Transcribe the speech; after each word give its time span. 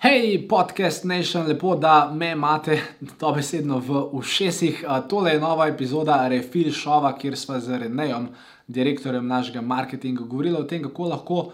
Hej, 0.00 0.48
podcast 0.48 1.04
Nation, 1.04 1.46
lepo, 1.46 1.74
da 1.76 2.10
me 2.14 2.30
imate 2.32 2.80
to 3.18 3.32
besedno 3.32 3.78
v 3.78 3.98
ušesih. 4.12 4.84
Tole 5.08 5.34
je 5.34 5.40
nova 5.40 5.66
epizoda 5.68 6.28
Refil 6.28 6.72
Šova, 6.72 7.18
kjer 7.18 7.36
smo 7.36 7.58
z 7.60 7.78
Renejem, 7.78 8.28
direktorjem 8.66 9.26
našega 9.26 9.60
marketinga, 9.60 10.24
govorili 10.24 10.56
o 10.56 10.62
tem, 10.62 10.82
kako 10.82 11.04
lahko 11.04 11.52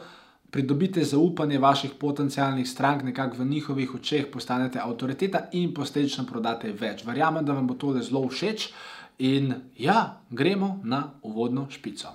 pridobite 0.51 1.05
zaupanje 1.05 1.59
vaših 1.59 1.91
potencialnih 1.99 2.69
strank, 2.69 3.03
nekako 3.03 3.37
v 3.43 3.47
njihovih 3.47 3.95
očeh 3.95 4.31
postanete 4.33 4.79
avtoriteta 4.79 5.49
in 5.53 5.75
posledično 5.75 6.25
prodate 6.31 6.71
več. 6.73 7.03
Verjamem, 7.05 7.45
da 7.45 7.53
vam 7.53 7.67
bo 7.67 7.75
tole 7.75 8.03
zelo 8.03 8.29
všeč. 8.29 8.69
In 9.19 9.55
ja, 9.77 10.21
gremo 10.31 10.81
na 10.85 11.03
uvodno 11.23 11.67
špico. 11.71 12.15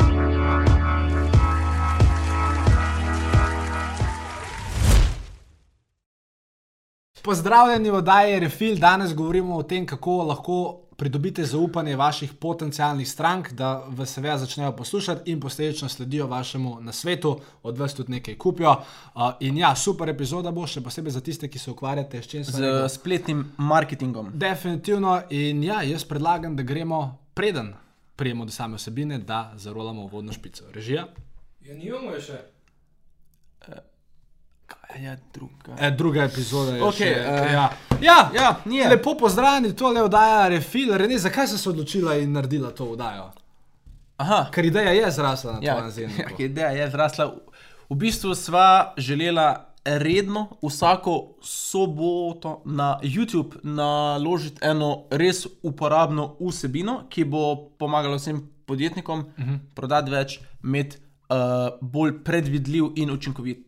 Pozdravljeni 7.23 7.89
v 7.89 7.95
oddaji 7.95 8.39
Refil. 8.39 8.77
Danes 8.79 9.13
govorimo 9.13 9.55
o 9.55 9.63
tem, 9.63 9.85
kako 9.85 10.23
lahko 10.23 10.77
pridobite 10.97 11.43
zaupanje 11.45 11.95
vaših 11.95 12.33
potencialnih 12.33 13.09
strank, 13.09 13.51
da 13.51 13.83
vas 13.87 14.13
seveda 14.13 14.37
začnejo 14.37 14.71
poslušati 14.75 15.31
in 15.31 15.39
posledično 15.39 15.89
sledijo 15.89 16.27
vašemu 16.27 16.77
nasvetu, 16.81 17.39
od 17.63 17.77
vas 17.77 17.93
tudi 17.93 18.11
nekaj 18.11 18.37
kupijo. 18.37 18.71
Uh, 18.71 19.21
in 19.39 19.57
ja, 19.57 19.75
super 19.75 20.09
epizoda 20.09 20.51
bo, 20.51 20.65
še 20.67 20.81
posebej 20.81 21.11
za 21.11 21.21
tiste, 21.21 21.49
ki 21.49 21.59
se 21.59 21.71
ukvarjate 21.71 22.21
s 22.21 22.27
čim 22.27 22.45
se 22.45 22.51
z 22.57 22.89
spletnim 22.89 23.45
marketingom. 23.57 24.31
Definitivno. 24.33 25.21
In 25.29 25.63
ja, 25.63 25.81
jaz 25.81 26.05
predlagam, 26.05 26.55
da 26.55 26.63
gremo 26.63 27.17
preden 27.33 27.73
prijemo 28.15 28.45
do 28.45 28.51
same 28.51 28.75
osebine, 28.75 29.17
da 29.17 29.53
zarolamo 29.57 30.07
vodno 30.07 30.33
špico. 30.33 30.65
Režija? 30.73 31.05
Ja, 31.61 31.77
nimamo 31.77 32.17
je 32.17 32.21
še. 32.21 32.41
Kaj 33.61 33.90
je 35.01 35.19
druga? 35.33 35.75
E, 35.79 35.91
druga 35.91 36.23
epizoda 36.23 36.75
je. 36.75 36.83
Okej, 36.83 37.07
še, 37.07 37.19
eh, 37.21 37.53
ja. 37.53 37.69
Ja, 38.01 38.29
ja, 38.35 38.55
nije. 38.65 38.89
Lepo 38.89 39.15
pozdravljeni, 39.15 39.75
tole 39.75 39.99
je 39.99 40.03
oddaja 40.03 40.47
Refil. 40.47 40.97
Rene, 40.97 41.17
zakaj 41.17 41.47
si 41.47 41.57
se 41.57 41.69
odločila 41.69 42.15
in 42.15 42.31
naredila 42.31 42.71
to 42.71 42.85
oddajo? 42.85 43.31
Aha, 44.17 44.45
Ker 44.51 44.65
ideja 44.65 44.91
je 44.91 45.11
zrasla 45.11 45.51
na 45.51 45.59
ja, 45.61 45.73
tvojem 45.73 45.91
zemlju. 45.91 46.15
ja, 46.19 46.45
ideja 46.45 46.69
je 46.69 46.89
zrasla. 46.89 47.33
V 47.89 47.95
bistvu 47.95 48.35
sva 48.35 48.67
želela 48.97 49.47
redno 49.85 50.47
vsako 50.61 51.13
soboto 51.41 52.61
na 52.65 52.99
YouTube 53.03 53.55
naložiti 53.63 54.57
eno 54.61 55.03
res 55.11 55.47
uporabno 55.63 56.35
vsebino, 56.39 57.03
ki 57.09 57.23
bo 57.25 57.41
pomagala 57.77 58.15
vsem 58.15 58.41
podjetnikom 58.65 59.19
uh 59.19 59.39
Mhm. 59.39 59.49
-huh. 59.49 59.59
prodati 59.75 60.11
več, 60.11 60.39
imeti 60.63 60.97
uh, 61.29 61.35
bolj 61.81 62.23
predvidljiv 62.23 62.85
in 62.95 63.11
učinkovit 63.11 63.65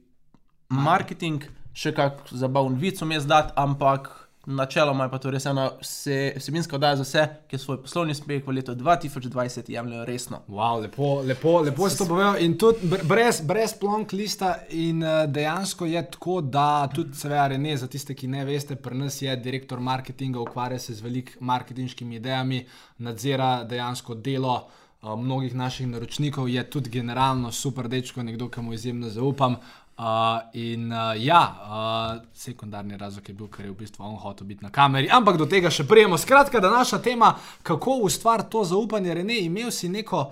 marketing, 0.69 1.43
še 1.73 1.93
kak 1.95 2.27
zabaven 2.31 2.75
vic 2.79 3.01
vmes 3.01 3.25
dati, 3.25 3.53
ampak 3.55 4.23
načeloma 4.45 5.03
je 5.03 5.11
pa 5.11 5.17
to 5.17 5.31
res 5.31 5.45
ena 5.45 5.69
vse, 5.79 6.33
vsebinska 6.37 6.75
oddaja 6.75 6.99
za 6.99 7.03
vse, 7.03 7.23
ki 7.47 7.57
svoj 7.57 7.77
poslovni 7.85 8.11
uspeh 8.11 8.43
v 8.43 8.57
letu 8.57 8.75
2020 8.75 9.69
jemljajo 9.71 10.05
resno. 10.05 10.41
Wow, 10.47 10.81
lepo, 10.83 11.21
lepo, 11.23 11.59
lepo 11.63 11.89
si 11.89 11.97
to 11.97 12.07
povedal. 12.09 12.35
In 12.43 12.57
tudi 12.59 12.87
br- 12.87 13.05
brez, 13.07 13.39
brez 13.41 13.75
plonk 13.79 14.11
lista. 14.11 14.57
In 14.69 15.03
uh, 15.03 15.23
dejansko 15.31 15.87
je 15.87 16.03
tako, 16.11 16.41
da 16.41 16.89
tudi, 16.93 17.15
seveda, 17.15 17.47
Rene, 17.53 17.77
za 17.77 17.87
tiste, 17.87 18.15
ki 18.15 18.27
ne 18.27 18.43
veste, 18.45 18.75
pri 18.75 18.99
nas 18.99 19.21
je 19.21 19.35
direktor 19.39 19.79
marketinga, 19.79 20.41
ukvarja 20.43 20.79
se 20.79 20.93
z 20.93 21.01
velikimi 21.01 21.47
marketinškimi 21.53 22.15
idejami, 22.19 22.65
nadzira 22.97 23.63
dejansko 23.63 24.15
delo. 24.15 24.57
Uh, 25.03 25.15
mnogih 25.19 25.55
naših 25.55 25.87
naročnikov 25.87 26.49
je 26.49 26.63
tudi 26.69 26.89
generalno 26.89 27.51
super 27.51 27.87
dečko, 27.87 28.23
nekdo, 28.23 28.49
ki 28.49 28.61
mu 28.61 28.73
izjemno 28.73 29.09
zaupam. 29.09 29.55
Uh, 29.97 30.05
in 30.53 30.91
uh, 30.91 31.23
ja, 31.23 31.55
uh, 31.61 32.21
sekundarni 32.33 32.97
razlog 32.97 33.29
je 33.29 33.33
bil, 33.33 33.47
ker 33.47 33.65
je 33.65 33.71
v 33.71 33.75
bistvu 33.77 34.01
on 34.01 34.15
hotel 34.17 34.47
biti 34.49 34.65
na 34.65 34.71
kameri, 34.73 35.05
ampak 35.13 35.37
do 35.37 35.45
tega 35.45 35.69
še 35.69 35.85
prijemo. 35.85 36.17
Skratka, 36.17 36.57
današnja 36.59 36.97
tema, 36.97 37.35
kako 37.63 37.99
ustvariti 38.07 38.49
to 38.55 38.63
zaupanje. 38.65 39.13
Rene, 39.13 39.37
imel 39.45 39.69
si 39.71 39.89
neko 39.89 40.23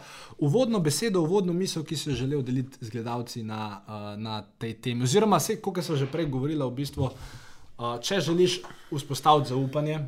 uvodno 0.42 0.80
besedo, 0.82 1.22
uvodno 1.22 1.54
misel, 1.54 1.84
ki 1.86 1.98
si 1.98 2.10
jo 2.10 2.16
želel 2.24 2.42
deliti 2.42 2.82
z 2.82 2.90
gledalci 2.90 3.44
na, 3.44 3.68
uh, 3.86 4.08
na 4.18 4.42
tej 4.58 4.74
temi. 4.82 5.06
Oziroma, 5.06 5.38
kot 5.62 5.84
sem 5.86 5.96
že 5.96 6.10
prej 6.10 6.26
govorila, 6.34 6.66
v 6.66 6.82
bistvu, 6.82 7.12
uh, 7.12 8.00
če 8.02 8.18
želiš 8.32 8.64
vzpostaviti 8.90 9.54
zaupanje. 9.54 10.02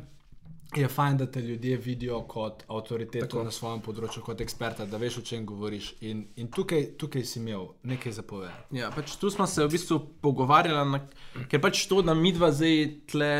Je 0.76 0.88
fajn, 0.88 1.16
da 1.16 1.26
te 1.30 1.40
ljudje 1.40 1.76
vidijo 1.76 2.22
kot 2.28 2.64
avtoriteto 2.68 3.26
Tako. 3.26 3.44
na 3.44 3.50
svojem 3.54 3.82
področju, 3.84 4.22
kot 4.26 4.40
eksperta, 4.40 4.86
da 4.86 4.98
veš, 4.98 5.18
o 5.20 5.26
čem 5.26 5.44
govoriš. 5.46 5.92
In, 6.00 6.24
in 6.36 6.48
tukaj, 6.50 6.96
tukaj 6.98 7.24
si 7.24 7.38
imel 7.38 7.68
nekaj 7.86 8.16
zapovedati. 8.18 8.78
Ja, 8.78 8.90
pač 8.94 9.14
tu 9.20 9.30
smo 9.30 9.46
se 9.46 9.64
v 9.64 9.70
bistvu 9.70 10.00
pogovarjali, 10.24 10.82
na, 10.90 11.02
ker 11.50 11.62
pač 11.62 11.84
to, 11.90 12.02
da 12.02 12.14
mi 12.18 12.32
dva 12.34 12.50
zdaj 12.54 12.88
tle 13.12 13.30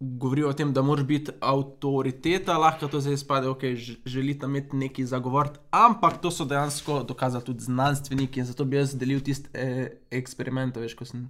govorijo 0.00 0.48
o 0.48 0.52
tem, 0.52 0.72
da 0.72 0.82
moraš 0.82 1.04
biti 1.04 1.32
avtoriteta, 1.42 2.54
lahko 2.58 2.88
to 2.88 3.00
zdaj 3.02 3.16
spade, 3.18 3.48
ok, 3.50 3.64
ž- 3.74 3.96
želite 4.06 4.46
imeti 4.46 4.76
neki 4.76 5.06
zagovor, 5.06 5.50
ampak 5.74 6.20
to 6.22 6.30
so 6.30 6.46
dejansko 6.46 7.02
dokazali 7.02 7.44
tudi 7.44 7.66
znanstveniki 7.66 8.40
in 8.40 8.46
zato 8.46 8.64
bi 8.64 8.78
jaz 8.78 8.94
delil 8.94 9.20
tisti 9.20 9.50
eh, 9.54 9.88
eksperiment, 10.10 10.76
veš, 10.76 10.94
ko 10.94 11.04
sem 11.04 11.26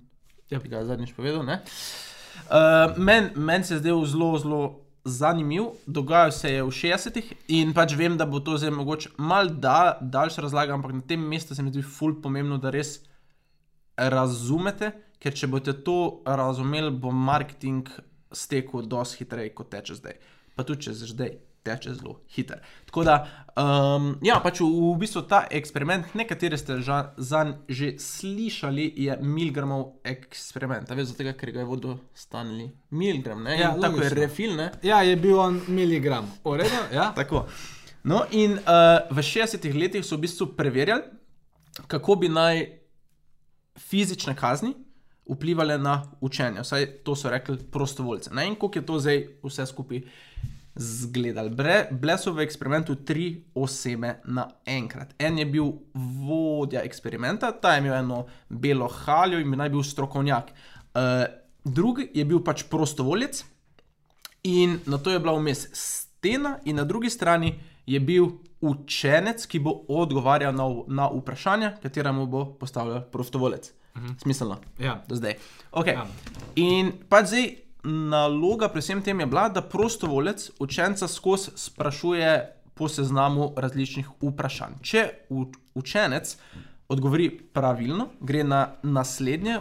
ja. 0.50 0.60
ga 0.60 0.84
zadnjič 0.84 1.16
povedal. 1.16 1.48
Uh, 1.48 2.92
Meni 2.96 3.30
men 3.36 3.64
se 3.64 3.74
je 3.74 3.78
zdel 3.78 4.04
zelo, 4.06 4.38
zelo 4.38 4.87
zanimiv, 5.04 5.70
dogajal 5.86 6.32
se 6.32 6.52
je 6.52 6.62
v 6.62 6.72
60-ih 6.74 7.32
in 7.48 7.74
pač 7.74 7.94
vem, 7.96 8.16
da 8.18 8.26
bo 8.26 8.40
to 8.40 8.56
zdaj 8.58 8.74
mogoče 8.74 9.14
mal 9.18 9.48
da, 9.48 9.98
daljša 10.00 10.44
razlaga, 10.44 10.74
ampak 10.74 10.92
na 10.92 11.02
tem 11.06 11.20
mestu 11.20 11.54
se 11.54 11.62
mi 11.62 11.72
zdi 11.72 11.82
ful 11.82 12.18
pomembno, 12.22 12.58
da 12.58 12.70
res 12.74 12.98
razumete, 13.96 14.92
ker 15.18 15.34
če 15.34 15.50
boste 15.50 15.74
to 15.86 16.22
razumeli, 16.26 16.90
bo 16.90 17.10
marketing 17.10 17.88
stekel 18.32 18.86
dosti 18.86 19.24
hitreje, 19.24 19.54
kot 19.54 19.70
teče 19.72 19.98
zdaj. 19.98 20.18
Pa 20.54 20.66
tudi 20.66 20.88
če 20.88 20.94
zdaj 21.00 21.36
teče 21.68 21.94
zelo 21.98 22.16
hiter. 22.34 22.62
Tako 22.88 23.04
da, 23.04 23.16
um, 23.60 24.10
ja, 24.24 24.38
pač 24.44 24.62
v, 24.64 24.68
v 24.68 24.94
bistvu 25.02 25.22
ta 25.28 25.42
eksperiment, 25.60 26.14
nekateri 26.18 26.58
ste 26.60 26.80
ža- 26.84 27.12
zanj 27.20 27.54
že 27.68 27.92
slišali, 28.00 28.88
je 29.04 29.18
Milgramov 29.22 30.00
eksperiment. 30.08 30.88
Veš, 30.88 31.12
zato, 31.12 31.28
ker 31.36 31.52
ga 31.52 31.62
je 31.62 31.68
vodil 31.68 31.98
Stanley 32.16 32.70
Milgram, 32.90 33.44
ne? 33.44 33.58
Ja, 33.60 33.74
tako 33.76 34.02
je 34.06 34.14
refil, 34.16 34.56
ne? 34.56 34.70
Ja, 34.82 35.02
je 35.04 35.16
bil 35.20 35.36
on 35.38 35.60
miligram. 35.68 36.30
Uredo, 36.48 36.88
ja? 36.94 37.12
Tako. 37.18 37.44
No, 38.08 38.24
in 38.32 38.56
uh, 38.62 39.04
v 39.12 39.20
60-ih 39.20 39.74
letih 39.76 40.04
so 40.06 40.16
v 40.16 40.24
bistvu 40.24 40.54
preverjali, 40.56 41.04
kako 41.86 42.16
bi 42.22 42.30
naj 42.32 42.64
fizične 43.78 44.34
kazni 44.36 44.74
vplivali 45.28 45.78
na 45.78 46.12
učenje. 46.20 46.60
Vsaj 46.60 46.86
to 47.04 47.16
so 47.16 47.30
rekli 47.30 47.58
prostovoljci. 47.58 48.30
Ne? 48.32 48.48
In 48.48 48.54
kako 48.54 48.78
je 48.78 48.86
to 48.86 48.98
zdaj 48.98 49.26
vse 49.42 49.66
skupaj 49.66 50.00
zgledalo. 50.78 51.50
Bre- 51.50 51.88
Bile 51.92 52.18
so 52.18 52.32
v 52.32 52.40
eksperimentu 52.40 52.94
tri 52.96 53.26
osebe 53.54 54.14
naenkrat. 54.26 55.14
En 55.18 55.38
je 55.38 55.46
bil 55.46 55.72
vodja 55.94 56.82
eksperimenta, 56.82 57.52
ta 57.52 57.72
je 57.72 57.78
imel 57.78 57.94
eno 57.94 58.20
belo 58.48 58.88
haljo 58.88 59.38
in 59.38 59.50
bi 59.50 59.56
naj 59.56 59.68
bil 59.68 59.82
strokovnjak. 59.82 60.50
Uh, 60.88 61.24
drugi 61.64 62.10
je 62.14 62.24
bil 62.24 62.40
pač 62.40 62.62
prostovoljec, 62.64 63.44
In 64.42 64.78
na 64.86 64.98
to 64.98 65.10
je 65.10 65.18
bila 65.18 65.32
vmes 65.34 65.66
stena, 65.72 66.58
in 66.64 66.76
na 66.76 66.84
drugi 66.84 67.10
strani 67.10 67.58
je 67.86 68.00
bil 68.00 68.28
učenec, 68.60 69.46
ki 69.46 69.58
bo 69.58 69.72
odgovarjal 69.90 70.54
na, 70.54 70.64
na 70.88 71.08
vprašanja, 71.08 71.72
katera 71.82 72.12
mu 72.12 72.26
bo 72.26 72.44
postavljal 72.54 73.02
prostovolec. 73.02 73.72
Mhm. 73.96 74.12
Smiselno, 74.18 74.56
Ja. 74.78 75.02
do 75.08 75.16
zdaj. 75.16 75.34
Okay. 75.72 75.92
Ja. 75.92 76.06
In 76.56 76.92
pa 77.08 77.24
zdaj 77.24 77.48
naloga 77.88 78.68
pri 78.68 78.82
vsem 78.84 79.02
tem 79.02 79.20
je 79.20 79.26
bila, 79.26 79.48
da 79.48 79.62
prostovolec 79.62 80.50
učenca 80.58 81.08
skozi 81.08 81.50
sprašuje 81.56 82.32
po 82.74 82.88
seznamu 82.88 83.52
različnih 83.56 84.08
vprašanj. 84.22 84.78
Če 84.82 85.08
učenec 85.74 86.36
odgovori 86.88 87.30
pravilno, 87.52 88.08
gre 88.20 88.44
na 88.44 88.60
naslednje 88.82 89.58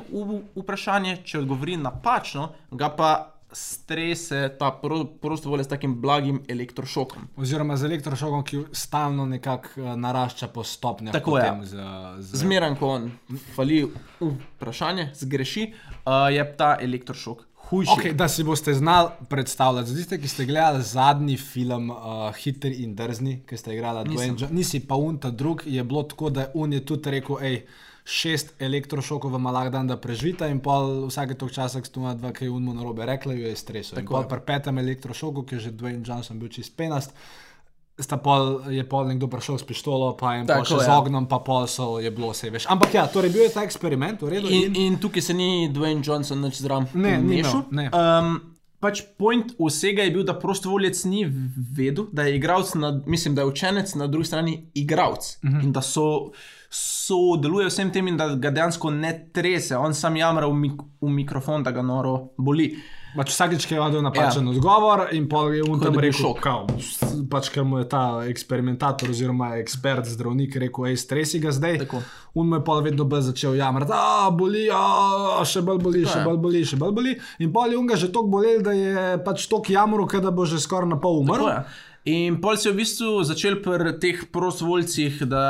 vprašanje, 0.55 1.17
če 1.25 1.41
odgovori 1.41 1.77
napačno, 1.81 2.51
ga 2.71 2.91
pa 2.93 3.09
strese 3.51 4.49
ta 4.59 4.71
pro, 4.81 5.05
prostovolec 5.21 5.65
s 5.65 5.71
takim 5.71 5.95
blagim 6.01 6.41
elektrošokom. 6.49 7.29
Oziroma 7.39 7.77
z 7.77 7.87
elektrošokom, 7.87 8.43
ki 8.43 8.61
stalno 8.75 9.25
nekako 9.25 9.81
eh, 9.81 9.95
narašča 9.95 10.51
po 10.53 10.63
stopnjah. 10.63 11.15
Tako 11.15 11.37
je. 11.37 11.51
Z, 11.63 11.85
z... 12.19 12.41
Zmeraj, 12.43 12.75
ko 12.79 12.93
on 12.99 13.11
fali 13.55 13.85
vprašanje, 14.19 15.11
zgreši, 15.15 15.67
uh, 15.71 16.27
je 16.33 16.43
ta 16.57 16.75
elektrošok 16.81 17.45
hujši. 17.69 17.91
Okay, 17.97 18.13
da 18.13 18.27
si 18.27 18.43
boste 18.43 18.73
znali 18.73 19.09
predstavljati, 19.29 19.89
za 19.89 19.95
tiste, 19.95 20.21
ki 20.21 20.27
ste 20.27 20.45
gledali 20.45 20.83
zadnji 20.83 21.37
film 21.37 21.89
uh, 21.89 21.97
Hitri 22.35 22.83
in 22.83 22.95
drzni, 22.95 23.41
ki 23.47 23.57
ste 23.57 23.75
igrali 23.75 24.09
Dwayne 24.09 24.27
Johnson, 24.27 24.55
nisi 24.55 24.79
pa 24.79 24.95
unta 24.95 25.31
drug, 25.31 25.63
je 25.65 25.83
bilo 25.83 26.03
tako, 26.03 26.29
da 26.29 26.51
un 26.53 26.73
je 26.73 26.85
tudi 26.85 27.11
rekel, 27.11 27.35
hej. 27.35 27.61
Šest 28.07 28.53
elektrošokov 28.63 29.33
vam 29.35 29.49
lahko 29.51 29.69
dan, 29.73 29.87
da 29.87 29.97
preživite, 29.99 30.47
in 30.47 30.61
pol 30.63 31.09
vsake 31.09 31.35
tog 31.35 31.49
časa, 31.51 31.81
ko 31.83 31.89
ste 31.89 31.99
imeli 31.99 32.15
dva, 32.21 32.29
ki 32.31 32.45
je 32.45 32.51
unmo 32.55 32.71
narobe 32.73 33.03
rekla, 33.05 33.33
jo 33.35 33.49
je 33.49 33.55
stresel. 33.59 33.99
Tako 33.99 34.21
je. 34.21 34.29
Pri 34.31 34.39
petem 34.47 34.79
elektrošoku, 34.79 35.43
ki 35.43 35.57
je 35.57 35.65
že 35.65 35.71
Dwayne 35.75 36.07
Johnson 36.07 36.39
bil 36.39 36.47
čist 36.47 36.71
penast, 36.79 37.11
sta 37.11 37.46
pol, 38.21 38.61
je 38.69 38.83
pol 38.85 39.07
nekdo 39.07 39.25
prišel 39.27 39.57
s 39.57 39.63
pištolo, 39.63 40.13
pa 40.13 40.45
pa 40.45 40.61
Tako, 40.61 40.65
še 40.65 40.85
z 40.85 40.89
ognjem, 40.93 41.25
pa 41.25 41.39
pol 41.39 41.65
so 41.67 41.97
je 41.99 42.11
bilo 42.11 42.29
vse 42.29 42.49
več. 42.49 42.67
Ampak 42.69 42.93
ja, 42.93 43.07
torej 43.07 43.33
bil 43.33 43.41
je 43.43 43.49
ta 43.49 43.63
eksperiment, 43.63 44.21
v 44.21 44.29
redu. 44.29 44.47
In, 44.49 44.75
in 44.75 44.99
tukaj 45.01 45.21
se 45.21 45.33
ni 45.33 45.69
Dwayne 45.73 46.05
Johnson 46.05 46.37
nič 46.41 46.61
zraven 46.61 46.85
Ne, 46.93 47.17
ni 47.17 47.39
imel, 47.41 47.63
ne. 47.71 47.89
Um, 47.89 48.37
pač 48.79 49.01
point 49.17 49.49
vsega 49.57 50.05
je 50.05 50.11
bil, 50.13 50.23
da 50.23 50.37
prostovoljec 50.37 51.01
ni 51.09 51.25
vedel, 51.25 52.05
da 52.13 52.27
je 52.29 52.35
igralec, 52.37 52.75
na, 52.77 53.01
mislim, 53.05 53.33
da 53.33 53.41
je 53.41 53.47
učenec 53.49 53.95
na 53.95 54.05
drugi 54.07 54.25
strani 54.29 54.69
igralec 54.75 55.37
Mhm. 55.43 55.59
in 55.65 55.71
da 55.71 55.81
so. 55.81 56.31
Sodeluje 56.69 57.69
vsem 57.69 57.91
tem 57.95 58.07
in 58.11 58.17
da 58.19 58.25
ga 58.35 58.49
dejansko 58.51 58.89
ne 58.91 59.29
trese, 59.33 59.77
on 59.79 59.93
sam 59.95 60.17
jamra 60.19 60.49
v, 60.51 60.53
mik 60.53 60.81
v 60.99 61.09
mikrofon, 61.09 61.63
da 61.63 61.71
ga 61.71 61.81
noro 61.81 62.33
boli. 62.37 62.75
Pač 63.17 63.31
vsakeč, 63.33 63.65
ki 63.65 63.73
je 63.73 63.79
imel 63.81 64.03
napačen 64.05 64.45
ja. 64.45 64.51
odgovor, 64.53 65.07
in 65.17 65.25
pol 65.29 65.55
je 65.55 65.63
bi 65.65 66.03
rekel, 66.05 66.35
kao, 66.37 66.67
pač 67.31 67.49
ker 67.49 67.65
mu 67.65 67.79
je 67.81 67.87
ta 67.89 68.03
eksperimentator 68.29 69.09
oziroma 69.09 69.55
ekspert, 69.57 70.05
zdravnik 70.05 70.59
rekel, 70.61 70.91
hej, 70.91 70.99
stresi 71.01 71.41
ga 71.41 71.49
zdaj. 71.55 71.79
Tako. 71.87 72.03
On 72.37 72.45
mu 72.45 72.59
je 72.59 72.63
pa 72.67 72.77
vedno 72.85 73.07
bolj 73.09 73.31
začel 73.31 73.57
jamrati, 73.57 73.89
da 73.89 74.29
boli, 74.29 74.67
a, 74.69 75.41
še 75.49 75.65
bolj 75.65 75.81
boli, 75.81 76.05
še 76.05 76.21
bolj 76.21 76.37
boli, 76.45 76.61
še 76.61 76.77
bolj 76.77 76.93
boli. 76.99 77.15
In 77.41 77.49
pol 77.55 77.73
je 77.73 77.81
on 77.81 77.89
ga 77.89 77.97
že 77.97 78.11
toliko 78.13 78.37
bolel, 78.37 78.61
da 78.61 78.77
je 78.77 79.09
pač 79.25 79.49
toliko 79.49 79.73
jamro, 79.73 80.05
da 80.05 80.29
bo 80.29 80.45
že 80.45 80.61
skoraj 80.61 80.93
na 80.93 81.01
pol 81.01 81.23
umrl. 81.23 81.49
Tako. 81.49 81.85
In 82.07 82.37
pol 82.39 82.55
se 82.55 82.69
je 82.69 82.73
v 82.75 82.79
bistvu 82.85 83.23
začel 83.27 83.57
pri 83.65 83.97
teh 83.99 84.21
prostovoljcih, 84.31 85.25
da 85.27 85.43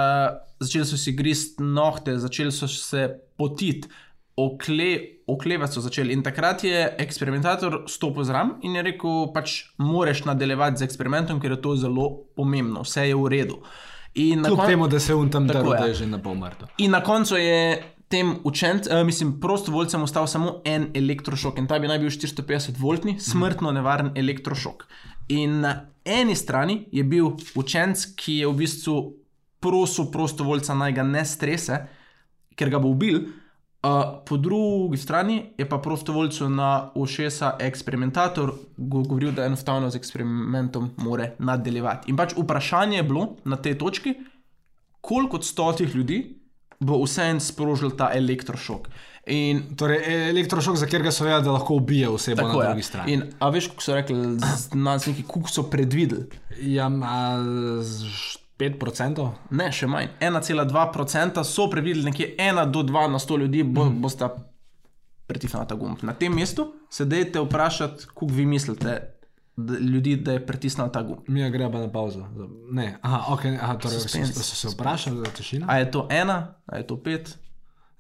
začeli 0.64 0.88
so 0.88 0.98
si 0.98 1.14
grist 1.14 1.60
nohte, 1.60 2.16
začeli 2.18 2.52
so 2.52 2.66
se 2.72 3.12
potiti, 3.38 3.92
okle, 4.40 5.17
oklevati 5.28 5.74
so 5.74 5.82
začeli. 5.82 6.14
In 6.14 6.24
takrat 6.24 6.64
je 6.64 6.96
eksperimentator 7.04 7.84
stopil 7.88 8.24
zraven 8.24 8.56
in 8.64 8.76
je 8.76 8.86
rekel, 8.88 9.28
pač 9.34 9.60
moraš 9.78 10.24
nadaljevati 10.26 10.80
z 10.80 10.88
eksperimentom, 10.88 11.42
ker 11.44 11.58
je 11.58 11.62
to 11.62 11.76
zelo 11.76 12.08
pomembno, 12.36 12.86
vse 12.88 13.10
je 13.10 13.16
v 13.16 13.28
redu. 13.34 13.60
In 14.18 14.42
na, 14.42 14.50
Kljub 14.50 14.60
kon 14.60 14.72
temu, 14.72 14.88
da 14.88 15.00
se 15.00 15.14
on 15.14 15.30
tam 15.30 15.48
Tako 15.48 15.76
je. 15.76 15.94
že 15.94 16.08
na 16.08 16.18
pol 16.18 16.36
mrtev. 16.36 16.72
in 16.78 16.92
na 16.92 17.04
koncu 17.04 17.38
je 17.38 17.84
tem 18.08 18.38
učencem, 18.44 18.98
uh, 18.98 19.06
mislim, 19.06 19.40
prostovoljcem 19.40 20.04
ostal 20.04 20.28
samo 20.28 20.62
en 20.66 20.88
elektrošok 20.96 21.58
in 21.60 21.68
ta 21.68 21.80
bi 21.80 21.88
naj 21.88 22.00
bil 22.00 22.10
450 22.10 22.80
voltni, 22.80 23.20
smrtno 23.20 23.72
nevaren 23.72 24.12
elektrošok. 24.16 24.88
In 25.28 25.60
na 25.60 25.90
eni 26.06 26.36
strani 26.36 26.86
je 26.92 27.04
bil 27.04 27.34
učenec, 27.56 28.06
ki 28.16 28.38
je 28.42 28.48
v 28.48 28.56
bistvu 28.56 28.96
prosil 29.60 30.08
prostovoljca 30.12 30.74
naj 30.74 30.94
ga 30.94 31.04
ne 31.04 31.26
strese, 31.26 31.82
ker 32.56 32.70
ga 32.70 32.80
bo 32.80 32.94
ubil. 32.96 33.26
Uh, 33.88 34.20
po 34.26 34.38
drugi 34.38 34.98
strani 34.98 35.46
je 35.58 35.70
pa 35.70 35.78
prostovoljcu 35.78 36.50
na 36.50 36.92
ušesa 36.96 37.56
eksperimentator 37.60 38.52
go- 38.78 39.02
govoril, 39.02 39.32
da 39.32 39.46
enostavno 39.46 39.90
z 39.90 39.96
eksperimentom 39.96 40.90
more 40.98 41.32
nadaljevati. 41.40 42.12
In 42.12 42.18
pač 42.18 42.34
vprašanje 42.38 42.98
je 42.98 43.04
bilo 43.04 43.36
na 43.46 43.56
tej 43.56 43.78
točki, 43.78 44.14
koliko 45.02 45.36
od 45.36 45.46
stotih 45.46 45.96
ljudi 45.96 46.38
bo 46.80 47.00
vseeno 47.04 47.40
sprožil 47.40 47.96
ta 47.98 48.12
elektrošok. 48.14 48.90
In 49.28 49.76
Torej, 49.76 50.02
e- 50.06 50.30
elektrošok, 50.30 50.78
za 50.78 50.86
katerega 50.86 51.12
so 51.12 51.26
vedeli, 51.26 51.44
da 51.44 51.52
lahko 51.52 51.76
ubije 51.76 52.10
osebo 52.10 52.42
tako 52.42 52.60
na 52.62 52.70
drugi 52.70 52.84
strani. 52.84 53.14
In, 53.14 53.24
a 53.40 53.50
veš, 53.50 53.68
kako 53.68 53.82
so 53.84 53.96
rekli, 53.96 54.16
znanstveniki, 54.58 55.24
koliko 55.28 55.50
so 55.50 55.64
predvideli? 55.64 56.28
Ja, 56.62 56.88
a, 57.04 57.38
z 57.82 58.38
5%? 58.60 59.32
Ne, 59.52 59.72
še 59.72 59.88
manj. 59.88 60.08
1,2% 60.20 61.44
so 61.46 61.70
predvideli, 61.70 62.04
nekje 62.04 62.36
1 62.40 62.72
do 62.72 62.84
2 62.84 63.08
na 63.08 63.20
100 63.20 63.38
ljudi 63.38 63.64
bo, 63.64 63.86
Mhm. 63.86 64.02
bosta 64.02 64.30
pritisnila 65.28 65.66
ta 65.66 65.76
gumb. 65.76 65.98
Na 66.02 66.14
tem 66.14 66.34
mestu 66.34 66.68
se 66.90 67.06
dajte 67.06 67.40
vprašati, 67.40 68.06
koliko 68.08 68.36
vi 68.36 68.46
mislite, 68.46 69.14
da, 69.58 69.74
ljudi, 69.76 70.16
da 70.16 70.32
je 70.32 70.46
pritisnila 70.46 70.90
ta 70.90 71.02
gumb. 71.04 71.20
Mi 71.28 71.52
gremo 71.52 71.80
na 71.80 71.92
pauzo. 71.92 72.26
Ne, 72.72 72.98
aha, 73.02 73.24
ok, 73.30 73.46
aha, 73.46 73.76
torej 73.76 73.94
so, 73.94 74.00
Suspense. 74.00 74.34
so 74.36 74.56
se 74.58 74.68
vprašali, 74.70 75.18
da 75.18 75.24
je 75.24 75.34
tišina. 75.34 75.66
A 75.70 75.78
je 75.78 75.92
to 75.92 76.08
ena, 76.12 76.38
a 76.66 76.78
je 76.78 76.88
to 76.88 76.98
pet? 76.98 77.38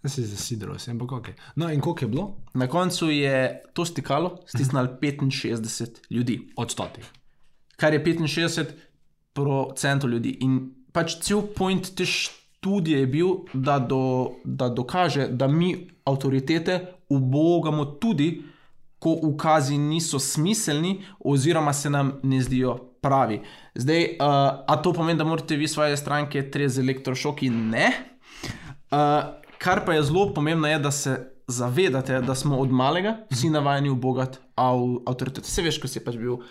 Jaz 0.03 0.13
si 0.13 0.23
zasidral, 0.23 0.79
sem 0.79 0.93
ampak 0.93 1.11
ok. 1.11 1.27
No 1.55 1.69
in 1.69 1.81
koliko 1.81 2.05
je 2.05 2.07
bilo? 2.07 2.25
Na 2.53 2.67
koncu 2.67 3.09
je 3.09 3.37
to 3.73 3.85
stikalo 3.85 4.37
stisnilo 4.45 4.87
65 4.87 6.01
ljudi. 6.09 6.49
Od 6.57 6.71
stotih. 6.71 7.05
kar 7.75 7.93
je 7.93 8.03
65% 8.03 8.65
ljudi. 10.07 10.37
In 10.41 10.59
pač 10.91 11.19
cel 11.21 11.41
point 11.55 11.95
te 11.95 12.05
študije 12.05 12.99
je 12.99 13.07
bil, 13.07 13.27
da, 13.53 13.79
do, 13.79 14.39
da 14.43 14.69
dokaže, 14.69 15.27
da 15.27 15.47
mi 15.47 15.87
avtoritete 16.05 16.93
ubogamo 17.09 17.85
tudi, 17.85 18.43
ko 18.99 19.13
ukazi 19.21 19.77
niso 19.77 20.19
smiselni, 20.19 21.03
oziroma 21.19 21.73
se 21.73 21.89
nam 21.89 22.19
ne 22.23 22.41
zdijo 22.41 22.75
pravi. 23.01 23.41
Zdaj, 23.75 24.03
uh, 24.03 24.27
a 24.67 24.81
to 24.81 24.93
pomeni, 24.93 25.17
da 25.17 25.23
morate 25.23 25.55
vi 25.55 25.67
svoje 25.67 25.97
stranke 25.97 26.51
trezi 26.51 26.81
elektrošoki? 26.81 27.49
Ne. 27.49 27.91
Uh, 28.91 28.97
kar 29.57 29.85
pa 29.85 29.93
je 29.93 30.03
zelo 30.03 30.33
pomembno, 30.33 30.67
je, 30.67 30.79
da 30.79 30.91
se 30.91 31.36
zavedate, 31.47 32.21
da 32.21 32.35
smo 32.35 32.57
od 32.57 32.71
malega 32.71 33.17
vsi 33.31 33.49
navajeni 33.49 33.89
ubogati 33.89 34.37
av, 34.55 34.79
avtoriteto. 35.07 35.47
Vse 35.47 35.63
veš, 35.63 35.79
ko 35.79 35.87
si 35.87 36.01
pač 36.03 36.17
bil 36.19 36.41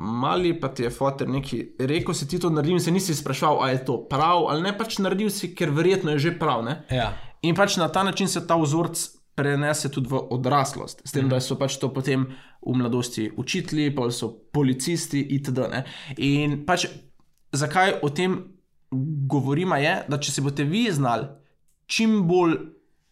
mali, 0.00 0.54
pa 0.60 0.70
ti 0.72 0.86
je 0.86 0.90
fotor 0.90 1.28
neki 1.28 1.60
rekel, 1.78 2.14
si 2.16 2.28
ti 2.28 2.40
to 2.40 2.50
naredil 2.50 2.78
in 2.78 2.80
se 2.80 2.90
nisi 2.90 3.14
sprašval, 3.14 3.60
ali 3.62 3.76
je 3.76 3.84
to 3.84 3.98
prav 4.08 4.48
ali 4.48 4.64
ne, 4.64 4.72
pač 4.78 4.98
naredil 4.98 5.30
si, 5.30 5.52
ker 5.54 5.70
verjetno 5.76 6.16
je 6.16 6.24
že 6.28 6.34
prav. 6.40 6.64
Ne? 6.64 6.78
Ja. 6.90 7.12
In 7.44 7.54
pač 7.54 7.76
na 7.76 7.88
ta 7.92 8.02
način 8.02 8.28
se 8.32 8.46
ta 8.46 8.56
vzorec 8.56 9.04
prenese 9.36 9.90
tudi 9.92 10.08
v 10.08 10.22
odraslost, 10.32 11.02
s 11.04 11.12
tem, 11.12 11.28
da 11.28 11.40
so 11.44 11.58
pač 11.60 11.76
to 11.76 11.92
potem 11.92 12.24
v 12.64 12.76
mladosti 12.80 13.28
učitelji, 13.36 13.92
pa 13.94 14.08
so 14.10 14.32
policisti 14.52 15.20
itd. 15.36 15.68
Ne? 15.68 15.84
In 16.16 16.62
pač 16.64 16.88
zakaj 17.52 18.00
o 18.00 18.08
tem 18.08 18.40
govorimo, 19.28 19.76
je, 19.76 19.98
da 20.08 20.16
če 20.16 20.32
se 20.32 20.40
boste 20.40 20.64
vi 20.64 20.86
znali 20.88 21.28
čim 21.86 22.22
bolj 22.26 22.56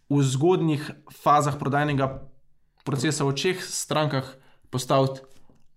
v 0.08 0.22
zgodnjih 0.22 0.90
fazah 1.22 1.56
prodajnega 1.58 2.22
procesa 2.84 3.24
v 3.24 3.32
očeh 3.32 3.62
strankah 3.64 4.26
postaviti 4.70 5.20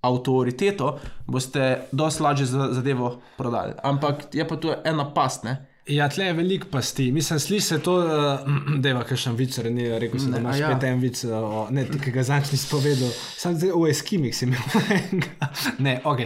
avtoriteto, 0.02 1.00
boste 1.28 1.88
dosti 1.92 2.24
lažje 2.24 2.46
za- 2.46 2.70
zadevo 2.72 3.22
prodali. 3.38 3.74
Ampak 3.84 4.28
je 4.34 4.48
pa 4.48 4.56
tu 4.56 4.74
ena 4.84 5.14
past, 5.14 5.44
ne? 5.44 5.66
Ja, 5.88 6.10
tle 6.10 6.26
je 6.26 6.34
veliko 6.34 6.68
pasti. 6.72 7.12
Mislim, 7.12 7.40
sliši 7.40 7.66
se 7.66 7.80
to, 7.80 7.96
uh, 7.96 8.80
da 8.80 8.90
je 8.90 9.04
kakšen 9.08 9.36
vic, 9.36 9.58
ne, 9.58 10.00
rekel 10.00 10.20
sem, 10.20 10.32
da 10.32 10.38
imaš 10.38 10.60
ja. 10.60 10.72
spet 10.72 10.84
en 10.84 11.00
vic, 11.00 11.24
uh, 11.24 11.70
ne, 11.72 11.86
ti, 11.88 12.00
ki 12.00 12.12
ga 12.12 12.24
zanč 12.28 12.52
nisi 12.52 12.68
povedal, 12.72 13.12
sam 13.38 13.56
zdaj 13.56 13.72
v 13.72 13.90
Eskimih 13.90 14.36
si 14.36 14.46
imel 14.46 14.60
enega. 14.98 15.50
Ne, 15.80 16.02
ok. 16.04 16.26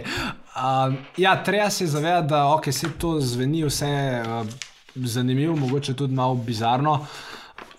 Um, 0.58 0.96
ja, 1.16 1.36
treba 1.44 1.70
se 1.70 1.86
zavedati, 1.86 2.28
da 2.28 2.48
ok, 2.56 2.72
se 2.72 2.90
to 2.98 3.20
zveni 3.20 3.62
vse 3.64 3.92
uh, 4.26 4.50
zanimivo, 4.94 5.56
mogoče 5.56 5.94
tudi 5.94 6.14
malo 6.14 6.34
bizarno. 6.34 6.98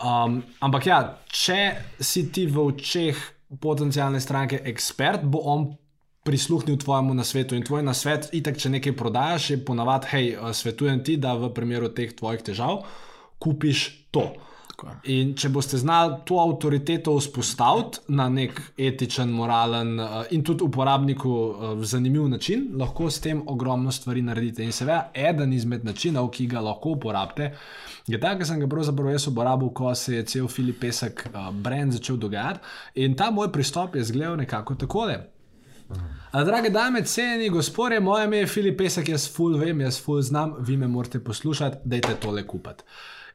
Um, 0.04 0.42
ampak 0.60 0.90
ja, 0.90 1.00
če 1.32 1.62
si 2.04 2.28
ti 2.34 2.44
v 2.52 2.60
očeh 2.60 3.20
potencijalne 3.64 4.20
stranke 4.20 4.60
ekspert, 4.68 5.24
bo 5.24 5.46
on 5.48 5.70
prisluhnil 6.28 6.76
tvojemu 6.80 7.16
nasvetu. 7.16 7.56
In 7.56 7.64
tvoj 7.64 7.84
nasvet, 7.84 8.30
itak, 8.36 8.60
če 8.60 8.72
nekaj 8.78 8.96
prodajaš, 9.00 9.50
je 9.54 9.58
ponavadi, 9.64 10.12
hej, 10.16 10.28
svetujem 10.56 11.04
ti, 11.04 11.18
da 11.20 11.36
v 11.40 11.52
primeru 11.56 11.92
teh 11.96 12.12
tvojih 12.16 12.44
težav 12.44 12.84
kupiš 13.44 14.08
to. 14.12 14.32
In 15.12 15.34
če 15.38 15.50
boste 15.50 15.78
znali 15.78 16.22
to 16.28 16.38
avtoriteto 16.42 17.16
vzpostaviti 17.18 18.14
na 18.16 18.28
nek 18.30 18.60
etičen, 18.78 19.32
moralen 19.32 20.00
uh, 20.00 20.16
in 20.36 20.44
tudi 20.44 20.64
uporabniku 20.64 21.32
uh, 21.34 21.84
zanimiv 21.84 22.28
način, 22.32 22.70
lahko 22.80 23.10
s 23.12 23.20
tem 23.24 23.42
ogromno 23.48 23.92
stvari 23.92 24.22
naredite. 24.22 24.64
In 24.64 24.72
seveda, 24.72 25.12
eden 25.14 25.54
izmed 25.54 25.86
načinov, 25.86 26.30
ki 26.36 26.48
ga 26.52 26.64
lahko 26.64 26.96
uporabite, 26.98 27.52
je 28.08 28.20
ta, 28.20 28.34
ki 28.40 28.48
sem 28.48 28.60
ga 28.60 28.70
pravzaprav 28.70 29.14
jaz 29.14 29.28
uporabil, 29.32 29.70
ko 29.76 29.96
se 29.96 30.16
je 30.16 30.26
cel 30.36 30.48
Filip 30.48 30.82
Pesek 30.82 31.28
uh, 31.30 31.52
brand 31.52 31.94
začel 31.94 32.18
dogajati. 32.18 32.60
In 33.06 33.16
ta 33.20 33.32
moj 33.32 33.52
pristop 33.52 33.96
je 33.96 34.04
zgledal 34.04 34.38
nekako 34.44 34.76
takole. 34.76 35.22
A, 36.32 36.44
drage 36.44 36.70
dame, 36.74 37.04
cenjeni 37.06 37.50
gospodje, 37.50 38.00
moje 38.00 38.26
ime 38.26 38.38
je 38.38 38.48
Filip 38.48 38.78
Pesek, 38.78 39.10
jaz 39.10 39.28
ful 39.30 39.58
vem, 39.60 39.82
jaz 39.82 40.00
ful 40.02 40.22
znam, 40.22 40.56
vi 40.60 40.78
me 40.78 40.88
morate 40.88 41.20
poslušati, 41.24 41.78
dajte 41.86 42.16
tole 42.22 42.48
kupiti. 42.48 42.84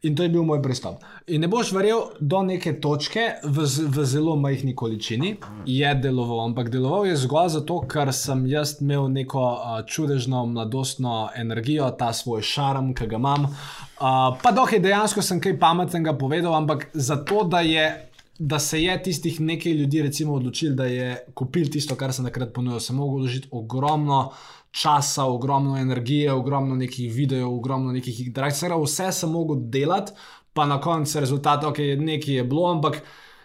In 0.03 0.15
to 0.15 0.23
je 0.23 0.29
bil 0.29 0.45
moj 0.47 0.61
pristop. 0.63 1.03
In 1.27 1.43
ne 1.43 1.49
boš 1.51 1.73
verjel, 1.75 2.05
do 2.21 2.43
neke 2.47 2.77
točke, 2.81 3.25
v, 3.43 3.67
z- 3.67 3.89
v 3.91 4.05
zelo 4.07 4.37
majhni 4.37 4.75
količini, 4.75 5.37
je 5.67 5.95
deloval, 5.95 6.45
ampak 6.45 6.71
deloval 6.71 7.07
je 7.07 7.17
zgolj 7.17 7.49
zato, 7.57 7.81
ker 7.91 8.13
sem 8.15 8.47
jaz 8.47 8.77
imel 8.81 9.09
neko 9.11 9.43
uh, 9.43 9.81
čudežno 9.87 10.45
mladostno 10.47 11.29
energijo, 11.37 11.91
ta 11.99 12.13
svoj 12.13 12.43
šarm, 12.47 12.93
ki 12.95 13.11
ga 13.11 13.19
imam. 13.19 13.49
Uh, 13.51 14.39
pa 14.43 14.55
je 14.73 14.79
dejansko 14.79 15.23
sem 15.23 15.41
kaj 15.41 15.59
pametnega 15.59 16.15
povedal, 16.15 16.55
ampak 16.55 16.91
zato, 16.95 17.43
da 17.45 17.61
je 17.67 18.09
da 18.39 18.59
se 18.59 18.83
je 18.83 19.03
tistih 19.03 19.41
nekaj 19.41 19.73
ljudi 19.73 20.03
recimo 20.03 20.35
odločil, 20.35 20.75
da 20.75 20.85
je 20.87 21.25
kupil 21.35 21.67
tisto, 21.71 21.97
kar 21.99 22.13
se 22.13 22.23
takrat 22.23 22.53
ponudil, 22.55 22.81
se 22.81 22.93
mogel 22.93 23.19
vložiti 23.19 23.49
ogromno 23.51 24.31
časa, 24.71 25.25
ogromno 25.25 25.77
energije, 25.79 26.33
ogromno 26.33 26.77
nekih 26.77 27.13
videov, 27.13 27.55
ogromno 27.55 27.93
nekih 27.93 28.27
interakcij, 28.27 28.69
vse 28.85 29.13
se 29.13 29.27
mogel 29.27 29.57
delati, 29.71 30.13
pa 30.53 30.67
na 30.67 30.81
koncu 30.81 31.21
rezultat, 31.21 31.65
ok, 31.65 31.79
nekaj 31.99 32.35
je 32.35 32.45
bilo, 32.45 32.71
ampak. 32.73 33.03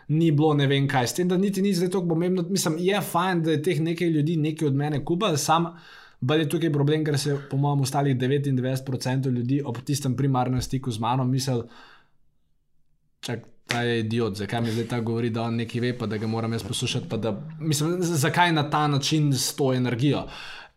Ni 0.07 0.33
bilo 0.35 0.49
ne 0.53 0.65
vem 0.67 0.83
kaj, 0.87 1.07
s 1.07 1.15
tem, 1.15 1.29
da 1.31 1.37
niti 1.39 1.61
ni 1.63 1.69
zdaj 1.73 1.89
tako 1.93 2.09
pomembno. 2.09 2.43
Mislim, 2.51 2.75
je 2.83 2.99
fajn, 3.01 3.41
da 3.43 3.53
je 3.53 3.61
teh 3.63 3.79
nekaj 3.81 4.09
ljudi 4.11 4.35
nekaj 4.37 4.67
od 4.67 4.75
mene 4.75 4.99
kupa, 5.05 5.29
sam 5.39 5.69
pa 6.27 6.35
je 6.35 6.49
tukaj 6.49 6.71
problem, 6.71 7.03
ker 7.05 7.17
se, 7.19 7.35
po 7.49 7.57
mojem, 7.57 7.81
ostalih 7.83 8.15
99% 8.17 9.31
ljudi 9.31 9.61
ob 9.65 9.79
tistem 9.85 10.15
primarnem 10.15 10.61
stiku 10.61 10.91
z 10.91 10.99
mano 10.99 11.25
misli, 11.27 11.63
čak, 13.23 13.47
ta 13.67 13.81
je 13.81 13.99
idiot, 13.99 14.35
zakaj 14.37 14.61
mi 14.61 14.71
zdaj 14.71 14.87
ta 14.87 14.99
govori, 14.99 15.29
da 15.29 15.47
on 15.47 15.55
nekaj 15.55 15.81
ve, 15.81 15.93
pa 15.97 16.07
da 16.07 16.17
ga 16.17 16.27
moram 16.27 16.53
jaz 16.53 16.63
poslušati. 16.67 17.17
Da, 17.17 17.31
mislim, 17.59 17.97
zakaj 18.01 18.51
na 18.53 18.69
ta 18.69 18.87
način 18.87 19.33
s 19.33 19.55
to 19.55 19.73
energijo. 19.73 20.27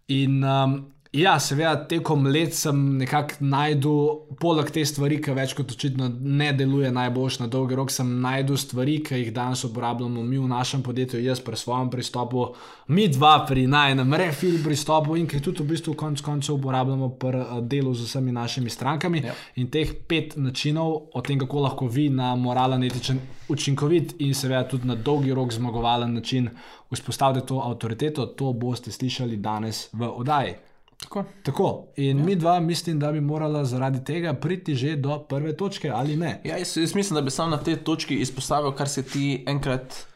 In 0.08 0.44
um, 0.44 0.95
Ja, 1.16 1.38
seveda, 1.40 1.78
tekom 1.88 2.26
let 2.28 2.52
sem 2.52 2.76
nekako 3.00 3.46
najdel, 3.48 4.00
poleg 4.40 4.68
te 4.74 4.82
stvari, 4.84 5.16
ki 5.24 5.32
več 5.36 5.54
kot 5.56 5.70
očitno 5.72 6.10
ne 6.12 6.50
deluje 6.52 6.90
najboljš 6.92 7.38
na 7.40 7.46
dolgi 7.48 7.78
rok, 7.78 7.92
sem 7.94 8.10
najdel 8.20 8.58
stvari, 8.60 8.98
ki 9.04 9.22
jih 9.22 9.30
danes 9.32 9.62
uporabljamo 9.64 10.24
mi 10.26 10.36
v 10.36 10.50
našem 10.50 10.82
podjetju, 10.84 11.22
jaz 11.24 11.40
pri 11.40 11.56
svojem 11.56 11.88
pristopu, 11.94 12.50
mi 12.92 13.06
dva 13.08 13.32
pri 13.48 13.64
najnem 13.64 14.12
refil 14.20 14.58
pristopu 14.64 15.16
in 15.16 15.24
ki 15.30 15.40
tudi 15.40 15.64
v 15.64 15.70
bistvu 15.72 15.96
konec 15.96 16.20
koncev 16.26 16.58
uporabljamo 16.58 17.08
pri 17.16 17.40
eh, 17.40 17.56
delu 17.64 17.96
z 17.96 18.10
vsemi 18.10 18.36
našimi 18.36 18.70
strankami. 18.70 19.24
Ja. 19.24 19.38
In 19.56 19.72
teh 19.72 19.96
pet 19.96 20.36
načinov 20.36 21.16
o 21.16 21.24
tem, 21.24 21.40
kako 21.40 21.64
lahko 21.64 21.88
vi 21.88 22.10
na 22.12 22.34
moralen, 22.36 22.84
etičen, 22.84 23.24
učinkovit 23.48 24.18
in 24.20 24.36
seveda 24.36 24.66
tudi 24.68 24.92
na 24.92 25.00
dolgi 25.00 25.32
rok 25.32 25.56
zmagovalen 25.56 26.12
način 26.14 26.52
vzpostavite 26.92 27.46
to 27.46 27.64
avtoriteto, 27.64 28.26
to 28.36 28.52
boste 28.52 28.92
slišali 28.92 29.40
danes 29.40 29.86
v 29.92 30.12
oddaji. 30.12 30.56
Tako. 31.02 31.24
Tako. 31.42 31.86
In 31.96 32.18
ja. 32.18 32.24
mi 32.24 32.36
dva, 32.36 32.60
mislim, 32.60 32.98
da 32.98 33.12
bi 33.12 33.20
morala 33.20 33.64
zaradi 33.64 34.04
tega 34.04 34.34
priti 34.34 34.74
že 34.74 34.96
do 34.96 35.18
prve 35.28 35.56
točke, 35.56 35.90
ali 35.90 36.16
ne? 36.16 36.40
Ja, 36.44 36.56
jaz, 36.56 36.76
jaz 36.76 36.94
mislim, 36.94 37.14
da 37.14 37.22
bi 37.22 37.30
sam 37.30 37.50
na 37.50 37.56
tej 37.56 37.76
točki 37.76 38.16
izpostavil, 38.16 38.72
kar 38.72 38.88
se 38.88 39.02
ti 39.02 39.44
enkrat 39.46 40.06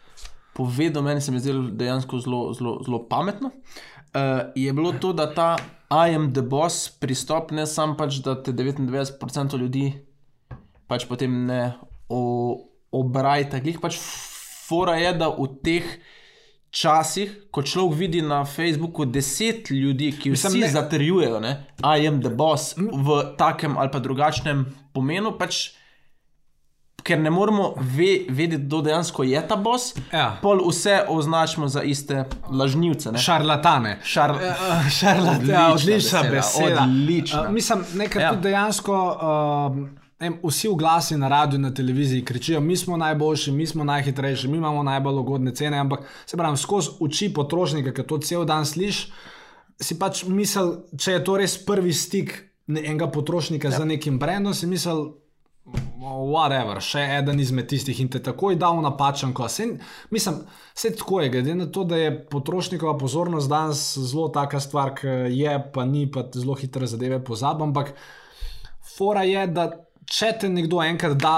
povedal, 0.55 1.03
meni 1.03 1.21
se 1.21 1.33
je 1.33 1.41
zdelo 1.41 1.71
dejansko 1.71 2.19
zelo, 2.19 2.53
zelo, 2.55 2.81
zelo 2.85 3.07
pametno. 3.09 3.51
Uh, 3.51 4.51
je 4.55 4.73
bilo 4.73 4.93
to, 4.93 5.13
da 5.13 5.35
ta 5.35 5.57
I 5.91 6.15
am 6.15 6.33
the 6.35 6.43
boss 6.43 6.89
pristop, 6.89 7.51
ne 7.51 7.67
samo 7.67 7.97
pač, 7.97 8.21
da 8.25 8.43
te 8.43 8.53
99% 8.53 9.59
ljudi 9.59 9.93
pač 10.91 11.07
potem 11.07 11.47
ne 11.47 11.75
obrajta. 12.91 13.63
Pač 13.83 13.99
fora 14.67 14.97
je, 14.99 15.13
da 15.19 15.31
v 15.31 15.47
teh 15.63 15.87
časih, 16.71 17.51
ko 17.51 17.63
človek 17.63 17.99
vidi 17.99 18.23
na 18.23 18.45
Facebooku 18.45 19.05
deset 19.05 19.71
ljudi, 19.71 20.13
ki 20.13 20.31
vsi 20.31 20.59
ne... 20.59 20.71
zatrjujejo, 20.71 21.41
da 21.79 21.95
je 21.95 22.11
the 22.21 22.31
boss 22.31 22.75
v 22.77 23.35
takem 23.37 23.79
ali 23.79 23.91
pa 23.91 23.99
drugačnem 23.99 24.65
pomenu, 24.95 25.35
pač, 25.39 25.75
ker 27.03 27.19
ne 27.19 27.31
moremo 27.31 27.75
ve, 27.77 28.27
vedeti, 28.29 28.63
kdo 28.63 28.83
dejansko 28.87 29.27
je 29.27 29.41
ta 29.49 29.57
boss, 29.57 29.97
ja. 30.13 30.39
pol 30.43 30.63
vse 30.69 31.01
označimo 31.09 31.69
za 31.69 31.83
iste 31.83 32.25
lažnivce. 32.51 33.13
Ne? 33.13 33.19
Šarlatane. 33.19 33.99
Šar... 34.05 34.31
Uh, 34.31 34.91
šarlatane, 35.01 35.53
ja, 35.53 35.73
odlična 35.75 36.23
beseda. 36.23 36.31
beseda. 36.31 36.83
Odlična. 36.83 37.43
Uh, 37.43 37.51
mislim, 37.51 37.85
nekaj 37.95 38.23
ja. 38.23 38.31
tudi 38.31 38.43
dejansko. 38.43 38.95
Uh, 39.19 40.01
Vsi 40.21 40.69
v 40.69 40.75
glasi 40.77 41.17
na 41.17 41.29
radiju, 41.29 41.61
na 41.61 41.75
televiziji 41.75 42.25
kričijo, 42.25 42.61
mi 42.61 42.77
smo 42.77 42.97
najboljši, 42.97 43.53
mi 43.53 43.67
smo 43.67 43.85
najhitrejši, 43.85 44.49
mi 44.49 44.59
imamo 44.59 44.83
najbolj 44.83 45.19
ugodne 45.19 45.55
cene, 45.55 45.79
ampak 45.79 46.05
se 46.27 46.37
pravi, 46.37 46.57
skozi 46.57 46.91
oči 47.01 47.31
potrošnika, 47.35 47.95
ki 47.97 48.05
to 48.05 48.19
cel 48.19 48.45
dan 48.45 48.67
slišiš, 48.69 49.01
si 49.81 49.97
pač 49.99 50.27
misel, 50.29 50.75
če 50.93 51.17
je 51.17 51.25
to 51.25 51.39
res 51.41 51.57
prvi 51.65 51.93
stik 51.97 52.37
enega 52.69 53.09
potrošnika 53.09 53.73
ja. 53.73 53.81
z 53.81 53.89
nekim 53.95 54.19
brendom, 54.21 54.55
si 54.55 54.69
misel, 54.69 55.07
whatever, 56.01 56.81
še 56.85 57.03
eden 57.19 57.41
izmed 57.41 57.69
tistih 57.71 57.99
in 58.03 58.09
te 58.13 58.21
takoj 58.25 58.57
dal 58.61 58.81
napačen 58.83 59.33
kos. 59.37 59.61
Mislim, 60.11 60.41
vse 60.77 60.95
tako 61.01 61.21
je, 61.21 61.33
glede 61.33 61.55
na 61.55 61.67
to, 61.73 61.85
da 61.85 61.97
je 61.97 62.15
potrošnikova 62.29 62.97
pozornost 62.99 63.49
danes 63.49 63.83
zelo 63.99 64.29
taka 64.29 64.61
stvar, 64.61 64.95
ki 64.99 65.33
je, 65.37 65.55
pa 65.75 65.85
ni, 65.85 66.07
pa 66.11 66.27
zelo 66.35 66.57
hitre 66.61 66.89
zadeve 66.91 67.21
pozabam, 67.25 67.71
ampak 67.71 67.95
fora 68.97 69.25
je, 69.29 69.47
da 69.47 69.71
če 70.11 70.35
te 70.41 70.51
nekdo 70.51 70.83
enkrat 70.83 71.17
da 71.21 71.37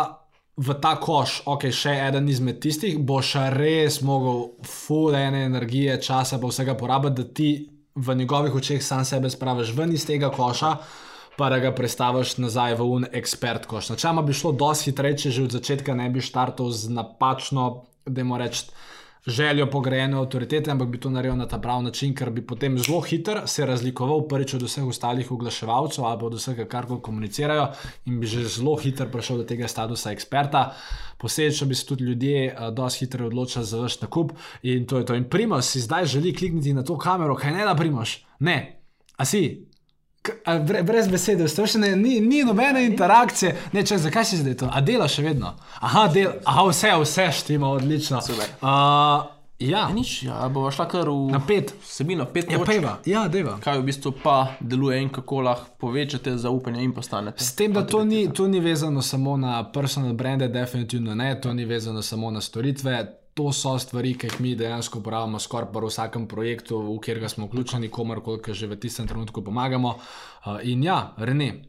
v 0.56 0.74
ta 0.80 0.96
koš, 1.00 1.42
ok, 1.48 1.68
še 1.72 1.94
eden 2.08 2.28
izmed 2.28 2.60
tistih, 2.62 2.98
boš 2.98 3.34
res 3.54 4.00
mogel 4.04 4.42
full 4.68 5.16
ene 5.16 5.46
energije, 5.48 5.96
časa, 6.04 6.38
pa 6.40 6.50
vsega 6.50 6.76
porabiti, 6.78 7.16
da 7.22 7.24
ti 7.36 7.50
v 7.94 8.16
njegovih 8.16 8.54
očeh 8.60 8.82
sam 8.84 9.04
sebe 9.04 9.30
spraviš 9.32 9.72
ven 9.76 9.92
iz 9.96 10.06
tega 10.08 10.30
koša. 10.32 10.76
Pa 11.32 11.46
da 11.48 11.56
ga 11.62 11.70
predstaviš 11.72 12.34
nazaj 12.44 12.74
v 12.76 12.86
un 12.92 13.06
ekspert 13.08 13.64
koš. 13.64 13.88
Načeloma 13.94 14.20
bi 14.22 14.34
šlo 14.36 14.50
dosti 14.52 14.90
hitreje, 14.90 15.16
če 15.22 15.30
že 15.32 15.44
od 15.46 15.54
začetka 15.56 15.94
ne 15.96 16.10
bi 16.12 16.20
štartal 16.20 16.68
z 16.68 16.92
napačno, 16.92 17.64
da 18.04 18.20
moramo 18.20 18.42
reči, 18.42 18.66
željo 19.26 19.66
pogrejene 19.70 20.16
avtoritete, 20.16 20.70
ampak 20.70 20.88
bi 20.88 21.00
to 21.00 21.10
naredil 21.10 21.36
na 21.36 21.46
ta 21.48 21.58
prav 21.58 21.82
način, 21.82 22.14
ker 22.14 22.30
bi 22.30 22.42
potem 22.46 22.78
zelo 22.78 23.00
hitro 23.00 23.46
se 23.46 23.66
razlikoval 23.66 24.26
prvič 24.28 24.54
od 24.54 24.62
vseh 24.62 24.84
ostalih 24.84 25.30
oglaševalcev 25.32 26.04
ali 26.04 26.24
od 26.24 26.34
vsega, 26.34 26.64
kar 26.64 26.86
komunicirajo, 27.02 27.68
in 28.06 28.20
bi 28.20 28.26
že 28.26 28.44
zelo 28.48 28.76
hitro 28.76 29.06
prišel 29.12 29.36
do 29.36 29.44
tega 29.44 29.68
statusa 29.68 30.12
eksperta. 30.12 30.74
Posledično 31.18 31.66
bi 31.66 31.74
se 31.74 31.86
tudi 31.86 32.04
ljudje 32.04 32.54
uh, 32.54 32.74
dosti 32.74 33.04
hitro 33.04 33.26
odločili 33.26 33.64
za 33.64 33.78
vaš 33.78 34.00
nakup 34.00 34.32
in 34.62 34.86
to 34.86 34.98
je 34.98 35.06
to. 35.06 35.14
In 35.14 35.24
Primoš 35.30 35.64
si 35.64 35.80
zdaj 35.80 36.06
želi 36.06 36.34
klikniti 36.34 36.72
na 36.72 36.82
to 36.82 36.98
kamero, 36.98 37.36
kaj 37.36 37.52
ne 37.52 37.64
da 37.64 37.74
Primoš? 37.74 38.24
Ne, 38.38 38.82
a 39.16 39.24
si, 39.24 39.71
Brez 40.82 41.08
besede, 41.08 41.46
ne, 41.78 41.96
ni, 41.96 42.20
ni 42.20 42.44
nobene 42.44 42.84
interakcije. 42.86 43.56
Ne, 43.72 43.82
če, 43.86 43.98
zakaj 43.98 44.24
si 44.24 44.36
zdaj 44.38 44.54
to? 44.56 44.68
A 44.70 44.80
dela 44.80 45.08
še 45.10 45.22
vedno? 45.22 45.54
Aha, 45.80 46.06
del, 46.14 46.36
aha 46.46 46.66
vse, 46.68 46.92
vse 47.02 47.26
štimo, 47.40 47.72
odlično. 47.74 48.20
Uh, 48.62 49.24
ja, 49.58 49.88
nič, 49.94 50.12
ja, 50.22 50.46
bo 50.52 50.68
šla 50.70 50.86
kar 50.90 51.10
v 51.10 51.32
na 51.34 51.40
pet. 51.42 51.72
Sebino, 51.82 52.28
pet 52.30 52.52
ja, 52.54 52.60
peva. 52.62 52.92
Ja, 53.06 53.24
deva. 53.28 53.56
Kaj 53.62 53.80
v 53.80 53.88
bistvu 53.90 54.12
pa 54.22 54.36
deluje 54.60 55.00
in 55.02 55.10
kako 55.10 55.40
lahko 55.48 55.74
povečate 55.82 56.36
zaupanje 56.38 56.84
in 56.86 56.94
postanete. 56.94 57.42
S 57.42 57.56
tem, 57.58 57.74
da 57.74 57.82
to 57.82 58.04
ni, 58.06 58.28
to 58.30 58.46
ni 58.46 58.62
vezano 58.62 59.02
samo 59.02 59.34
na 59.36 59.58
personal 59.74 60.14
brande, 60.14 60.46
definitivno 60.48 61.18
ne, 61.18 61.34
to 61.40 61.54
ni 61.54 61.66
vezano 61.66 62.02
samo 62.02 62.30
na 62.30 62.40
storitve 62.40 63.21
to 63.34 63.52
so 63.52 63.78
stvari, 63.78 64.12
ki 64.18 64.28
jih 64.28 64.40
mi 64.40 64.54
dejansko 64.56 65.00
uporabljamo 65.00 65.40
skoraj 65.40 65.70
v 65.72 65.86
vsakem 65.88 66.26
projektu, 66.28 66.78
v 66.84 66.98
katerega 67.00 67.28
smo 67.28 67.46
vključeni, 67.46 67.88
komorkoli, 67.88 68.42
ki 68.42 68.54
že 68.54 68.66
v 68.68 68.76
tistem 68.76 69.08
trenutku 69.08 69.44
pomagamo. 69.44 69.96
Uh, 70.44 70.60
in 70.62 70.84
ja, 70.84 71.14
Rene. 71.16 71.64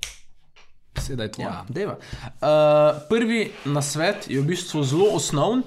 Sedaj 1.00 1.32
tvoja. 1.32 1.64
Ja, 1.76 1.96
uh, 1.96 3.00
prvi 3.10 3.52
na 3.66 3.82
svet 3.82 4.28
je 4.30 4.42
v 4.42 4.46
bistvu 4.46 4.84
zelo 4.84 5.08
osnoven, 5.16 5.64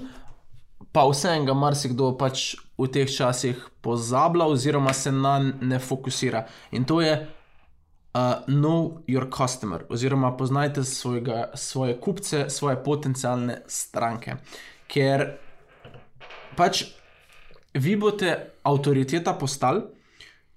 pa 0.93 1.03
vseeno 1.09 1.49
ga 1.49 1.53
marsikdo 1.57 2.13
pač 2.17 2.55
v 2.77 2.87
teh 2.93 3.09
časih 3.09 3.57
pozablja, 3.81 4.45
oziroma 4.45 4.93
se 4.93 5.11
na 5.11 5.39
ne 5.41 5.79
fokusira. 5.79 6.45
In 6.71 6.85
to 6.85 7.01
je 7.01 7.17
uh, 7.17 8.45
know 8.47 9.01
your 9.07 9.27
customer, 9.33 9.83
oziroma 9.89 10.31
poznajte 10.37 10.83
svojega, 10.83 11.51
svoje 11.55 11.97
kupce, 11.99 12.49
svoje 12.49 12.77
potencijalne 12.83 13.61
stranke. 13.67 14.37
Ker 14.87 15.46
pač 16.57 16.83
vi 17.73 17.95
boste 17.95 18.33
avtoriteta 18.63 19.33
postali, 19.33 19.81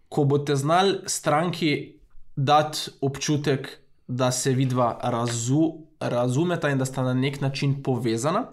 ko 0.09 0.25
boste 0.25 0.57
znali 0.57 0.99
stranki 1.07 2.01
dati 2.37 2.91
občutek, 3.01 3.77
da 4.11 4.33
se 4.33 4.51
vidva 4.51 4.99
razu, 5.03 5.73
razumeta 6.01 6.71
in 6.71 6.79
da 6.79 6.85
sta 6.85 7.03
na 7.07 7.15
nek 7.15 7.41
način 7.41 7.83
povezana. 7.83 8.49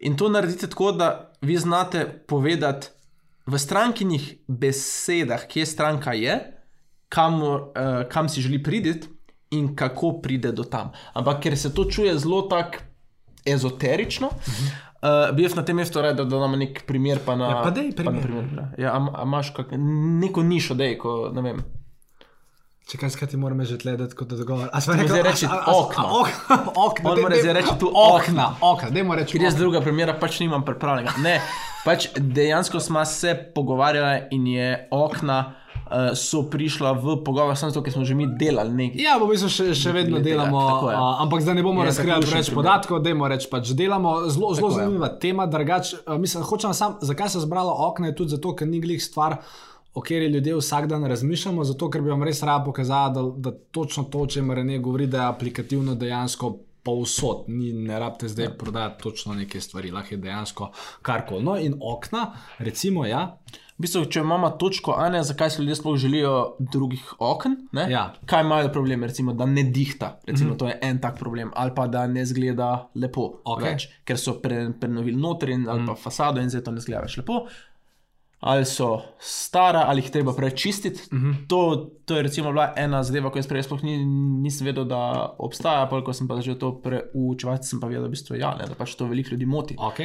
In 0.00 0.16
to 0.16 0.28
naredite 0.28 0.66
tako, 0.66 0.92
da 0.92 1.32
vi 1.40 1.56
znate 1.56 2.06
povedati 2.26 2.88
v 3.46 3.58
strankinih 3.58 4.34
besedah, 4.48 5.44
kje 5.46 5.66
stranka 5.66 6.12
je, 6.16 6.38
kam, 7.08 7.42
uh, 7.42 7.60
kam 8.08 8.28
si 8.28 8.40
želi 8.40 8.62
priti 8.62 9.08
in 9.50 9.76
kako 9.76 10.12
pride 10.22 10.52
do 10.52 10.64
tam. 10.64 10.92
Ampak 11.12 11.42
ker 11.42 11.58
se 11.58 11.74
to 11.74 11.84
čuje 11.84 12.18
zelo 12.18 12.42
tako 12.42 12.78
ezoterično, 13.44 14.26
uh 14.26 14.32
-huh. 14.32 14.91
Uh, 15.02 15.32
bi 15.34 15.42
jaz 15.42 15.56
na 15.58 15.64
tem 15.66 15.76
mestu 15.76 15.98
rekel, 15.98 16.28
da 16.30 16.36
imamo 16.38 16.56
nek 16.56 16.84
primer. 16.86 17.18
Pa 17.26 17.34
na, 17.34 17.48
ja, 17.50 17.62
pa 17.64 17.70
dej, 17.74 17.90
primer. 17.98 18.20
Pa 18.22 18.26
primer 18.28 18.66
ja, 18.78 18.92
a, 18.94 19.00
a 19.18 19.24
imaš 19.26 19.50
kak, 19.56 19.72
neko 20.22 20.44
nišo, 20.46 20.76
da 20.78 20.86
je, 20.86 20.98
ko 20.98 21.32
ne 21.34 21.42
vem. 21.42 21.62
Če 22.86 22.98
kaj 22.98 23.12
skati, 23.14 23.38
moramo 23.38 23.64
že 23.66 23.78
gledati, 23.82 24.14
kot 24.18 24.30
dogovor. 24.34 24.66
A 24.74 24.80
smo 24.82 24.94
rekli, 24.98 25.22
reči 25.22 25.46
okna. 25.46 26.04
Okna, 26.18 26.56
okna. 26.84 27.14
Mora 27.18 27.38
zdaj 27.38 27.54
reči 27.58 27.74
tu 27.80 27.90
okna. 27.94 28.48
Okna, 28.60 28.90
dajmo 28.94 29.16
reči. 29.18 29.36
Ker 29.36 29.46
jaz 29.46 29.58
druga 29.58 29.80
primera 29.84 30.16
pač 30.18 30.40
nimam 30.42 30.64
pripravljenega. 30.66 31.14
Ne, 31.22 31.36
pač 31.86 32.08
dejansko 32.18 32.82
smo 32.82 33.04
se 33.06 33.36
pogovarjali 33.54 34.28
in 34.34 34.46
je 34.50 34.70
okna. 34.90 35.38
Uh, 35.92 36.16
so 36.16 36.42
prišla 36.50 36.92
v 36.92 37.16
pogovor, 37.24 37.56
samo 37.56 37.70
zato, 37.70 37.84
ker 37.84 37.92
smo 37.92 38.04
že 38.04 38.14
mi 38.16 38.26
delali 38.26 38.72
nekaj. 38.72 39.02
Ja, 39.02 39.18
v 39.20 39.28
bistvu 39.28 39.50
še, 39.52 39.66
še 39.76 39.92
vedno 39.92 40.18
tega, 40.18 40.42
delamo, 40.42 40.62
tako 40.68 40.90
je. 40.90 40.96
a, 40.96 41.04
ampak 41.24 41.44
zdaj 41.44 41.58
ne 41.58 41.66
bomo 41.66 41.84
Je 41.84 41.90
razkrili 41.92 42.32
več 42.32 42.50
podatkov, 42.54 43.02
dajmo 43.04 43.28
reči, 43.28 43.50
pač 43.52 43.74
delamo. 43.76 44.14
Zelo, 44.32 44.54
zelo 44.56 44.72
Tako 44.72 44.80
je. 44.80 44.80
zanimiva 44.80 45.12
tema, 45.20 45.46
drugač, 45.46 45.94
a, 46.06 46.16
mislim, 46.16 46.46
hočem 46.48 46.72
sam, 46.76 46.96
zakaj 47.04 47.36
se 47.36 47.44
zbrala 47.44 47.76
okna, 47.88 48.10
je 48.10 48.18
tudi 48.22 48.36
zato, 48.38 48.56
ker 48.56 48.68
ni 48.68 48.80
glih 48.80 49.02
stvar. 49.02 49.38
O 49.92 50.00
kateri 50.00 50.30
ljudje 50.32 50.56
vsak 50.56 50.86
dan 50.88 51.04
razmišljamo, 51.04 51.64
zato 51.68 51.90
ker 51.92 52.00
bi 52.00 52.08
vam 52.08 52.22
res 52.24 52.40
rada 52.40 52.64
pokazala, 52.64 53.12
da, 53.12 53.24
da 53.36 53.50
točno 53.52 54.06
to, 54.08 54.24
o 54.24 54.26
čemer 54.26 54.64
ne 54.64 54.78
govori, 54.80 55.04
da 55.06 55.26
je 55.26 55.32
aplikativno 55.34 55.94
dejansko 56.00 56.54
povsod. 56.82 57.44
Ni, 57.48 57.72
ne 57.72 57.98
rabite 58.00 58.28
zdaj 58.28 58.44
ja. 58.44 58.54
prodajati 58.58 59.02
točno 59.02 59.34
neke 59.34 59.60
stvari, 59.60 59.90
lahko 59.90 60.14
je 60.14 60.18
dejansko 60.24 60.70
karkoli. 61.02 61.44
No, 61.44 61.58
in 61.60 61.76
okna, 61.80 62.32
recimo, 62.58 63.06
ja, 63.06 63.36
V 63.82 63.88
bistvu, 63.88 64.04
če 64.14 64.20
imamo 64.22 64.46
točko 64.62 64.92
A, 64.94 65.08
ne, 65.10 65.24
zakaj 65.26 65.50
se 65.50 65.62
ljudje 65.62 65.74
sploh 65.80 65.96
želijo 65.98 66.32
drugih 66.70 67.02
okn, 67.18 67.56
ne? 67.74 67.86
Ja. 67.90 68.04
kaj 68.30 68.44
imajo 68.44 68.68
problem, 68.70 69.02
recimo, 69.10 69.32
da 69.34 69.46
ne 69.46 69.64
dihta, 69.74 70.20
recimo, 70.26 70.50
mm 70.50 70.54
-hmm. 70.54 70.58
to 70.58 70.68
je 70.68 70.78
en 70.82 71.00
tak 71.00 71.18
problem, 71.18 71.50
ali 71.54 71.74
pa 71.74 71.86
da 71.86 72.06
ne 72.06 72.22
zgleda 72.26 72.88
lepo, 72.94 73.40
Okej. 73.44 73.70
več, 73.70 73.88
ker 74.04 74.18
so 74.18 74.36
pre, 74.42 74.70
prenovili 74.80 75.16
noter 75.16 75.50
in, 75.50 75.68
ali 75.68 75.82
mm. 75.82 75.86
pa 75.86 75.94
fasado 75.94 76.40
in 76.40 76.50
zdaj 76.50 76.62
to 76.62 76.70
ne 76.70 76.80
zgleda 76.80 77.02
več 77.02 77.16
lepo. 77.16 77.46
Ali 78.40 78.64
so 78.64 79.02
stara, 79.18 79.84
ali 79.86 80.00
jih 80.00 80.10
treba 80.10 80.32
prečistiti. 80.32 81.02
Mm 81.12 81.18
-hmm. 81.18 81.34
to, 81.48 81.90
to 82.04 82.16
je 82.16 82.30
bila 82.42 82.72
ena 82.76 83.02
zadeva, 83.02 83.30
ko 83.30 83.38
jaz 83.38 83.46
prej 83.46 83.62
sploh 83.62 83.82
ni, 83.82 84.04
nisem 84.42 84.66
vedel, 84.66 84.84
da 84.84 85.34
obstaja, 85.38 85.86
pa 85.86 86.04
ko 86.04 86.12
sem 86.12 86.28
pa 86.28 86.36
začel 86.36 86.54
to 86.54 86.72
preučevati, 86.82 87.66
sem 87.66 87.80
pa 87.80 87.86
vedel, 87.86 88.02
da, 88.02 88.06
v 88.06 88.10
bistvu, 88.10 88.36
ja, 88.36 88.54
ne, 88.54 88.64
da 88.68 88.74
pač 88.74 88.94
to 88.94 89.06
veliko 89.06 89.30
ljudi 89.30 89.46
moti. 89.46 89.76
ok. 89.78 89.98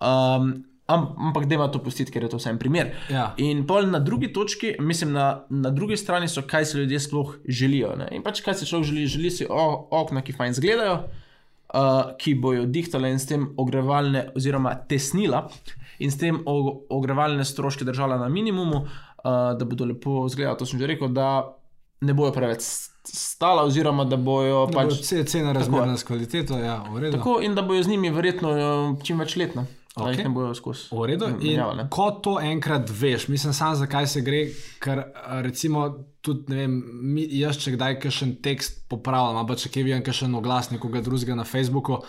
Um, 0.00 0.64
am, 0.86 1.08
ampak 1.18 1.46
dajmo 1.48 1.68
to 1.72 1.80
pustiti, 1.80 2.12
ker 2.12 2.26
je 2.26 2.34
to 2.34 2.40
vsem 2.40 2.58
primer. 2.60 2.92
Ja. 3.12 3.32
In 3.40 3.64
pol 3.68 3.88
na 3.90 4.00
drugi 4.04 4.32
točki, 4.32 4.74
mislim, 4.80 5.14
na, 5.16 5.44
na 5.48 5.72
drugi 5.74 5.96
strani 5.96 6.28
so, 6.28 6.44
kaj 6.46 6.68
si 6.70 6.78
ljudje 6.78 7.00
sploh 7.00 7.36
želijo. 7.48 7.94
Ne? 7.98 8.08
In 8.16 8.24
pač 8.24 8.42
kaj 8.44 8.60
si 8.60 8.68
človek 8.68 8.90
želi, 8.92 9.06
želi 9.06 9.30
si 9.30 9.48
o, 9.48 9.64
okna, 9.90 10.24
ki 10.24 10.36
fajn 10.36 10.56
izgledajo, 10.56 10.98
uh, 11.00 12.14
ki 12.20 12.36
bojo 12.40 12.66
dihtale 12.68 13.12
in 13.14 13.18
s 13.18 13.30
tem 13.30 13.48
ogrevalne, 13.56 14.28
oziroma 14.36 14.76
tesnila, 14.88 15.46
in 16.04 16.12
s 16.12 16.20
tem 16.20 16.42
o, 16.44 16.56
ogrevalne 16.92 17.44
stroške 17.44 17.86
držala 17.88 18.18
na 18.20 18.28
minimumu, 18.28 18.84
uh, 18.84 19.54
da 19.56 19.64
bodo 19.64 19.88
lepo 19.88 20.24
izgledali. 20.28 20.58
To 20.60 20.68
sem 20.68 20.82
že 20.82 20.90
rekel, 20.90 21.08
da 21.08 21.56
ne 22.04 22.12
bojo 22.12 22.34
preveč 22.36 22.60
stala, 23.04 23.64
oziroma 23.64 24.04
da 24.08 24.16
bojo 24.16 24.66
Pač, 24.72 24.98
pač. 24.98 25.00
Cena 25.08 25.24
cena 25.28 25.52
razmerna 25.56 25.96
s 25.96 26.04
kvaliteto, 26.04 26.56
ja, 26.60 26.82
v 26.92 27.06
redu. 27.06 27.16
Tako, 27.16 27.38
in 27.44 27.56
da 27.56 27.64
bojo 27.64 27.82
z 27.84 27.92
njimi 27.92 28.12
verjetno 28.12 28.52
uh, 28.52 29.02
čim 29.04 29.20
več 29.20 29.36
let, 29.40 29.56
Okej. 29.96 30.16
jih 30.16 30.24
ne 30.26 30.30
bojo 30.34 30.54
skozi. 30.58 30.88
V 30.90 31.06
redu. 31.06 31.28
In 31.28 31.38
menjavali, 31.38 31.76
ne. 31.82 31.86
ko 31.90 32.08
to 32.22 32.34
enkrat 32.42 32.90
veš, 32.90 33.28
mislim, 33.30 33.54
sam 33.54 33.76
zakaj 33.78 34.08
se 34.10 34.22
gre, 34.26 34.40
ker 34.82 35.04
a, 35.14 35.38
recimo 35.44 35.86
tudi 36.24 36.56
vem, 36.56 36.74
mi, 37.14 37.26
jaz 37.38 37.60
če 37.62 37.76
kdaj 37.76 38.00
kakšen 38.02 38.36
tekst 38.42 38.82
popravljam, 38.90 39.38
ali 39.38 39.50
pa 39.50 39.58
če 39.60 39.70
kje 39.70 39.84
vidim 39.86 40.02
kakšen 40.06 40.34
oglas 40.34 40.72
nekoga 40.72 41.02
drugega 41.04 41.36
na 41.38 41.46
Facebooku, 41.46 42.00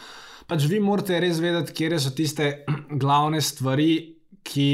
pač 0.50 0.66
vi 0.72 0.80
morate 0.82 1.20
res 1.22 1.42
vedeti, 1.44 1.76
kje 1.78 2.02
so 2.02 2.14
tiste 2.18 2.52
glavne 3.04 3.42
stvari, 3.42 3.92
ki. 4.46 4.70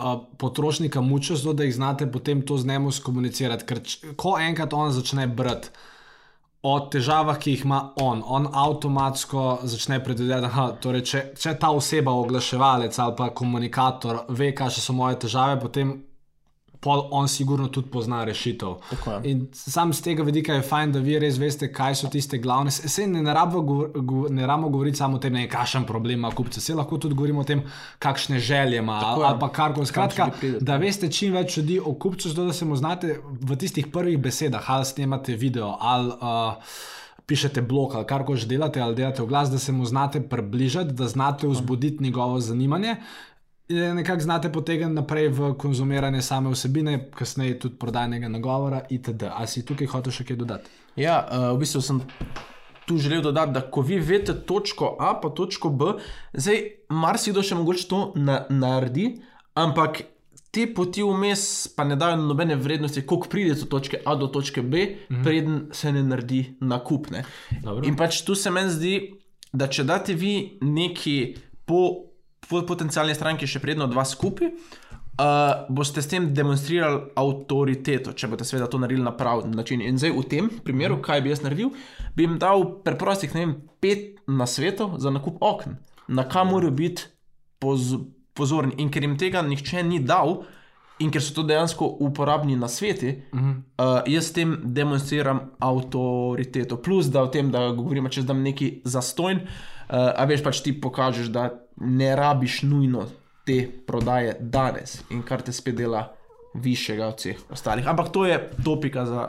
a, 0.00 0.16
Potrošnika 0.40 1.02
mučijo, 1.04 1.52
da 1.52 1.66
jih 1.66 1.74
znate 1.76 2.06
potem 2.10 2.40
to 2.42 2.56
z 2.58 2.66
njim 2.66 2.86
skomunicirati. 2.90 3.66
Ker 3.68 3.82
č, 3.84 4.14
ko 4.16 4.38
enkrat 4.40 4.72
on 4.72 4.94
začne 4.96 5.26
brati, 5.28 5.68
o 6.62 6.74
težavah, 6.92 7.38
ki 7.40 7.54
jih 7.54 7.64
ima 7.64 7.80
on. 8.02 8.22
On 8.26 8.46
avtomatsko 8.52 9.60
začne 9.62 10.00
predvidevati, 10.04 10.46
da 10.46 10.68
torej, 10.82 11.04
če, 11.08 11.22
če 11.40 11.54
ta 11.60 11.70
oseba, 11.72 12.12
oglaševalec 12.12 12.98
ali 12.98 13.16
pa 13.16 13.30
komunikator, 13.34 14.24
ve, 14.28 14.52
kaj 14.56 14.76
so 14.76 14.96
moje 14.96 15.22
težave, 15.24 15.56
potem 15.60 15.94
pol 16.80 17.08
on 17.10 17.28
sigurno 17.28 17.68
tudi 17.68 17.90
pozna 17.90 18.24
rešitev. 18.24 18.74
Tako 18.90 19.20
sam 19.52 19.92
z 19.92 20.02
tega 20.02 20.22
vidika 20.22 20.54
je 20.54 20.62
fajn, 20.62 20.92
da 20.92 21.02
vi 21.04 21.18
res 21.20 21.38
veste, 21.38 21.68
kaj 21.72 21.98
so 22.00 22.08
tiste 22.12 22.38
glavne. 22.38 22.70
Se 22.70 23.06
ne 23.06 23.34
rabimo 23.34 23.62
govor, 23.62 23.90
go, 23.94 24.22
ne 24.30 24.46
govoriti 24.46 24.98
samo 24.98 25.16
o 25.16 25.20
tem, 25.20 25.32
ne, 25.32 25.48
kakšen 25.48 25.84
problem 25.86 26.18
ima 26.18 26.30
kupce, 26.30 26.60
se 26.60 26.74
lahko 26.74 26.98
tudi 26.98 27.14
govorimo 27.14 27.40
o 27.40 27.44
tem, 27.44 27.62
kakšne 27.98 28.38
želje 28.38 28.78
ima 28.78 29.00
ali, 29.04 29.24
je. 29.24 29.40
pa 29.40 29.48
karkoli. 29.52 29.86
Skratka, 29.86 30.24
želi 30.24 30.38
priti. 30.40 30.64
da 30.64 30.76
veste 30.76 31.10
čim 31.12 31.34
več 31.34 31.56
ljudi 31.56 31.80
o 31.84 31.94
kupcu, 31.94 32.28
zato 32.28 32.46
da 32.48 32.52
se 32.52 32.64
mu 32.64 32.76
znate 32.76 33.18
v 33.40 33.56
tistih 33.56 33.86
prvih 33.92 34.18
besedah, 34.18 34.70
ali 34.70 34.84
snemate 34.84 35.36
video, 35.36 35.76
ali 35.80 36.08
uh, 36.08 36.72
pišete 37.30 37.62
blog, 37.62 37.94
ali 37.94 38.06
kar 38.06 38.24
koli 38.26 38.42
že 38.42 38.48
delate, 38.50 38.80
ali 38.82 38.96
delate 38.98 39.22
v 39.22 39.30
glas, 39.30 39.50
da 39.50 39.58
se 39.58 39.72
mu 39.72 39.84
znate 39.86 40.22
približati, 40.28 40.96
da 40.98 41.06
znate 41.08 41.48
vzbuditi 41.48 42.02
njegovo 42.02 42.40
zanimanje. 42.40 42.96
Nekako 43.70 44.20
znate 44.20 44.52
potegniti 44.52 44.94
naprej 44.94 45.28
v 45.28 45.54
konzumiranje 45.58 46.22
same 46.22 46.50
vsebine, 46.50 47.10
kasneje 47.14 47.58
tudi 47.58 47.78
prodajnega 47.78 48.28
nagovora, 48.28 48.80
itd. 48.90 49.28
Ali 49.30 49.46
si 49.46 49.62
tukaj 49.66 49.86
hotel 49.86 50.12
še 50.12 50.26
kaj 50.26 50.38
dodati? 50.40 50.72
Ja, 50.98 51.20
uh, 51.22 51.52
v 51.54 51.60
bistvu 51.62 51.82
sem 51.82 52.00
tu 52.90 52.98
želel 52.98 53.22
dodati, 53.22 53.54
da 53.54 53.62
ko 53.62 53.84
vi 53.86 54.00
veste 54.02 54.34
točko 54.46 54.96
A, 54.98 55.14
pa 55.22 55.30
točko 55.30 55.70
B, 55.70 55.92
zdaj 56.34 56.64
marsikdo 56.90 57.44
še 57.46 57.54
mogoče 57.54 57.86
to 57.86 58.00
na, 58.18 58.40
naredi, 58.50 59.12
ampak 59.54 60.02
te 60.50 60.66
poti 60.74 61.06
vmes 61.06 61.70
pa 61.76 61.86
ne 61.86 61.94
dajo 61.94 62.18
nobene 62.18 62.56
vrednosti, 62.58 63.06
koliko 63.06 63.30
pridete 63.30 63.68
od 63.68 63.70
točke 63.70 64.02
A 64.02 64.16
do 64.18 64.26
točke 64.26 64.62
B, 64.62 64.82
mm 64.82 65.16
-hmm. 65.16 65.22
preden 65.24 65.68
se 65.72 65.92
ne 65.92 66.02
naredi 66.02 66.56
nakup. 66.60 67.10
Ne. 67.10 67.24
Dobro. 67.62 67.86
In 67.86 67.96
pač 67.96 68.24
tu 68.26 68.34
se 68.34 68.50
meni 68.50 68.70
zdi, 68.70 69.14
da 69.52 69.66
če 69.66 69.84
date 69.84 70.14
vi 70.14 70.58
neki 70.60 71.36
po, 71.64 72.09
po 72.50 72.62
potencijalni 72.66 73.14
stranki 73.14 73.46
še 73.46 73.62
predno 73.62 73.86
dva 73.90 74.04
skupaj. 74.04 74.50
Uh, 75.20 75.66
boste 75.68 76.00
s 76.00 76.08
tem 76.08 76.30
demonstrirali 76.32 77.10
avtoriteto, 77.20 78.14
če 78.16 78.30
boste 78.30 78.46
seveda 78.48 78.70
to 78.72 78.78
naredili 78.80 79.04
na 79.04 79.12
pravi 79.12 79.50
način. 79.52 79.82
In 79.84 79.98
zdaj 80.00 80.14
v 80.16 80.22
tem 80.30 80.48
primeru, 80.64 80.96
kaj 81.04 81.20
bi 81.20 81.32
jaz 81.32 81.42
naredil, 81.44 81.74
bi 82.16 82.24
jim 82.24 82.38
dal 82.40 82.64
preprostih, 82.86 83.34
ne 83.36 83.42
vem, 83.42 83.52
pet 83.84 84.22
nasvetov 84.30 84.96
za 85.02 85.12
nakup 85.12 85.42
okn, 85.44 85.76
na 86.08 86.24
kam 86.24 86.54
morajo 86.54 86.72
biti 86.72 87.10
poz, 87.60 87.98
pozorni. 88.32 88.78
In 88.80 88.88
ker 88.88 89.04
jim 89.04 89.18
tega 89.20 89.42
nihče 89.44 89.84
ni 89.84 90.00
dal, 90.00 90.40
in 91.00 91.12
ker 91.12 91.20
so 91.24 91.34
to 91.36 91.44
dejansko 91.48 91.84
uporabni 92.00 92.56
nasveti, 92.56 93.22
uh 93.32 93.40
-huh. 93.40 93.54
uh, 93.76 94.00
jaz 94.06 94.24
s 94.24 94.32
tem 94.32 94.56
demonstriram 94.64 95.40
avtoriteto. 95.58 96.76
Plus, 96.76 97.06
da 97.06 97.22
o 97.22 97.26
tem, 97.26 97.50
da 97.50 97.68
govorimo, 97.72 98.08
če 98.08 98.22
zdam 98.22 98.42
neki 98.42 98.82
zastojn, 98.84 99.36
uh, 99.36 100.16
a 100.16 100.24
veš 100.24 100.42
pač 100.42 100.60
ti 100.60 100.80
pokažeš, 100.80 101.28
da 101.28 101.50
ne 101.80 102.16
rabiš 102.16 102.62
nujno 102.62 103.06
te 103.46 103.70
prodaje 103.86 104.36
danes 104.40 105.00
in 105.10 105.22
kar 105.22 105.42
te 105.42 105.52
spet 105.52 105.74
dela 105.74 106.12
višjega 106.54 107.06
od 107.06 107.18
vseh 107.18 107.36
ostalih. 107.50 107.88
Ampak 107.88 108.08
to 108.08 108.26
je 108.26 108.50
topika 108.64 109.06
za, 109.06 109.28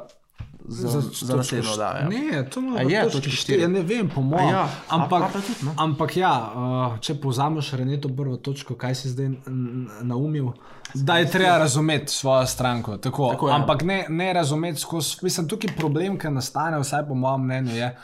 za, 0.67 0.89
za, 0.89 1.01
za 1.21 1.35
naslednjo 1.35 1.71
oddajo. 1.71 1.97
ja. 1.97 2.09
Ne, 2.09 2.49
to 2.49 2.59
ima 2.59 2.77
A 2.77 2.81
je 2.81 3.09
točka 3.09 3.29
štiri? 3.31 3.61
Ja, 3.61 3.67
ne 3.67 3.81
vem, 3.81 4.09
po 4.09 4.21
mojem. 4.21 4.49
ja, 4.49 4.67
ampak, 4.89 5.23
a- 5.23 5.25
a 5.25 5.31
tudi, 5.31 5.53
no. 5.63 5.73
ampak 5.77 6.17
ja, 6.17 6.51
uh, 6.55 6.99
če 6.99 7.15
povzameš 7.15 7.71
Reneto 7.73 8.09
prvo 8.09 8.37
točko, 8.37 8.75
kaj 8.75 8.95
si 8.95 9.09
zdaj 9.09 9.29
naumil, 10.01 10.51
da 10.93 11.17
je 11.17 11.29
treba 11.31 11.57
razumeti 11.57 12.11
svojo 12.13 12.45
stranko. 12.45 12.97
Tako, 12.97 13.29
Tako 13.31 13.47
ampak 13.49 13.81
ne, 13.83 14.05
ne 14.09 14.33
razumeti 14.33 14.79
skozi. 14.79 15.15
Mislim, 15.21 15.47
tukaj 15.47 15.75
problem, 15.77 16.17
ki 16.19 16.27
nastane, 16.29 16.79
vsaj 16.79 17.07
po 17.07 17.15
mojem 17.15 17.41
mnenju, 17.41 17.75
je. 17.75 17.97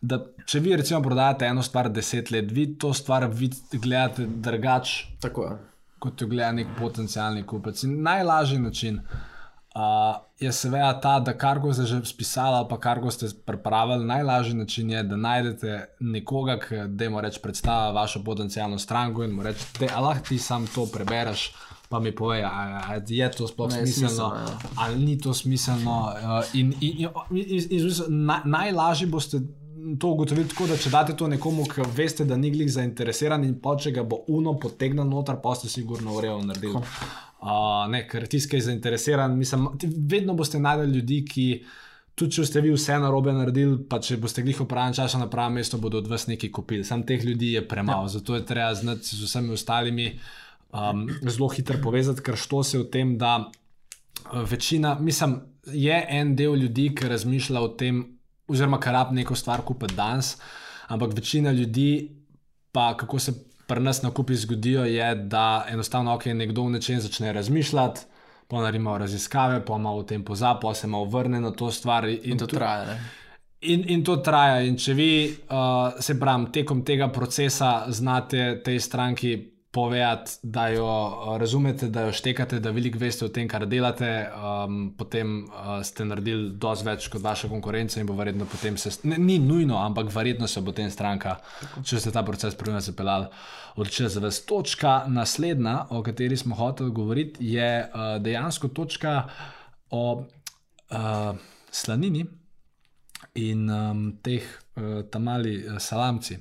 Da, 0.00 0.18
če 0.46 0.60
vi 0.60 0.76
recimo 0.76 1.02
prodajate 1.02 1.46
eno 1.46 1.62
stvar 1.62 1.88
deset 1.88 2.30
let, 2.30 2.50
vi 2.52 2.66
to 2.78 2.92
stvar 2.94 3.28
gledate 3.72 4.26
drugače, 4.26 5.06
Tako 5.20 5.44
je. 5.44 5.58
kot 5.98 6.20
jo 6.20 6.28
gleda 6.28 6.52
nek 6.52 6.74
potencijalni 6.78 7.46
kupec. 7.46 7.82
In 7.82 8.02
najlažji 8.02 8.58
način 8.58 9.00
uh, 9.74 10.16
je 10.40 10.52
seveda 10.52 11.00
ta, 11.00 11.20
da 11.20 11.32
kar 11.38 11.60
ko 11.60 11.72
ste 11.72 11.86
že 11.86 12.00
spisali 12.04 12.56
ali 12.56 12.66
pa 12.70 12.78
kar 12.80 13.00
ko 13.00 13.10
ste 13.10 13.26
pripravili, 13.46 14.04
najlažji 14.04 14.54
način 14.54 14.90
je, 14.90 15.02
da 15.02 15.16
najdete 15.16 15.86
nekoga, 16.00 16.58
ki 16.58 16.74
dajmo 16.88 17.20
reči 17.20 17.40
predstavlja 17.42 17.90
vašo 17.90 18.24
potencijalno 18.24 18.78
stranko 18.78 19.24
in 19.24 19.30
mu 19.30 19.42
rečete, 19.42 19.86
da 19.86 20.00
lahko 20.00 20.28
ti 20.28 20.38
sam 20.38 20.66
to 20.66 20.86
prebereš. 20.86 21.52
Pa 21.88 22.00
mi 22.00 22.14
pove, 22.16 22.42
ali 22.42 23.02
je 23.08 23.30
to 23.30 23.46
sploh 23.46 23.70
Ne, 23.70 23.86
smiselno, 23.86 24.08
smiselno, 24.08 24.34
ja. 24.34 24.70
ali 24.76 25.04
ni 25.04 25.18
to 25.20 25.34
smiselno. 25.34 26.12
Uh, 26.16 26.54
in, 26.54 26.72
in, 26.80 26.90
in, 26.98 27.08
in, 27.30 27.44
in, 27.48 27.60
in, 27.70 27.88
in 28.08 28.24
naj, 28.26 28.40
najlažje 28.44 29.06
boste 29.06 29.40
to 29.98 30.08
ugotovili 30.08 30.48
tako, 30.48 30.66
da 30.66 30.76
če 30.80 30.90
date 30.90 31.16
to 31.16 31.28
nekomu, 31.28 31.66
ki 31.68 31.84
veste, 31.96 32.24
da 32.24 32.36
ni 32.40 32.50
glih 32.50 32.70
zainteresiran 32.72 33.44
in 33.44 33.58
pa 33.62 33.76
če 33.80 33.92
ga 33.94 34.04
bo 34.08 34.22
uno 34.32 34.56
potegnil 34.60 35.06
noter, 35.08 35.40
pa 35.42 35.54
ste 35.58 35.68
sigurno 35.68 36.16
urejo 36.16 36.40
naredili. 36.44 36.80
Uh, 37.44 37.84
ne, 37.92 38.04
ker 38.08 38.24
tisti, 38.30 38.50
ki 38.50 38.60
je 38.60 38.68
zainteresiran, 38.70 39.34
mislim, 39.38 39.68
vedno 40.10 40.36
boste 40.38 40.60
najdeli 40.60 41.00
ljudi, 41.00 41.24
ki. 41.30 41.48
Tudi 42.14 42.36
če 42.36 42.44
ste 42.46 42.60
vi 42.62 42.70
vse 42.70 42.94
narobe 43.02 43.32
naredili, 43.34 43.80
pa 43.90 43.98
če 43.98 44.20
boste 44.22 44.44
glih 44.46 44.60
v 44.62 44.68
pravem 44.70 44.92
času 44.94 45.18
na 45.18 45.26
pravem 45.26 45.56
mestu, 45.58 45.80
bodo 45.82 45.98
od 45.98 46.06
vas 46.06 46.28
nekaj 46.30 46.52
kupili. 46.54 46.86
Sam 46.86 47.02
teh 47.02 47.24
ljudi 47.26 47.48
je 47.56 47.62
premalo, 47.66 48.06
ja. 48.06 48.12
zato 48.12 48.36
je 48.38 48.44
treba 48.46 48.68
znati 48.78 49.16
z 49.18 49.26
vsemi 49.26 49.50
ostalimi 49.56 50.06
um, 50.70 51.08
zelo 51.26 51.48
hitro 51.50 51.80
povezati, 51.82 52.22
ker 52.22 52.38
što 52.38 52.62
se 52.62 52.78
v 52.78 52.86
tem, 52.86 53.16
da 53.18 53.32
uh, 53.42 54.46
večina, 54.46 54.94
mislim, 55.00 55.40
je 55.66 55.98
en 56.08 56.36
del 56.38 56.54
ljudi, 56.54 56.92
ki 56.94 57.10
razmišlja 57.10 57.60
o 57.60 57.72
tem, 57.74 58.04
oziroma 58.48 58.80
kar 58.80 58.92
rab 58.92 59.12
neko 59.12 59.34
stvar 59.34 59.62
kupiti 59.62 59.94
danes, 59.94 60.36
ampak 60.88 61.12
večina 61.14 61.52
ljudi, 61.52 62.10
pa 62.72 62.96
kako 62.96 63.18
se 63.18 63.32
pri 63.66 63.80
nas 63.80 64.02
nakupi 64.02 64.34
zgodijo, 64.36 64.84
je, 64.84 65.14
da 65.14 65.66
enostavno, 65.68 66.14
ok, 66.14 66.24
nekdo 66.26 66.62
v 66.62 66.70
nečem 66.70 67.00
začne 67.00 67.32
razmišljati. 67.32 68.00
pa 68.48 68.60
naredimo 68.60 68.98
raziskave, 68.98 69.64
pa 69.64 69.78
malo 69.78 69.98
o 69.98 70.02
tem 70.02 70.24
pozabi, 70.24 70.60
pa 70.62 70.74
se 70.74 70.86
malo 70.86 71.04
vrne 71.04 71.40
na 71.40 71.50
to 71.50 71.70
stvar. 71.70 72.04
In, 72.04 72.18
In 72.22 72.38
to 72.38 72.46
tu- 72.46 72.56
traja. 72.56 72.84
Ne? 72.84 73.00
In, 73.60 73.84
in 73.88 74.04
to 74.04 74.16
traja. 74.16 74.60
In 74.60 74.76
če 74.76 74.94
vi, 74.94 75.08
uh, 75.50 75.96
se 76.00 76.20
pravi, 76.20 76.52
tekom 76.52 76.84
tega 76.84 77.08
procesa 77.08 77.84
znate 77.88 78.60
tej 78.64 78.80
stranki 78.80 79.53
povedati, 79.74 80.38
da 80.42 80.68
jo 80.68 80.86
uh, 80.86 81.36
razumete, 81.36 81.88
da 81.90 82.06
jo 82.06 82.12
štekate, 82.14 82.60
da 82.62 82.70
veliko 82.70 82.98
veste 82.98 83.24
o 83.26 83.28
tem, 83.28 83.48
kar 83.50 83.66
delate, 83.66 84.10
um, 84.30 84.92
potem 84.98 85.32
uh, 85.44 85.80
ste 85.82 86.06
naredili 86.06 86.52
dosti 86.62 86.86
več 86.86 87.08
kot 87.10 87.24
vaša 87.24 87.50
konkurenca 87.50 87.98
in 88.00 88.06
bo 88.06 88.14
verjetno 88.14 88.46
potem 88.50 88.78
se, 88.78 88.92
ne, 89.02 89.18
ni 89.18 89.40
nujno, 89.42 89.80
ampak 89.82 90.12
verjetno 90.14 90.46
se 90.50 90.62
bo 90.62 90.72
tem 90.76 90.90
stranka, 90.94 91.40
če 91.82 91.98
ste 92.04 92.12
ta 92.14 92.22
proces 92.26 92.54
pravilno 92.54 92.82
zapeljali, 92.86 93.26
odločila 93.74 94.12
za 94.14 94.22
vas. 94.22 94.38
Točka 94.46 94.94
naslednja, 95.10 95.74
o 95.90 96.04
kateri 96.06 96.38
smo 96.38 96.54
hoteli 96.54 96.94
govoriti, 96.94 97.50
je 97.56 97.72
uh, 97.82 98.14
dejansko 98.22 98.70
točka 98.76 99.16
o 99.90 100.04
uh, 100.20 101.34
slanini 101.74 102.22
in 103.42 103.66
um, 103.70 104.06
teh 104.22 104.46
uh, 104.46 105.02
tamali 105.10 105.58
uh, 105.66 105.82
salamci. 105.82 106.38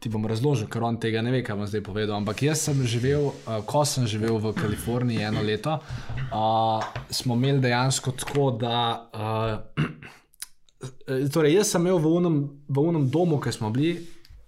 Ti 0.00 0.08
bom 0.08 0.24
razložil, 0.24 0.64
ker 0.72 0.84
on 0.86 0.96
tega 0.96 1.20
ne 1.20 1.32
ve, 1.34 1.42
kaj 1.44 1.58
bom 1.58 1.66
zdaj 1.68 1.82
povedal. 1.84 2.16
Ampak 2.16 2.40
jaz 2.46 2.62
sem 2.64 2.78
živel, 2.88 3.26
uh, 3.28 3.58
ko 3.68 3.84
sem 3.84 4.06
živel 4.08 4.38
v 4.40 4.54
Kaliforniji 4.56 5.26
eno 5.28 5.42
leto, 5.44 5.76
uh, 5.76 6.86
smo 7.12 7.36
imeli 7.36 7.60
dejansko 7.60 8.14
tako, 8.16 8.46
da. 8.62 8.78
Uh, 9.12 10.08
torej, 11.34 11.58
jaz 11.60 11.74
sem 11.74 11.84
imel 11.84 12.00
v 12.00 12.14
unem, 12.16 12.38
v 12.64 12.86
unem 12.92 13.04
domu, 13.12 13.36
ki 13.44 13.52
smo 13.52 13.68
bili, 13.74 13.98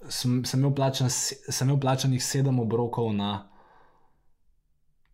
sem, 0.08 0.40
sem, 0.44 0.60
imel 0.60 0.72
plačan, 0.74 1.10
se- 1.12 1.36
sem 1.52 1.68
imel 1.68 1.80
plačanih 1.80 2.24
sedem 2.24 2.58
obrokov 2.62 3.12
na 3.12 3.50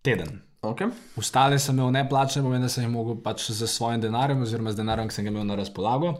teden. 0.06 0.42
Okay. 0.62 0.90
Ostale 1.18 1.58
sem 1.58 1.76
imel 1.76 1.90
neplačene, 1.94 2.42
pomeni, 2.46 2.66
da 2.66 2.70
sem 2.72 2.82
jih 2.82 2.90
mogel 2.90 3.18
pač 3.22 3.50
z 3.50 3.66
svojim 3.66 4.00
denarjem, 4.02 4.42
oziroma 4.42 4.72
z 4.74 4.80
denarjem, 4.80 5.10
ki 5.10 5.14
sem 5.14 5.26
ga 5.26 5.30
imel 5.30 5.46
na 5.46 5.58
razpolago, 5.58 6.16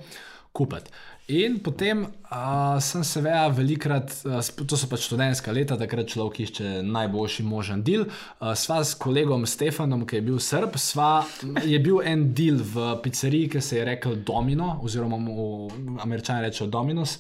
kupiti. 0.59 0.91
In 1.29 1.59
potem 1.61 2.07
uh, 2.07 2.79
sem 2.81 3.03
seveda 3.05 3.51
velikrat, 3.53 4.15
uh, 4.25 4.39
to 4.65 4.79
so 4.81 4.89
pač 4.89 5.03
študentska 5.05 5.53
leta, 5.53 5.77
takrat 5.77 6.09
človek 6.09 6.41
išče 6.47 6.71
najboljši 6.89 7.45
možen 7.45 7.83
del. 7.85 8.07
Uh, 8.09 8.55
sva 8.57 8.79
s 8.81 8.97
kolegom 8.97 9.45
Stefanom, 9.45 10.07
ki 10.09 10.19
je 10.19 10.25
bil 10.25 10.39
srb, 10.41 10.79
sva, 10.81 11.27
je 11.69 11.77
bil 11.85 12.01
en 12.01 12.31
del 12.33 12.63
v 12.65 12.95
pizzeriji, 13.05 13.53
ki 13.53 13.61
se 13.61 13.77
je 13.77 13.85
rekel 13.91 14.17
Domino, 14.25 14.79
oziroma 14.81 15.21
mu 15.21 15.69
američani 16.01 16.49
rečejo 16.49 16.71
Dominos. 16.73 17.19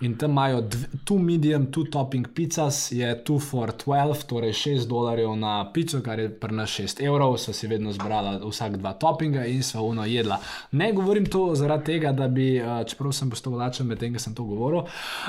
In 0.00 0.16
tam 0.18 0.30
imajo 0.30 0.68
two 1.04 1.18
medium, 1.18 1.66
two 1.66 1.84
topping 1.90 2.26
pizzas, 2.34 2.92
je 2.92 3.24
two 3.24 3.38
for 3.38 3.72
12, 3.72 4.26
torej 4.26 4.52
6 4.52 4.88
dolarjev 4.88 5.36
na 5.36 5.70
pico, 5.72 6.00
kar 6.02 6.18
je 6.18 6.28
pri 6.40 6.54
nas 6.54 6.70
6 6.70 7.02
evrov, 7.06 7.36
so 7.38 7.52
si 7.52 7.70
vedno 7.70 7.92
zbrala 7.92 8.40
vsak 8.42 8.76
dva 8.76 8.92
toppinga 8.98 9.46
in 9.46 9.62
sva 9.62 9.82
uno 9.86 10.04
jedla. 10.04 10.40
Ne 10.72 10.92
govorim 10.92 11.26
to 11.26 11.54
zaradi 11.54 11.84
tega, 11.84 12.12
da 12.12 12.28
bi, 12.28 12.56
eh, 12.56 12.84
čeprav 12.86 13.12
sem 13.12 13.30
postal 13.30 13.54
lačen 13.54 13.86
med 13.86 13.98
tem, 13.98 14.12
ko 14.12 14.18
sem 14.18 14.34
to 14.34 14.44
govoril, 14.44 14.82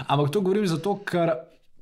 ampak 0.07 0.31
to 0.31 0.41
govorim 0.41 0.67
zato, 0.67 0.99
ker. 1.05 1.33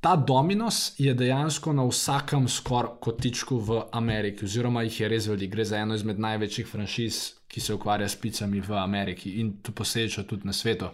Ta 0.04 0.18
Dominos 0.20 1.00
je 1.00 1.14
dejansko 1.14 1.72
na 1.74 1.86
vsakem 1.88 2.48
skoraj 2.48 2.98
kotičku 3.00 3.58
v 3.58 3.78
Ameriki, 3.92 4.44
oziroma 4.44 4.82
jih 4.84 5.00
je 5.00 5.08
res 5.08 5.28
veliko. 5.32 5.52
Gre 5.52 5.66
za 5.66 5.78
eno 5.80 5.96
izmed 5.96 6.20
največjih 6.20 6.68
franšiz, 6.68 7.20
ki 7.48 7.62
se 7.62 7.74
ukvarja 7.74 8.10
s 8.10 8.20
picami 8.20 8.60
v 8.60 8.76
Ameriki 8.76 9.32
in 9.40 9.54
tu 9.64 9.72
posledično 9.72 10.24
tudi 10.28 10.48
na 10.48 10.54
svetu. 10.54 10.90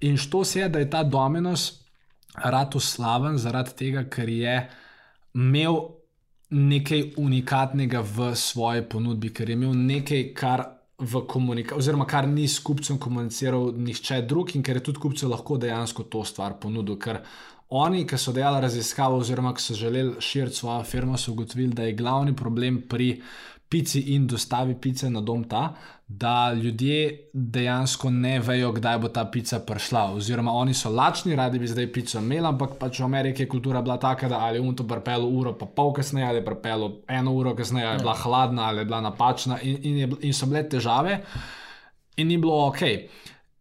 In 0.00 0.16
što 0.16 0.44
se 0.44 0.60
je, 0.60 0.68
da 0.68 0.78
je 0.78 0.90
ta 0.90 1.02
Dominos 1.02 1.84
rado 2.34 2.80
slaven 2.80 3.38
zaradi 3.38 3.70
tega, 3.76 4.04
ker 4.10 4.28
je 4.28 4.70
imel 5.34 5.76
nekaj 6.50 7.12
unikatnega 7.16 8.00
v 8.00 8.34
svoji 8.34 8.82
ponudbi, 8.88 9.32
ker 9.34 9.50
je 9.50 9.58
imel 9.60 9.74
nekaj, 9.74 10.32
kar. 10.34 10.64
V 10.98 11.24
komunikaciji, 11.26 11.78
oziroma 11.78 12.04
kar 12.06 12.28
ni 12.28 12.44
s 12.48 12.60
kupcem 12.62 13.00
komuniciral 13.02 13.72
nihče 13.76 14.20
drug, 14.30 14.52
in 14.54 14.62
ker 14.62 14.78
je 14.78 14.82
tudi 14.86 15.00
kupcu 15.02 15.26
lahko 15.28 15.56
dejansko 15.58 16.04
to 16.06 16.22
stvar 16.24 16.54
ponudil. 16.62 16.94
Ker 17.02 17.18
oni, 17.74 18.04
ki 18.06 18.18
so 18.18 18.32
delali 18.32 18.62
raziskavo, 18.62 19.18
oziroma 19.18 19.50
ki 19.54 19.62
so 19.62 19.74
želeli 19.74 20.14
širiti 20.22 20.56
svojo 20.56 20.84
firmo, 20.86 21.18
so 21.18 21.32
ugotovili, 21.32 21.74
da 21.74 21.82
je 21.82 21.96
glavni 21.98 22.36
problem 22.36 22.84
pri 22.88 23.08
pici 23.74 24.14
in 24.14 24.26
dostavi 24.30 24.74
pice 24.78 25.08
na 25.10 25.20
dom 25.20 25.44
ta, 25.50 25.72
da 26.06 26.52
ljudje 26.52 27.30
dejansko 27.32 28.10
ne 28.10 28.36
vejo, 28.38 28.70
kdaj 28.72 28.98
bo 29.02 29.08
ta 29.08 29.24
pica 29.26 29.58
prišla. 29.66 30.04
Oziroma, 30.14 30.52
oni 30.54 30.74
so 30.74 30.92
lačni, 30.94 31.34
radi 31.34 31.58
bi 31.58 31.66
zdaj 31.66 31.88
pico 31.92 32.20
imeli, 32.22 32.46
ampak 32.46 32.76
pač 32.78 33.00
v 33.00 33.08
Ameriki 33.08 33.42
je 33.42 33.48
kultura 33.50 33.82
bila 33.82 33.96
taka, 33.98 34.28
da 34.30 34.38
ali 34.46 34.60
je 34.60 34.68
unto 34.68 34.86
pripelo 34.86 35.26
uro, 35.26 35.56
pa 35.58 35.66
pol 35.66 35.90
kasneje, 35.96 36.26
ali 36.28 36.38
je 36.38 36.44
pripelo 36.46 36.92
eno 37.08 37.34
uro 37.34 37.56
kasneje, 37.58 37.86
ali 37.86 37.98
je 37.98 38.04
bila 38.04 38.14
hladna, 38.22 38.68
ali 38.68 38.84
je 38.84 38.84
bila 38.92 39.00
napačna, 39.00 39.58
in, 39.62 39.78
in, 39.82 39.98
je, 39.98 40.10
in 40.20 40.38
so 40.38 40.46
bile 40.46 40.62
težave, 40.68 41.18
in 42.16 42.30
ni 42.30 42.38
bilo 42.38 42.68
ok. 42.68 42.86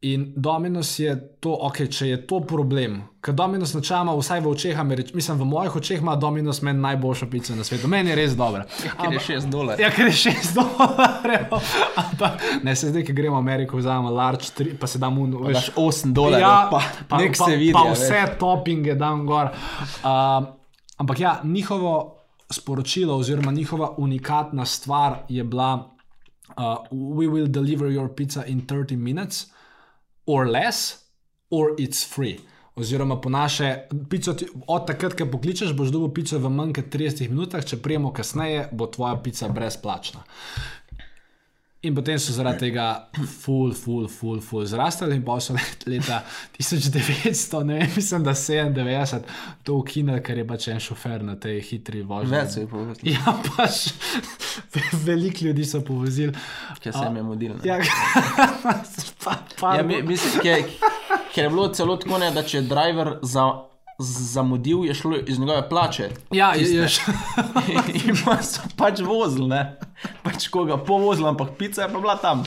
In 0.03 0.33
Dominus 0.35 0.99
je 0.99 1.13
to, 1.39 1.53
ok, 1.63 1.77
če 1.87 2.07
je 2.09 2.15
to 2.27 2.41
problem, 2.43 2.97
ker 3.23 3.31
Dominus 3.39 3.71
načela, 3.71 4.11
vsaj 4.17 4.41
v 4.43 4.49
očeh, 4.51 4.79
Američ, 4.79 5.13
mislim, 5.15 5.37
v 5.39 5.45
mojih 5.47 5.77
očeh 5.79 6.01
ima 6.03 6.17
Dominus 6.19 6.59
meni 6.59 6.83
najboljšo 6.83 7.29
pico 7.31 7.55
na 7.55 7.63
svetu, 7.63 7.87
meni 7.87 8.11
je 8.11 8.17
res 8.19 8.35
dobra. 8.35 8.65
Ker 8.99 9.15
je 9.15 9.21
6 9.29 9.47
dolarjev. 9.53 9.85
Ja, 9.85 9.91
ker 9.95 10.09
je 10.11 10.17
6 10.25 10.49
dolarjev. 10.57 11.55
Ampak 12.03 12.43
ne 12.67 12.73
se 12.75 12.91
zdaj, 12.91 13.05
ki 13.07 13.15
gremo 13.15 13.37
v 13.37 13.45
Ameriko, 13.45 13.79
vzamemo 13.79 14.11
large, 14.11 14.51
tri, 14.57 14.75
pa 14.75 14.91
se 14.91 14.99
damo 14.99 15.23
v 15.23 15.55
Daš 15.55 15.71
8 15.79 16.11
dolarjev, 16.11 16.49
ja, 16.49 16.67
pa, 16.67 16.83
pa, 17.07 17.21
nek 17.23 17.39
pa, 17.39 17.47
se 17.47 17.55
vidi. 17.55 17.71
pa 17.71 17.85
vse 17.93 18.11
veš. 18.11 18.35
toppinge 18.43 18.99
dam 18.99 19.23
gor. 19.23 19.53
Um, 20.03 20.51
ampak 20.99 21.23
ja, 21.23 21.37
njihovo 21.47 21.95
sporočilo 22.51 23.15
oziroma 23.23 23.55
njihova 23.55 23.95
unikatna 24.03 24.67
stvar 24.67 25.23
je 25.29 25.47
bila: 25.47 25.73
uh, 26.59 26.83
We 26.91 27.31
will 27.31 27.47
deliver 27.47 27.87
your 27.87 28.11
pizza 28.11 28.43
in 28.45 28.67
30 28.67 28.99
minutes 28.99 29.53
or 30.25 30.47
less, 30.47 31.05
or 31.49 31.75
it's 31.77 32.05
free. 32.05 32.39
Oziroma, 32.75 33.21
po 33.21 33.29
naše, 33.29 33.87
pico 34.09 34.33
ti, 34.33 34.47
od 34.67 34.87
takrat, 34.87 35.13
ko 35.13 35.27
pokličeš, 35.29 35.75
boš 35.77 35.91
dobil 35.93 36.09
pico 36.13 36.39
v 36.41 36.49
manj 36.49 36.73
kot 36.79 36.89
30 36.95 37.29
minutah, 37.29 37.61
če 37.61 37.77
prijemo 37.77 38.09
kasneje, 38.13 38.67
bo 38.73 38.87
tvoja 38.89 39.19
pica 39.21 39.49
brezplačna. 39.53 40.23
In 41.83 41.91
potem 41.95 42.15
so 42.19 42.31
zaradi 42.31 42.59
tega 42.59 42.83
ful, 43.41 43.73
ful, 43.75 44.05
ful, 44.07 44.37
ful 44.39 44.63
zrastali, 44.65 45.15
in 45.15 45.23
pa 45.23 45.35
so 45.39 45.51
let- 45.53 45.83
leta 45.85 46.21
1900, 46.57 47.63
ne 47.63 47.73
vem, 47.73 47.89
mislim, 47.95 48.23
da 48.23 48.31
97, 48.33 49.23
to 49.63 49.75
ukinili, 49.75 50.21
ker 50.23 50.37
je 50.37 50.45
pač 50.47 50.67
en 50.67 50.79
šofer 50.79 51.23
na 51.23 51.35
tej 51.35 51.59
hitri 51.61 52.01
vožnji. 52.01 52.31
Več 52.31 52.49
se 52.49 52.61
je 52.61 52.67
povedal, 52.67 52.95
Ja, 53.03 53.35
pač 53.49 53.89
veliko 55.07 55.45
ljudi 55.45 55.65
so 55.65 55.81
povozili. 55.81 56.31
ker 56.79 56.93
se 56.93 57.03
jim 57.03 57.13
ne. 57.13 57.59
Ja, 57.63 57.79
pa, 59.23 59.35
pa, 59.59 59.75
Ja, 59.75 59.83
mi, 59.83 59.99
mislim, 60.03 60.39
ker, 60.41 60.63
ker 61.35 61.43
je 61.43 61.49
bilo 61.49 61.67
celo 61.67 61.97
tako, 61.97 62.17
ne, 62.17 62.31
da 62.31 62.43
če 62.43 62.57
je 62.57 62.61
driver 62.63 63.17
za, 63.21 63.49
zamudil, 64.03 64.85
je 64.85 64.93
šlo 64.93 65.17
iz 65.27 65.39
njegove 65.39 65.69
plače. 65.69 66.09
ja, 66.31 66.53
je, 66.55 66.75
je, 66.75 66.87
In 68.07 68.15
pa 68.25 68.37
so 68.43 68.61
pač 68.77 68.99
vozili, 68.99 69.47
ne. 69.47 69.77
Pač 70.23 70.47
koga 70.47 70.77
povozili, 70.77 71.27
ampak 71.27 71.55
pica 71.57 71.81
je 71.81 71.89
pa 71.93 71.99
bila 71.99 72.15
tam. 72.15 72.43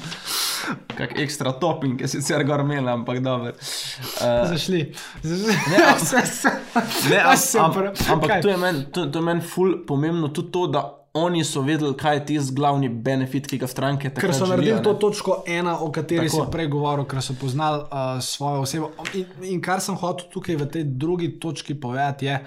Kak 0.96 1.18
ekstra 1.18 1.52
topping, 1.52 2.00
je 2.00 2.08
sicer 2.08 2.44
gor 2.44 2.60
imela, 2.60 2.92
ampak 2.92 3.20
dobro. 3.20 3.52
Uh, 3.52 4.48
zašli. 4.48 4.92
zašli. 5.22 5.54
Ne, 5.70 5.82
am- 5.90 6.82
ne, 7.10 7.20
am, 7.20 7.36
am, 7.64 7.92
ampak 8.12 8.42
to 8.42 8.48
je 8.48 8.56
meni 8.56 8.84
meni 9.22 9.40
ful 9.40 9.86
pomembno 9.86 10.28
tudi 10.28 10.50
to, 10.50 10.66
da 10.66 10.95
oni 11.16 11.44
so 11.44 11.62
vedeli, 11.66 11.94
kaj 11.98 12.16
je 12.16 12.24
tisti 12.30 12.54
glavni 12.54 12.88
benefit, 12.88 13.48
ki 13.50 13.58
ga 13.62 13.68
stranke 13.70 14.10
takrat 14.10 14.30
Ker 14.30 14.36
so 14.36 14.48
naredili 14.50 14.78
to 14.84 14.94
točko 15.00 15.42
ena, 15.46 15.78
o 15.80 15.90
kateri 15.92 16.28
Tako. 16.28 16.44
si 16.44 16.52
prej 16.52 16.70
govoril, 16.72 17.06
ker 17.08 17.22
so 17.24 17.36
poznali 17.40 17.84
uh, 17.84 18.16
svojo 18.22 18.64
osebo. 18.66 18.90
In, 19.14 19.26
in 19.56 19.62
kar 19.64 19.80
sem 19.84 19.98
hotel 19.98 20.30
tukaj 20.32 20.58
v 20.62 20.70
tej 20.72 20.88
drugi 20.96 21.34
točki 21.40 21.78
povedati, 21.80 22.30
je, 22.30 22.40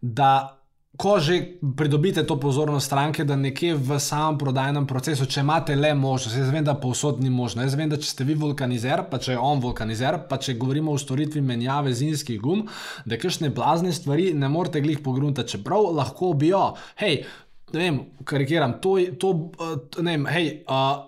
da 0.00 0.58
ko 0.98 1.22
že 1.22 1.62
pridobite 1.76 2.26
to 2.26 2.40
pozornost 2.40 2.86
stranke, 2.90 3.22
da 3.24 3.36
nekje 3.38 3.76
v 3.78 3.98
samem 4.02 4.38
prodajnem 4.38 4.86
procesu, 4.86 5.28
če 5.30 5.44
imate 5.46 5.76
le 5.78 5.92
možnost, 5.94 6.34
jaz 6.34 6.50
vem, 6.50 6.64
da 6.66 6.74
povsod 6.74 7.22
ni 7.22 7.30
možno. 7.30 7.62
Jaz 7.62 7.76
vem, 7.78 7.86
da 7.86 8.00
če 8.00 8.10
ste 8.10 8.26
vi 8.26 8.34
vulkanizer, 8.34 9.04
pa 9.10 9.20
če 9.22 9.36
je 9.36 9.38
on 9.38 9.62
vulkanizer, 9.62 10.24
pa 10.26 10.40
če 10.42 10.56
govorimo 10.58 10.90
o 10.90 10.98
storitvi 10.98 11.42
menjave 11.44 11.94
zimskih 11.94 12.40
gum, 12.42 12.66
da 13.06 13.14
kakšne 13.20 13.52
blazne 13.54 13.94
stvari 13.94 14.32
ne 14.34 14.50
morete 14.50 14.82
glih 14.82 14.98
pogruntati, 15.04 15.54
čeprav 15.54 15.92
lahko 15.94 16.32
bi 16.34 16.50
jo. 16.50 16.64
Hej, 16.98 17.22
ne 17.72 17.80
vem, 17.80 18.00
karikiram, 18.24 18.78
to, 18.80 18.98
je- 18.98 19.12
to 19.18 19.28
uh, 19.30 19.76
ne 20.02 20.16
vem, 20.16 20.26
hej. 20.26 20.64
Uh, 20.68 21.04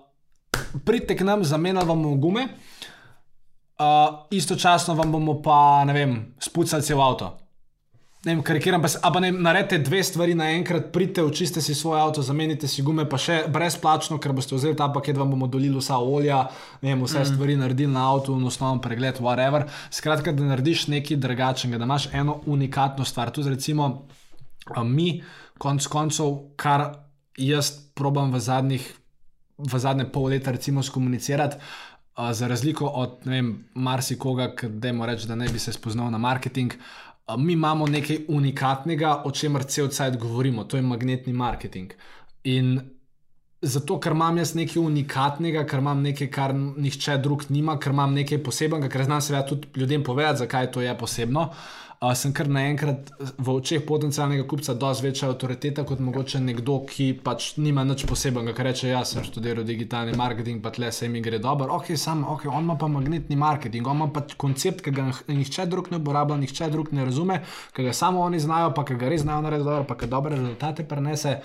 pridite 0.85 1.15
k 1.15 1.21
nam, 1.23 1.43
zamenjali 1.43 1.87
vam 1.87 2.03
bomo 2.03 2.15
gume, 2.15 2.47
uh, 3.79 3.85
istočasno 4.31 4.93
vam 4.93 5.11
bomo 5.11 5.41
pa, 5.41 5.83
ne 5.85 5.93
vem, 5.93 6.17
spucali 6.39 6.83
cel 6.83 7.01
avto. 7.01 7.37
Ne 8.21 8.35
vem, 8.35 8.43
karikiram, 8.45 8.81
pa, 8.81 8.87
se- 8.87 8.99
pa 9.01 9.19
ne 9.19 9.31
vem, 9.31 9.39
naredite 9.41 9.79
dve 9.81 10.03
stvari 10.03 10.35
naenkrat, 10.37 10.91
pridite, 10.93 11.23
očiste 11.25 11.61
si 11.61 11.73
svoj 11.73 11.97
avto, 11.99 12.21
zamenjite 12.21 12.67
si 12.69 12.83
gume, 12.85 13.07
pa 13.09 13.17
še 13.17 13.39
brezplačno, 13.49 14.19
ker 14.21 14.29
boste 14.37 14.53
vzeli 14.53 14.77
ta 14.77 14.91
paket, 14.93 15.17
vam 15.17 15.31
bomo 15.33 15.47
dolili 15.49 15.73
vsa 15.73 15.97
olja, 15.97 16.43
ne 16.83 16.91
vem, 16.93 17.01
vse 17.01 17.23
mm. 17.23 17.29
stvari 17.31 17.55
naredili 17.57 17.89
na 17.89 18.03
avtu, 18.11 18.35
in 18.37 18.45
osnoven 18.45 18.77
pregled, 18.83 19.17
whatever. 19.25 19.65
Skratka, 19.89 20.35
da 20.37 20.45
narediš 20.51 20.85
nekaj 20.93 21.17
drugačnega, 21.17 21.81
da 21.81 21.89
imaš 21.89 22.11
eno 22.13 22.37
unikatno 22.45 23.05
stvar. 23.05 23.33
Tudi 23.33 23.55
recimo 23.55 23.89
mi, 24.85 25.23
konc 25.61 25.87
koncev, 25.87 26.33
kar 26.57 26.87
jaz 27.37 27.71
probam 27.93 28.33
v 28.33 28.41
v 29.61 29.79
zadnje 29.79 30.07
pol 30.09 30.31
leta 30.33 30.51
recimo 30.51 30.83
skomunicirati. 30.83 31.57
Uh, 32.17 32.31
za 32.33 32.47
razliko 32.47 32.85
od 32.85 33.21
vem, 33.25 33.53
marsikoga, 33.75 34.49
ki 34.55 34.67
dajmo 34.83 35.05
reči, 35.05 35.27
da 35.27 35.35
ne 35.35 35.47
bi 35.47 35.59
se 35.59 35.71
spoznal 35.73 36.11
na 36.11 36.17
marketing, 36.17 36.73
uh, 36.73 37.37
mi 37.39 37.53
imamo 37.53 37.87
nekaj 37.87 38.25
unikatnega, 38.27 39.21
o 39.25 39.31
čemer 39.31 39.63
cel 39.63 39.87
cel 39.87 40.11
cel 40.11 40.17
govorimo, 40.19 40.63
to 40.63 40.77
je 40.77 40.83
magnetni 40.83 41.33
marketing. 41.33 41.93
In 42.43 42.81
zato, 43.61 43.99
ker 43.99 44.15
imam 44.17 44.37
jaz 44.41 44.55
nekaj 44.57 44.81
unikatnega, 44.81 45.65
ker 45.69 45.83
imam 45.83 46.01
nekaj, 46.01 46.31
kar 46.33 46.55
nihče 46.55 47.19
drug 47.21 47.45
nima, 47.49 47.77
ker 47.79 47.93
imam 47.93 48.15
nekaj 48.17 48.41
posebnega, 48.43 48.89
ker 48.89 49.05
znam 49.05 49.21
seveda 49.21 49.45
tudi 49.53 49.69
ljudem 49.75 50.03
povedati, 50.03 50.43
zakaj 50.45 50.71
to 50.71 50.81
je 50.81 50.97
posebno. 50.97 51.49
Uh, 51.51 51.81
sem 52.17 52.31
kar 52.33 52.47
naenkrat 52.49 53.11
v 53.37 53.53
očeh 53.53 53.83
potencialnega 53.85 54.47
kupca 54.49 54.73
dosti 54.73 55.05
večja 55.05 55.27
avtoriteta 55.29 55.83
kot 55.85 55.99
mogoče 56.01 56.39
nekdo, 56.41 56.79
ki 56.89 57.11
pač 57.21 57.51
nima 57.61 57.83
nič 57.85 58.07
posebnega, 58.09 58.55
ker 58.57 58.65
reče: 58.71 58.87
Jaz 58.89 59.11
sem 59.13 59.25
študiral 59.27 59.67
digitalni 59.67 60.15
marketing, 60.17 60.63
pa 60.63 60.71
tle 60.73 60.89
se 60.91 61.05
mi 61.09 61.21
gre 61.21 61.37
dobro. 61.37 61.69
Ok, 61.77 61.91
sam, 62.01 62.23
ok, 62.25 62.47
on 62.49 62.65
ima 62.65 62.77
pa 62.81 62.89
magnetni 62.89 63.37
marketing, 63.37 63.85
on 63.85 64.01
ima 64.01 64.07
pa 64.09 64.25
koncept, 64.33 64.81
ki 64.81 64.95
ga 64.97 65.11
nihče 65.27 65.67
drug 65.69 65.91
ne 65.93 65.99
uporablja, 66.01 66.39
nihče 66.41 66.71
drug 66.73 66.89
ne 66.97 67.05
razume, 67.05 67.37
ki 67.77 67.85
ga 67.85 67.93
samo 67.93 68.25
oni 68.25 68.41
znajo, 68.41 68.73
pa 68.73 68.81
ki 68.81 68.97
ga 68.97 69.13
res 69.13 69.21
znajo 69.21 69.45
narediti 69.45 69.69
dobro, 69.69 69.85
pa 69.85 69.99
ki 70.01 70.09
dobre 70.09 70.41
rezultate 70.41 70.87
prenese. 70.89 71.37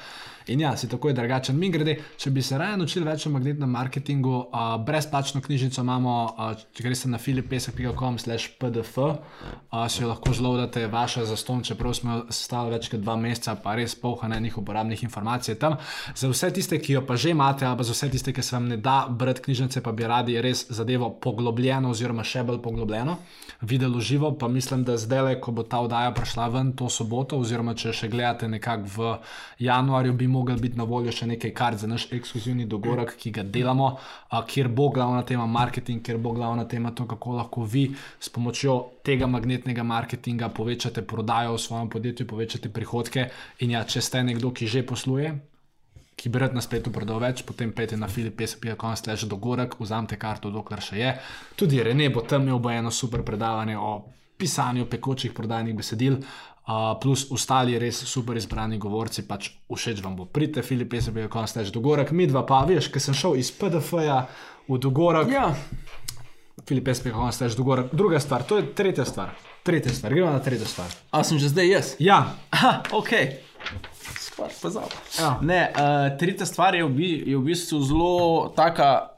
In 0.48 0.60
ja, 0.60 0.76
si 0.76 0.88
tako 0.88 1.08
je 1.08 1.14
drugačen. 1.14 1.56
Mi 1.58 1.70
grede, 1.74 1.96
če 2.16 2.30
bi 2.30 2.42
se 2.42 2.58
raje 2.58 2.76
naučili 2.78 3.06
več 3.08 3.24
o 3.26 3.30
magnetnem 3.34 3.70
marketingu, 3.70 4.34
uh, 4.46 4.76
brezplačno 4.86 5.40
knjižico 5.42 5.82
imamo, 5.82 6.12
uh, 6.38 6.52
če 6.72 6.84
greste 6.86 7.08
na 7.10 7.18
filipesek.com/pdf, 7.18 8.98
uh, 8.98 9.80
si 9.90 10.04
jo 10.04 10.10
lahko 10.12 10.34
zlodate, 10.38 10.84
vaša 10.86 11.24
zaston, 11.26 11.64
čeprav 11.66 11.96
smo 11.98 12.18
stali 12.30 12.70
več 12.76 12.86
kot 12.92 13.02
dva 13.02 13.16
meseca, 13.18 13.56
pa 13.58 13.74
res 13.74 13.96
polhanenih 13.98 14.58
uporabnih 14.58 15.02
informacij 15.02 15.58
tam. 15.58 15.80
Za 16.14 16.30
vse 16.30 16.52
tiste, 16.54 16.78
ki 16.78 17.00
jo 17.00 17.02
pa 17.06 17.16
že 17.16 17.34
imate, 17.34 17.66
ali 17.66 17.82
pa 17.82 17.88
za 17.90 17.96
vse 17.96 18.10
tiste, 18.14 18.32
ki 18.32 18.42
se 18.42 18.54
vam 18.54 18.70
ne 18.70 18.78
da 18.78 19.08
brati 19.10 19.42
knjižnice, 19.48 19.82
pa 19.82 19.92
bi 19.92 20.06
radi 20.06 20.38
res 20.40 20.68
zadevo 20.70 21.10
poglobljeno, 21.10 21.90
oziroma 21.90 22.22
še 22.22 22.44
bolj 22.46 22.62
poglobljeno, 22.62 23.18
videli 23.66 24.00
živo, 24.00 24.30
pa 24.38 24.46
mislim, 24.48 24.86
da 24.86 24.94
zdaj, 24.96 25.40
ko 25.42 25.50
bo 25.50 25.66
ta 25.66 25.82
oddaja 25.82 26.14
prišla 26.14 26.48
ven 26.54 26.72
to 26.78 26.86
soboto, 26.92 27.42
oziroma 27.42 27.74
če 27.74 27.90
še 27.92 28.12
gledate 28.14 28.46
nekako 28.48 28.94
v 28.94 29.12
januarju, 29.66 30.14
bi 30.14 30.35
mogel 30.36 30.60
biti 30.60 30.78
na 30.78 30.84
voljo 30.84 31.12
še 31.14 31.26
nekaj 31.32 31.52
kart 31.56 31.80
za 31.80 31.88
naš 31.90 32.06
ekskluzivni 32.12 32.66
dogodek, 32.70 33.14
ki 33.20 33.32
ga 33.38 33.44
delamo, 33.56 33.88
a, 34.28 34.42
kjer 34.46 34.68
bo 34.68 34.88
glavna 34.94 35.24
tema 35.26 35.46
marketing, 35.50 36.04
kjer 36.04 36.20
bo 36.22 36.34
glavna 36.36 36.66
tema 36.68 36.92
to, 36.92 37.08
kako 37.08 37.36
lahko 37.40 37.64
vi 37.64 37.88
s 38.20 38.32
pomočjo 38.32 38.76
tega 39.06 39.28
magnetnega 39.30 39.84
marketinga 39.86 40.52
povečate 40.54 41.02
prodajo 41.02 41.56
v 41.56 41.62
svojem 41.66 41.92
podjetju, 41.92 42.28
povečate 42.30 42.72
prihodke. 42.72 43.28
In 43.64 43.76
ja, 43.76 43.84
če 43.84 44.04
ste 44.04 44.24
nekdo, 44.26 44.52
ki 44.52 44.68
že 44.68 44.86
posluje. 44.86 45.34
Ki 46.16 46.30
bi 46.32 46.40
rad 46.40 46.54
na 46.56 46.62
spletu 46.64 46.88
prodal 46.92 47.20
več, 47.20 47.42
potem 47.44 47.74
pejte 47.76 47.96
na 48.00 48.08
filipesop.com 48.08 48.94
slash 48.96 49.26
dogodek, 49.28 49.76
vzamete 49.80 50.16
karto, 50.16 50.52
dokler 50.52 50.80
še 50.80 51.00
je. 51.00 51.10
Tudi 51.60 51.82
Rene 51.84 52.08
bo 52.12 52.24
tam 52.24 52.46
imel 52.48 52.62
bo 52.62 52.72
eno 52.72 52.90
super 52.90 53.20
predavanje 53.26 53.76
o 53.76 53.90
pisanju 54.36 54.86
pekočih 54.88 55.32
prodajnih 55.36 55.76
besedil, 55.76 56.18
uh, 56.66 56.98
plus 57.00 57.26
ostali 57.30 57.78
res 57.78 58.02
super 58.04 58.36
izbrani 58.36 58.78
govorci, 58.78 59.26
pač 59.26 59.50
všeč 59.70 60.02
vam 60.04 60.16
bo. 60.18 60.26
Pridite, 60.26 60.62
filipesop.com 60.66 61.46
slash 61.46 61.72
dogodek, 61.74 62.12
mi 62.12 62.26
dva 62.26 62.44
pa, 62.46 62.64
veš, 62.68 62.90
ker 62.92 63.02
sem 63.02 63.16
šel 63.16 63.38
iz 63.40 63.52
PDF-ja 63.54 64.26
v 64.68 64.78
dogodek. 64.82 65.32
Ja, 65.32 65.50
Filipesop.com 66.66 67.32
slash 67.32 67.56
dogodek. 67.56 67.92
Druga 67.94 68.20
stvar, 68.20 68.42
to 68.42 68.56
je 68.58 68.66
tretja 68.74 69.04
stvar. 69.04 69.34
Tretja 69.62 69.92
stvar, 69.94 70.14
gremo 70.14 70.30
na 70.30 70.40
tretjo 70.42 70.66
stvar. 70.66 70.90
a 71.10 71.24
sem 71.24 71.38
že 71.38 71.48
zdaj 71.48 71.68
jaz. 71.70 71.94
Ja, 71.98 72.34
Aha, 72.50 72.82
ok. 72.92 73.12
Stvar 74.20 74.50
pozabil. 74.62 74.98
Ja. 75.18 75.38
Ne, 75.42 75.60
uh, 75.74 76.18
tretja 76.18 76.46
stvar 76.46 76.74
je 76.74 76.84
v, 76.84 76.90
bi, 76.90 77.10
je 77.26 77.36
v 77.36 77.44
bistvu 77.46 77.80
zelo 77.82 78.12
taka 78.56 79.10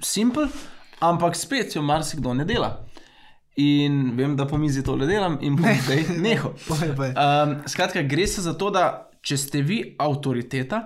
simpel, 0.00 0.48
ampak 1.00 1.36
spet 1.36 1.76
jo 1.76 1.82
marsikdo 1.82 2.34
ne 2.34 2.44
dela. 2.44 2.87
In 3.58 4.12
vem, 4.14 4.36
da 4.38 4.46
po 4.46 4.58
mizi 4.58 4.84
to 4.86 4.94
le 4.94 5.06
delam 5.06 5.38
in 5.42 5.56
bom 5.58 5.66
zdaj 5.82 6.04
nehal. 6.24 6.54
Um, 6.70 7.56
skratka, 7.66 8.02
gre 8.06 8.26
se 8.30 8.44
za 8.44 8.54
to, 8.54 8.70
da 8.70 9.10
če 9.26 9.36
ste 9.36 9.62
vi 9.66 9.80
avtoriteta, 9.98 10.84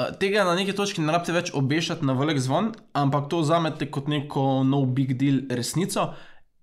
uh, 0.00 0.08
tega 0.20 0.46
na 0.48 0.54
neki 0.56 0.72
točki 0.76 1.04
ne 1.04 1.12
rabite 1.12 1.34
več 1.36 1.52
obešati 1.52 2.06
na 2.08 2.16
velik 2.16 2.40
zvon, 2.40 2.72
ampak 2.96 3.28
to 3.28 3.42
vzamete 3.44 3.90
kot 3.92 4.08
neko 4.08 4.62
no 4.64 4.86
big 4.88 5.18
deal 5.20 5.42
resnico 5.52 6.14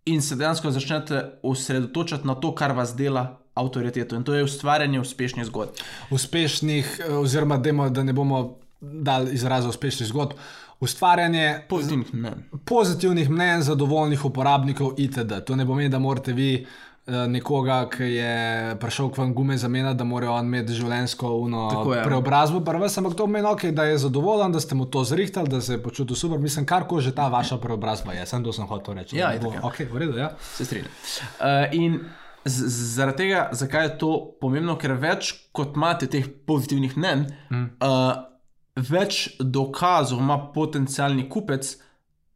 in 0.09 0.21
se 0.25 0.35
dejansko 0.35 0.71
začnete 0.73 1.21
osredotočati 1.45 2.27
na 2.27 2.33
to, 2.35 2.55
kar 2.57 2.73
vas 2.73 2.95
dela 2.97 3.39
avtoriteto. 3.53 4.15
In 4.17 4.23
to 4.25 4.33
je 4.33 4.43
ustvarjanje 4.43 4.99
uspešnih 4.99 5.45
zgodb. 5.45 5.77
uspešnih, 6.09 6.99
eh, 6.99 7.13
oziroma 7.13 7.57
demo, 7.57 7.89
da 7.89 8.03
ne 8.03 8.13
bomo 8.13 8.57
dali 8.81 9.33
izraza 9.33 9.69
uspešnih 9.69 10.09
zgodb, 10.09 10.31
ustvarjanje 10.79 11.61
Pozitivnih 11.69 12.13
mnen. 12.13 12.43
pozitivnih 12.65 13.29
mnen, 13.29 13.61
zadovoljnih 13.61 14.25
uporabnikov, 14.25 14.93
itd. 14.97 15.41
To 15.45 15.55
ne 15.55 15.65
pomeni, 15.65 15.89
da 15.89 15.99
morate 15.99 16.33
vi 16.33 16.65
eh, 17.07 17.27
nekoga, 17.27 17.89
ki 17.89 18.03
je 18.03 18.75
prišel 18.79 19.09
k 19.11 19.17
vam 19.17 19.33
gume 19.33 19.57
zamenjati, 19.57 19.97
da 19.97 20.03
mora 20.03 20.31
on 20.31 20.45
imeti 20.45 20.73
življenjsko 20.73 21.33
uno 21.35 21.65
je. 21.95 22.03
preobrazbo, 22.03 22.61
prvo, 22.63 22.87
ampak 22.97 23.17
to 23.17 23.25
pomeni, 23.25 23.47
okay, 23.47 23.71
da 23.71 23.83
je 23.83 23.97
zadovoljen, 23.97 24.51
da 24.51 24.59
ste 24.59 24.75
mu 24.75 24.85
to 24.85 25.03
zrihtali, 25.03 25.49
da 25.49 25.61
se 25.61 25.73
je 25.73 25.83
počutil 25.83 26.15
super. 26.15 26.39
Mislim, 26.39 26.65
kar 26.65 26.87
ko 26.87 27.01
že 27.01 27.11
ta 27.15 27.27
vaša 27.27 27.57
preobrazba 27.57 28.13
je, 28.13 28.25
sem 28.25 28.43
to 28.43 28.53
sem 28.53 28.67
hotel 28.67 28.93
reči. 28.93 29.17
Ja, 29.17 29.33
bo- 29.41 29.53
ja. 29.53 29.61
okay, 29.61 29.91
v 29.91 29.97
redu, 29.97 30.17
ja. 30.17 30.31
Se 30.55 30.65
strinjam. 30.65 30.91
Uh, 31.39 31.67
in 31.75 31.99
zaradi 32.45 33.17
tega, 33.17 33.49
zakaj 33.51 33.85
je 33.85 33.97
to 33.97 34.11
pomembno, 34.41 34.77
ker 34.79 34.93
več 34.95 35.33
kot 35.51 35.75
imate 35.75 36.07
teh 36.07 36.23
pozitivnih 36.47 36.95
mnen, 36.97 37.27
mm. 37.51 37.65
uh, 37.83 38.28
več 38.89 39.35
dokazov 39.39 40.21
ima 40.23 40.37
potencijalni 40.53 41.27
kupec, 41.29 41.75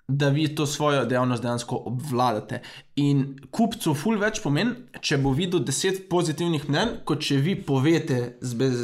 da 0.08 0.30
vi 0.30 0.50
to 0.56 0.66
svojo 0.66 1.06
dejavnost 1.06 1.44
dejansko 1.44 1.78
obvladate. 1.86 2.62
In 3.00 3.24
kupcu 3.52 3.94
ful 3.96 4.20
več 4.20 4.42
pomeni, 4.44 4.76
če 5.00 5.18
bo 5.24 5.32
videl 5.36 5.64
deset 5.64 6.08
pozitivnih 6.10 6.68
mnen, 6.70 6.98
kot 7.08 7.24
če 7.24 7.40
vi 7.42 7.56
povete 7.56 8.20
z, 8.42 8.58
bez, 8.60 8.84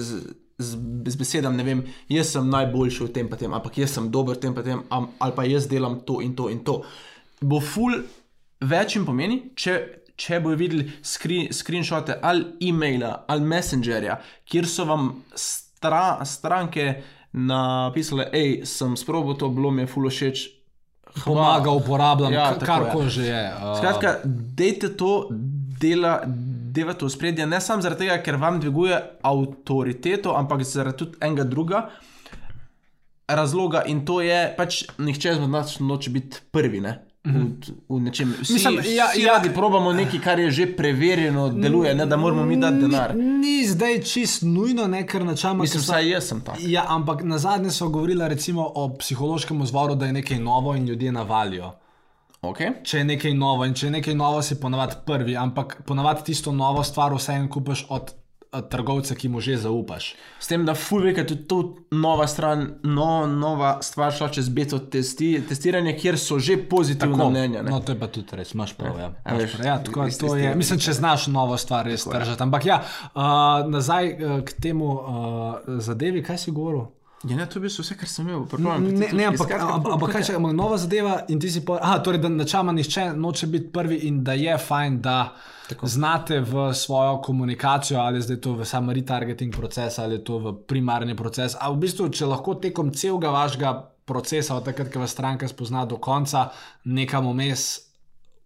z, 0.57 0.79
z 1.11 1.19
besedami, 1.19 1.59
ne 1.59 1.67
vem, 1.67 1.83
jaz 2.09 2.33
sem 2.35 2.47
najboljši 2.49 3.03
v 3.03 3.11
tem 3.19 3.29
pa 3.29 3.39
tem, 3.39 3.53
ampak 3.53 3.81
jaz 3.81 3.97
sem 3.97 4.07
dober 4.11 4.39
v 4.39 4.45
tem 4.45 4.55
pa 4.55 4.63
tem, 4.65 4.85
ali 4.89 5.35
pa 5.35 5.47
jaz 5.47 5.67
delam 5.67 5.99
to 6.07 6.21
in 6.23 6.33
to 6.39 6.47
in 6.53 6.63
to. 6.63 6.79
Bo 7.43 7.59
ful 7.59 7.99
več 8.63 8.95
jim 8.95 9.05
pomeni, 9.07 9.41
če, 9.59 9.75
če 10.19 10.39
bojo 10.43 10.59
videli 10.59 10.87
screen, 11.03 11.51
screenshote 11.55 12.19
ali 12.23 12.47
e-maila 12.71 13.25
ali 13.27 13.47
messengerja, 13.53 14.21
kjer 14.47 14.67
so 14.67 14.87
vam 14.87 15.11
stra, 15.35 16.19
stranke 16.27 16.93
napisale, 17.33 18.29
hej, 18.33 18.65
sem 18.65 18.97
sprobil 18.97 19.37
to, 19.37 19.49
bilo 19.49 19.71
mi 19.71 19.85
je 19.85 19.91
ful 19.91 20.09
všeč. 20.09 20.47
Pomaga, 21.25 21.71
uporabljam, 21.73 22.33
Ja, 22.33 22.53
kar 22.61 22.91
koli 22.93 23.09
že 23.09 23.25
je. 23.25 23.43
Uh, 23.49 23.73
Skratka, 23.77 24.21
dejte 24.25 24.93
to, 24.93 25.27
dela, 25.81 26.21
devate 26.69 27.05
v 27.05 27.09
spredje, 27.09 27.47
ne 27.49 27.57
samo 27.61 27.81
zaradi 27.81 28.05
tega, 28.05 28.19
ker 28.21 28.37
vam 28.37 28.59
dviguje 28.61 28.99
avtoriteto, 29.25 30.37
ampak 30.37 30.61
zaradi 30.63 30.97
tudi 31.01 31.17
enega 31.25 31.43
druga 31.43 31.89
razloga 33.29 33.83
in 33.85 34.05
to 34.05 34.21
je, 34.21 34.37
pač 34.57 34.83
nihče 34.97 35.35
izmed 35.35 35.49
nas 35.49 35.79
noče 35.79 36.09
biti 36.09 36.41
prvi. 36.51 36.81
Ne? 36.81 36.97
V, 37.23 37.51
v 37.89 37.99
nečem. 37.99 38.31
Vsi, 38.41 38.53
Mislim, 38.53 38.75
ja, 38.95 39.09
vsi 39.11 39.21
ja. 39.21 39.33
radi 39.33 39.49
probamo 39.53 39.91
nekaj, 39.93 40.19
kar 40.23 40.39
je 40.39 40.51
že 40.51 40.67
preverjeno, 40.75 41.49
deluje, 41.49 41.91
ne 41.95 42.05
da 42.05 42.17
moramo 42.17 42.45
mi 42.45 42.57
dati 42.57 42.79
denar. 42.79 43.15
Ni, 43.15 43.23
ni 43.23 43.67
zdaj 43.67 43.99
čist 44.07 44.43
nujno, 44.47 44.87
ne, 44.87 45.03
ker 45.07 45.25
načeloma. 45.27 45.65
Mislim, 45.67 45.83
vsaj 45.83 46.09
jaz 46.09 46.29
sem 46.31 46.41
tak. 46.41 46.55
Ja, 46.63 46.85
ampak 46.87 47.23
na 47.27 47.37
zadnje 47.37 47.71
so 47.75 47.89
govorili 47.89 48.27
recimo 48.27 48.71
o 48.75 48.87
psihološkem 48.97 49.61
vzvoru, 49.61 49.95
da 49.95 50.05
je 50.05 50.13
nekaj 50.13 50.39
novo 50.39 50.75
in 50.75 50.87
ljudje 50.87 51.11
navalijo. 51.11 51.73
Okay? 52.41 52.71
Če 52.83 52.97
je 53.01 53.05
nekaj 53.05 53.33
novo 53.35 53.65
in 53.67 53.75
če 53.75 53.89
je 53.89 53.91
nekaj 53.97 54.15
novo, 54.15 54.41
si 54.41 54.55
ponavadi 54.59 55.01
prvi, 55.05 55.35
ampak 55.37 55.81
ponavadi 55.85 56.23
tisto 56.31 56.53
novo 56.55 56.83
stvar 56.87 57.13
vseeno 57.13 57.49
kupiš 57.51 57.85
od 57.89 58.13
trgovca, 58.51 59.15
ki 59.15 59.29
mu 59.29 59.41
že 59.41 59.57
zaupaš. 59.57 60.15
S 60.39 60.47
tem, 60.47 60.65
da 60.65 60.73
fulvek 60.75 61.17
je 61.17 61.27
tudi 61.27 61.47
tu 61.47 61.59
nova 61.91 62.27
stran, 62.27 62.79
no, 62.83 63.27
nova 63.27 63.77
stvar 63.81 64.13
šla 64.13 64.29
čez 64.29 64.49
beto 64.49 64.79
testi, 64.79 65.41
testiranje, 65.49 65.93
kjer 65.97 66.17
so 66.19 66.39
že 66.39 66.57
pozitivna 66.69 67.29
mnenja. 67.29 67.61
ne. 67.61 67.71
No, 67.71 67.79
to 67.79 67.91
je 67.91 67.99
pa 67.99 68.07
tudi 68.07 68.35
res, 68.35 68.53
imaš 68.53 68.73
prav. 68.73 68.99
Ja. 68.99 69.11
A 69.23 69.31
Imaš 69.31 69.41
veš, 69.41 69.55
prav. 69.57 69.67
Ja, 69.67 69.77
tako, 69.83 70.05
res 70.05 70.17
to 70.17 70.35
je, 70.35 70.55
mislim, 70.55 70.79
če 70.79 70.93
znaš 70.93 71.27
novo 71.27 71.57
stvar 71.57 71.85
res 71.85 72.07
držati. 72.09 72.43
Ampak 72.43 72.65
ja, 72.65 72.81
uh, 73.13 73.21
nazaj 73.69 74.13
uh, 74.13 74.39
k 74.45 74.61
temu 74.61 74.93
uh, 74.93 75.79
zadevi, 75.79 76.23
kaj 76.23 76.37
si 76.37 76.51
govoril? 76.51 76.87
Ja, 77.23 77.35
ne, 77.35 77.45
to 77.45 77.59
je 77.59 77.65
bil 77.65 77.71
vse, 77.71 77.95
kar 77.99 78.07
sem 78.07 78.27
imel. 78.29 78.45
tej 78.47 78.59
Ne, 78.63 79.07
ne, 79.11 79.25
ampak, 79.27 79.51
ampak, 79.51 79.93
ampak 79.97 80.11
kaj 80.13 80.23
če 80.29 80.35
imamo 80.37 80.53
nova 80.55 80.77
zadeva 80.79 81.17
in 81.27 81.39
ti 81.39 81.51
si 81.51 81.65
pa. 81.67 81.75
Aha, 81.83 81.97
torej, 82.03 82.21
da 82.23 82.31
načeloma 82.31 82.71
nihče 82.77 83.09
noče 83.19 83.49
biti 83.51 83.71
prvi 83.75 83.97
in 84.07 84.21
da 84.23 84.37
je 84.39 84.55
fajn, 84.57 85.01
da 85.03 85.17
Tako. 85.67 85.87
znate 85.87 86.39
v 86.39 86.69
svojo 86.73 87.19
komunikacijo, 87.21 87.99
ali 87.99 88.21
zdaj 88.23 88.39
to 88.41 88.53
v 88.55 88.65
sam 88.65 88.89
retargeting 88.89 89.55
proces 89.55 89.99
ali 89.99 90.23
to 90.23 90.39
v 90.39 90.55
primarni 90.67 91.15
proces. 91.15 91.57
A 91.59 91.67
v 91.71 91.81
bistvu, 91.83 92.07
če 92.09 92.31
lahko 92.31 92.55
tekom 92.55 92.93
celega 92.95 93.33
vašega 93.35 93.73
procesa, 94.07 94.55
od 94.55 94.65
takrat, 94.65 94.87
ko 94.93 95.03
vas 95.03 95.11
stranka 95.11 95.47
spozna 95.47 95.83
do 95.85 95.99
konca, 95.99 96.47
nekam 96.85 97.27
vmes 97.27 97.88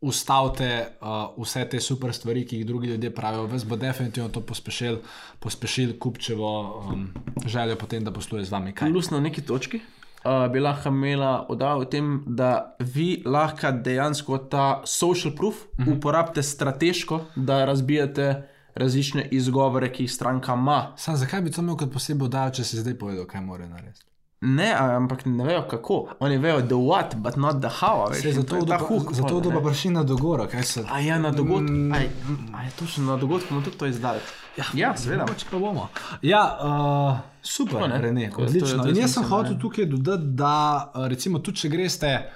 ustavite 0.03 0.67
uh, 1.01 1.31
vse 1.39 1.63
te 1.71 1.79
super 1.79 2.13
stvari, 2.13 2.45
ki 2.45 2.57
jih 2.57 2.65
drugi 2.67 2.87
ljudje 2.91 3.09
pravijo, 3.15 3.47
vas 3.47 3.63
bo 3.65 3.75
definitivno 3.79 4.29
to 4.29 4.41
pospešil, 4.41 4.97
pospešil 5.39 5.95
kupčevo 5.99 6.49
um, 6.91 7.07
željo 7.45 7.75
potem, 7.75 8.03
da 8.03 8.11
posluje 8.11 8.45
z 8.45 8.51
vami. 8.51 8.73
Kaj? 8.75 8.91
Plus 8.91 9.09
na 9.11 9.19
neki 9.19 9.41
točki 9.41 9.79
uh, 9.79 10.51
bi 10.51 10.59
lahko 10.59 10.89
imela 10.89 11.45
oddajo 11.49 11.77
o 11.77 11.85
tem, 11.85 12.23
da 12.27 12.75
vi 12.79 13.23
lahko 13.25 13.71
dejansko 13.71 14.37
ta 14.37 14.81
social 14.85 15.35
proof 15.35 15.55
uh 15.55 15.79
Mhm. 15.79 15.89
-huh. 15.91 15.97
uporabite 15.97 16.43
strateško, 16.43 17.21
da 17.35 17.65
razbijate 17.65 18.43
različne 18.75 19.27
izgovore, 19.31 19.91
ki 19.93 20.03
jih 20.03 20.11
stranka 20.11 20.53
ima. 20.53 20.93
Sam, 20.97 21.15
zakaj 21.15 21.41
bi 21.41 21.51
to 21.51 21.61
imel 21.61 21.77
kot 21.77 21.93
posebej 21.93 22.25
oddajo, 22.25 22.51
če 22.51 22.63
si 22.63 22.77
zdaj 22.77 22.97
povedal, 22.97 23.25
kaj 23.25 23.41
mora 23.41 23.67
narediti? 23.67 24.12
Ne, 24.45 24.73
ampak 24.75 25.25
ne 25.25 25.43
vejo 25.43 25.61
kako. 25.69 26.07
Oni 26.19 26.37
vejo 26.37 26.61
the 26.61 26.75
what, 26.75 27.15
but 27.15 27.35
not 27.37 27.61
the 27.61 27.69
how. 27.69 28.09
Veš, 28.11 28.23
to 28.23 28.31
zato 28.31 28.55
je 28.55 28.65
ta 28.65 28.77
huk. 28.77 29.13
zato 29.13 29.39
ne. 29.41 29.55
pa 29.55 29.61
prišli 29.61 29.91
na 29.91 30.03
dogoro, 30.03 30.47
kaj 30.51 30.63
se. 30.63 30.83
A 30.91 30.99
ja, 30.99 31.19
na 31.19 31.31
dogodku. 31.31 31.71
Mm. 31.71 31.93
Aj, 31.93 32.09
a 32.53 32.63
je 32.63 32.71
točno 32.79 33.05
na 33.05 33.17
dogodku, 33.17 33.47
bomo 33.49 33.61
tudi 33.61 33.77
to 33.77 33.85
izdali. 33.85 34.19
Ja, 34.57 34.65
ja 34.73 34.97
seveda. 34.97 35.21
Mogoče 35.23 35.45
pa 35.51 35.59
bomo. 35.59 35.87
Ja, 36.21 36.43
uh, 36.61 37.17
super, 37.41 37.89
ne? 37.89 38.01
Rene, 38.01 38.29
Tako, 38.29 38.35
to 38.35 38.41
je- 38.43 38.47
odlično. 38.47 38.83
to 38.83 38.87
je 38.87 38.91
In 38.91 38.97
jaz 39.01 39.13
sem 39.13 39.23
hotel 39.23 39.59
tukaj 39.61 39.85
dodati, 39.85 40.23
da 40.23 40.91
recimo 40.95 41.39
tudi 41.39 41.57
če 41.57 41.69
greste 41.69 42.29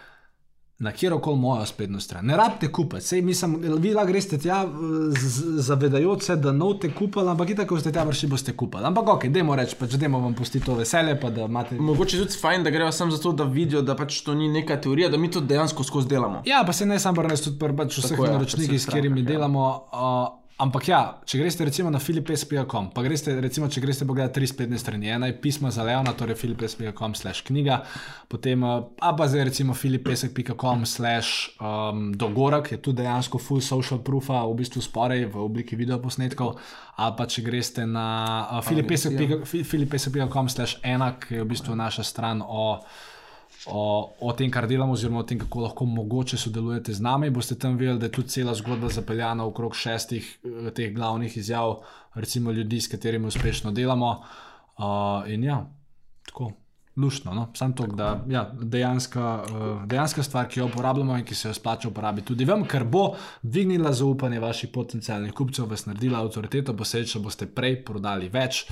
na 0.79 0.91
kjerkoli 0.91 1.39
mojo 1.39 1.65
spletno 1.65 1.99
stran, 1.99 2.25
ne 2.25 2.37
rabite 2.37 2.71
kupiti. 2.71 3.01
Sej, 3.01 3.21
mislim, 3.21 3.55
vi 3.79 3.93
lahko 3.93 4.07
greste 4.07 4.37
tja, 4.37 4.59
z- 5.09 5.61
zavedajoč 5.61 6.23
se, 6.23 6.35
da 6.35 6.51
novte 6.51 6.91
kupili, 6.93 7.29
ampak 7.29 7.49
itak, 7.49 7.67
ko 7.67 7.79
ste 7.79 7.91
tja 7.91 8.03
vrši, 8.03 8.27
boste 8.27 8.53
kupili. 8.53 8.85
Ampak 8.85 9.09
ok, 9.09 9.25
dajmo 9.27 9.55
reči, 9.55 9.75
pač 9.75 9.95
dajmo 9.95 10.19
vam 10.19 10.33
pustiti 10.33 10.65
to 10.65 10.75
veselje, 10.75 11.19
pa 11.21 11.29
da 11.29 11.41
imate. 11.41 11.75
Mogoče 11.75 12.17
je 12.17 12.23
tudi 12.23 12.37
fajn, 12.37 12.63
da 12.63 12.69
grejo 12.69 12.91
samo 12.91 13.11
zato, 13.11 13.31
da 13.31 13.43
vidijo, 13.43 13.81
da 13.81 13.95
pač 13.95 14.21
to 14.21 14.33
ni 14.33 14.49
neka 14.49 14.77
teorija, 14.77 15.09
da 15.09 15.17
mi 15.17 15.31
to 15.31 15.41
dejansko 15.41 15.83
skozi 15.83 16.07
delamo. 16.07 16.41
Ja, 16.45 16.63
pa 16.65 16.73
se 16.73 16.85
ne 16.85 16.99
samo 16.99 17.15
brneš, 17.15 17.41
tudi 17.41 17.59
pri 17.59 17.75
pač 17.75 17.97
vseh 17.97 18.19
naročnikih, 18.19 18.69
pri 18.69 18.79
s 18.79 18.85
katerimi 18.85 19.21
ja. 19.21 19.25
delamo. 19.25 19.65
Uh, 19.91 20.46
ampak 20.57 20.87
ja, 20.89 20.99
če 21.27 21.37
greste 21.41 21.65
recimo 21.67 21.89
na 21.93 21.99
filipes.com, 22.01 22.89
pa 22.93 23.03
greste 23.05 23.33
recimo, 23.41 23.67
če 23.69 23.81
greste 23.83 24.05
pogledati 24.09 24.39
tri 24.39 24.47
spletne 24.49 24.77
strani, 24.81 25.09
ena 25.13 25.29
je 25.29 25.35
pisma 25.41 25.69
za 25.73 25.83
Leona, 25.85 26.13
torej 26.17 26.37
filipes.com 26.39 27.13
slash 27.17 27.43
knjiga, 27.47 27.83
potem 28.31 28.63
uh, 28.65 28.81
a 28.97 29.13
pa 29.17 29.27
zdaj 29.29 29.43
recimo 29.51 29.75
filipesek.com 29.77 30.85
slash 30.89 31.59
um, 31.61 32.09
dogorak, 32.17 32.71
je 32.73 32.79
tu 32.81 32.93
dejansko 32.97 33.37
full 33.41 33.61
social 33.61 34.01
proofa, 34.01 34.41
v 34.47 34.57
bistvu 34.63 34.81
sporej 34.85 35.27
v 35.33 35.35
obliki 35.43 35.77
videoposnetkov, 35.79 36.57
ali 36.97 37.13
pa 37.19 37.29
če 37.29 37.45
greste 37.45 37.85
na 37.85 38.07
uh, 38.57 38.65
filipesek.com 38.65 40.49
slash 40.49 40.81
enak, 40.81 41.29
ki 41.29 41.37
je 41.37 41.45
v 41.45 41.49
bistvu 41.53 41.77
naša 41.77 42.03
stran 42.07 42.41
o 42.41 42.81
o, 43.67 44.13
o 44.19 44.33
tem, 44.33 44.51
kar 44.51 44.67
delamo, 44.67 44.93
oziroma 44.93 45.19
o 45.19 45.23
tem, 45.27 45.39
kako 45.39 45.61
lahko 45.65 45.85
mogoče 45.85 46.37
sodelujete 46.37 46.93
z 46.93 47.03
nami. 47.03 47.29
Boste 47.29 47.55
tam 47.59 47.77
videli, 47.77 47.99
da 47.99 48.05
je 48.05 48.11
tudi 48.11 48.29
cela 48.29 48.53
zgodba 48.55 48.89
zapeljana 48.89 49.45
okrog 49.45 49.75
šestih 49.75 50.27
eh, 50.43 50.69
teh 50.71 50.93
glavnih 50.95 51.37
izjav, 51.37 51.81
recimo 52.15 52.51
ljudi, 52.51 52.81
s 52.81 52.91
katerimi 52.91 53.27
uspešno 53.27 53.71
delamo. 53.71 54.21
Uh, 54.77 55.29
in 55.31 55.43
ja, 55.43 55.65
tako. 56.25 56.51
Lušno, 56.97 57.33
no? 57.33 57.51
samo 57.53 57.73
to, 57.77 57.85
da 57.87 58.23
ja, 58.29 58.51
dejanska, 58.61 59.43
uh, 59.45 59.83
dejanska 59.85 60.23
stvar, 60.23 60.47
ki 60.49 60.59
jo 60.59 60.65
uporabljamo 60.65 61.17
in 61.17 61.25
ki 61.25 61.35
se 61.35 61.47
jo 61.47 61.53
splača 61.53 61.91
uporabiti 61.91 62.27
tudi 62.27 62.45
vam, 62.45 62.63
ker 62.65 62.83
bo 62.89 63.11
dvignila 63.41 63.91
zaupanje 63.93 64.39
vaših 64.41 64.71
potencialnih 64.73 65.33
kupcev, 65.33 65.69
vas 65.69 65.85
naredila 65.85 66.23
avtoriteto, 66.25 66.73
posledično 66.73 67.21
boste 67.21 67.45
prej 67.45 67.83
prodali 67.85 68.31
več 68.33 68.63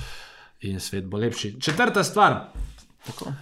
in 0.66 0.80
svet 0.82 1.06
bo 1.06 1.22
lepši. 1.22 1.54
Četrta 1.62 2.02
stvar, 2.04 2.40
Tako. 3.06 3.32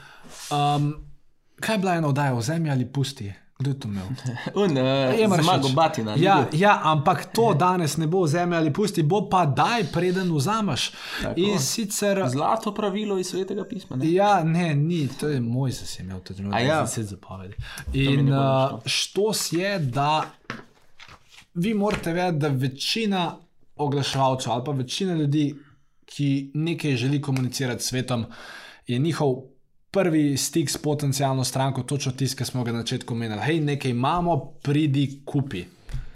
Um, 0.50 1.13
kaj 1.60 1.74
je 1.74 1.78
bila 1.78 1.94
ena 1.94 2.08
oddaja, 2.08 2.34
vzemi 2.34 2.70
ali 2.70 2.92
pusti? 2.92 3.32
Kdo 3.58 3.70
je 3.70 3.80
to 3.80 3.88
imel? 3.88 4.06
Un, 4.62 4.70
uh, 4.70 5.20
Emaršič. 5.20 5.44
zmago 5.44 5.68
batina. 5.68 6.14
ni 6.14 6.22
Ja, 6.22 6.48
ja, 6.52 6.80
ampak 6.84 7.32
to 7.34 7.54
danes 7.54 7.96
ne 7.96 8.06
bo 8.06 8.24
vzemi 8.24 8.56
ali 8.56 8.72
pusti, 8.72 9.02
bo 9.02 9.28
pa 9.28 9.46
daj, 9.46 9.84
preden 9.92 10.32
vzameš. 10.34 10.90
Sicer. 11.58 12.24
Zlato 12.28 12.74
pravilo 12.74 13.18
iz 13.18 13.30
svetega 13.30 13.64
pisma. 13.64 13.96
Ne? 13.96 14.12
Ja, 14.12 14.44
ne, 14.44 14.74
ni, 14.74 15.08
to 15.20 15.28
je 15.28 15.40
moj 15.40 15.70
zasem, 15.70 16.06
imel 16.06 16.20
tudi 16.20 16.42
A 16.52 16.60
ja? 16.60 16.80
deset 16.82 17.06
zapovedi. 17.06 17.54
In 17.92 18.26
ne 18.26 18.38
uh, 18.38 18.74
nič, 18.74 18.92
štos 18.92 19.52
je, 19.52 19.78
da 19.78 20.24
vi 21.54 21.74
morate 21.74 22.12
vedeti, 22.12 22.38
da 22.38 22.48
večina 22.48 23.38
oglaševalcev 23.76 24.52
ali 24.52 24.64
pa 24.64 24.72
večina 24.72 25.14
ljudi, 25.14 25.54
ki 26.04 26.50
nekaj 26.54 26.96
želi 26.96 27.22
komunicirati 27.22 27.82
s 27.82 27.86
svetom, 27.86 28.26
je 28.86 28.98
njihov 28.98 29.53
prvi 29.94 30.36
stik 30.36 30.70
s 30.70 30.76
potencijalno 30.82 31.44
stranko, 31.44 31.82
točno 31.82 32.12
tisti, 32.12 32.38
ki 32.38 32.44
smo 32.44 32.64
ga 32.64 32.72
na 32.72 32.82
začetku 32.82 33.14
omenili. 33.14 33.40
Hej, 33.42 33.60
nekaj 33.60 33.90
imamo, 33.90 34.36
pridi, 34.62 35.20
kupi. 35.26 35.64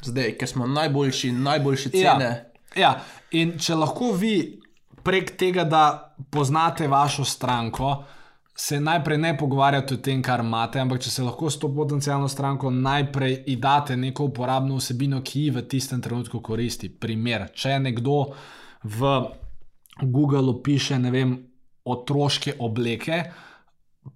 Zdaj, 0.03 0.35
ker 0.39 0.49
smo 0.49 0.67
najboljši, 0.67 1.33
najboljše 1.33 1.91
cene. 1.91 2.31
Ja, 2.75 2.81
ja, 2.81 2.93
in 3.39 3.57
če 3.59 3.79
lahko 3.79 4.13
vi 4.19 4.61
prek 5.05 5.37
tega, 5.39 5.65
da 5.65 6.15
poznate 6.31 6.89
vašo 6.89 7.25
stranko, 7.25 7.93
se 8.59 8.81
najprej 8.81 9.19
ne 9.19 9.37
pogovarjate 9.39 9.95
o 9.95 10.03
tem, 10.03 10.23
kar 10.23 10.43
imate, 10.43 10.81
ampak 10.83 10.99
če 11.05 11.13
se 11.15 11.23
lahko 11.23 11.51
s 11.51 11.61
to 11.63 11.71
potencijalno 11.75 12.29
stranko 12.29 12.73
najprej 12.75 13.45
idate 13.55 13.97
neko 13.97 14.27
uporabno 14.33 14.81
vsebino, 14.81 15.23
ki 15.23 15.45
ji 15.45 15.53
v 15.55 15.63
tistem 15.71 16.03
trenutku 16.03 16.41
koristi. 16.43 16.91
Primer, 16.91 17.47
če 17.55 17.79
nekdo 17.79 18.17
v 18.83 19.13
Googlu 20.03 20.57
piše, 20.63 20.99
ne 20.99 21.15
vem, 21.15 21.37
otroške 21.87 22.57
obleke. 22.59 23.23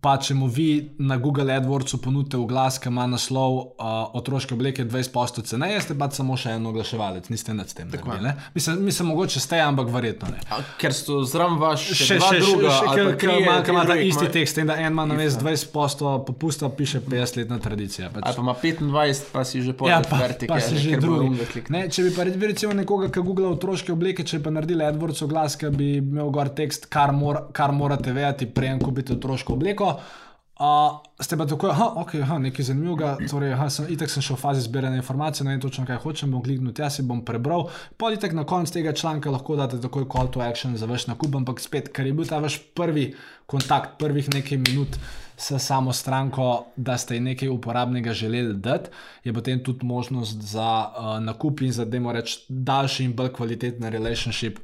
Pa 0.00 0.16
če 0.16 0.34
mu 0.34 0.46
vi 0.46 0.66
na 0.98 1.16
Google 1.16 1.52
AdWordsu 1.52 1.98
ponudite 2.02 2.36
oglas, 2.36 2.78
ki 2.78 2.88
ima 2.88 3.04
naslov 3.06 3.56
uh, 3.56 3.90
otroške 4.18 4.54
obleke 4.54 4.84
20% 4.84 5.42
ceneje, 5.44 5.80
ste 5.80 5.94
pa 5.98 6.08
samo 6.10 6.36
še 6.36 6.54
en 6.56 6.66
oglaševalec, 6.66 7.28
niste 7.28 7.54
nad 7.54 7.70
tem. 7.72 7.90
Naredili, 7.92 8.32
mislim, 8.54 8.80
mislim, 8.84 9.08
mogoče 9.08 9.40
ste, 9.40 9.60
ampak 9.60 9.90
verjetno 9.92 10.28
ne. 10.32 10.40
A, 10.50 10.60
ker 10.80 10.94
so 10.96 11.20
zraven 11.28 11.58
vaš 11.60 11.84
še, 11.90 12.04
Še, 12.04 12.18
dva 12.18 12.30
še, 12.30 12.40
druga, 12.40 12.70
še, 12.70 12.86
še, 12.94 13.16
ki 13.20 13.28
ima, 13.36 13.56
ima 13.68 13.84
ta 13.84 13.96
isti 13.98 14.24
ima- 14.24 14.32
tekst, 14.32 14.58
in 14.58 14.66
da 14.66 14.78
en 14.80 14.92
ima 14.92 15.04
na 15.04 15.14
mestu 15.14 15.44
20% 15.44 16.24
popusta, 16.26 16.68
piše 16.70 17.00
50-letna 17.00 17.58
tradicija. 17.58 18.10
Pač. 18.10 18.22
Ali 18.26 18.36
pa 18.36 18.42
ima 18.42 18.54
25, 18.54 19.30
pa 19.32 19.44
si 19.44 19.62
že 19.62 19.72
Ja, 19.72 19.76
povedal, 19.76 20.08
pa, 20.08 20.16
vertike, 20.22 20.48
pa 20.48 20.60
si 20.60 20.78
že 20.78 20.96
drugi. 20.96 21.62
Ne, 21.68 21.84
če 21.88 22.02
bi 22.02 22.14
pa 22.16 22.24
vi 22.24 22.46
recimo 22.46 22.72
nekoga, 22.72 23.10
ki 23.12 23.20
googla 23.20 23.52
otroške 23.52 23.92
obleke, 23.92 24.24
če 24.24 24.38
bi 24.40 24.44
pa 24.44 24.54
naredili 24.54 24.84
AdWords 24.84 25.22
oglas, 25.26 25.56
ki 25.56 25.70
bi 25.74 25.88
imel 26.00 26.30
gor 26.34 26.50
tekst, 26.54 26.88
kar, 26.92 27.12
mor, 27.12 27.44
kar 27.52 27.72
morate 27.72 28.12
vedeti, 28.12 28.46
preden 28.46 28.80
kupite 28.80 29.14
otroško 29.16 29.56
obleko. 29.58 29.81
Uh, 29.82 31.00
ste 31.20 31.36
pa 31.36 31.46
tako, 31.46 31.66
da 31.66 31.94
okay, 31.96 32.20
je 32.20 32.38
nekaj 32.38 32.64
zanimivega, 32.64 33.16
torej, 33.30 33.54
aha, 33.56 33.70
sem, 33.72 33.86
itak 33.90 34.10
sem 34.12 34.22
še 34.22 34.36
v 34.36 34.38
fazi 34.38 34.60
zbiranja 34.62 35.00
informacij, 35.00 35.42
ne 35.42 35.56
vem 35.56 35.62
točno, 35.64 35.82
kaj 35.88 35.98
hočem, 36.04 36.30
bom 36.30 36.42
kliknil 36.44 36.74
tja, 36.76 36.90
si 36.92 37.02
bom 37.02 37.24
prebral. 37.26 37.64
Politek 37.98 38.36
na 38.36 38.44
koncu 38.46 38.76
tega 38.76 38.92
članka 38.94 39.32
lahko 39.32 39.56
date 39.58 39.80
takoj 39.82 40.06
call 40.12 40.30
to 40.30 40.44
action 40.44 40.76
za 40.78 40.86
vaš 40.86 41.08
nakup, 41.08 41.34
ampak 41.40 41.58
spet, 41.58 41.90
ker 41.90 42.06
je 42.06 42.14
bil 42.14 42.28
ta 42.28 42.38
vaš 42.38 42.60
prvi 42.78 43.08
kontakt, 43.50 43.96
prvih 43.98 44.30
nekaj 44.30 44.60
minut 44.68 45.00
s 45.34 45.58
samo 45.58 45.90
stranko, 45.90 46.68
da 46.76 46.94
ste 47.00 47.18
ji 47.18 47.26
nekaj 47.32 47.50
uporabnega 47.50 48.14
želeli 48.14 48.54
dati, 48.54 48.92
je 49.24 49.34
potem 49.34 49.64
tudi 49.64 49.86
možnost 49.88 50.46
za 50.52 50.70
uh, 50.86 51.16
nakup 51.24 51.64
in 51.66 51.72
za, 51.72 51.88
dajmo 51.88 52.12
reči, 52.12 52.44
daljši 52.48 53.08
in 53.08 53.16
bolj 53.18 53.32
kvaliteten 53.34 53.88
relationship, 53.90 54.60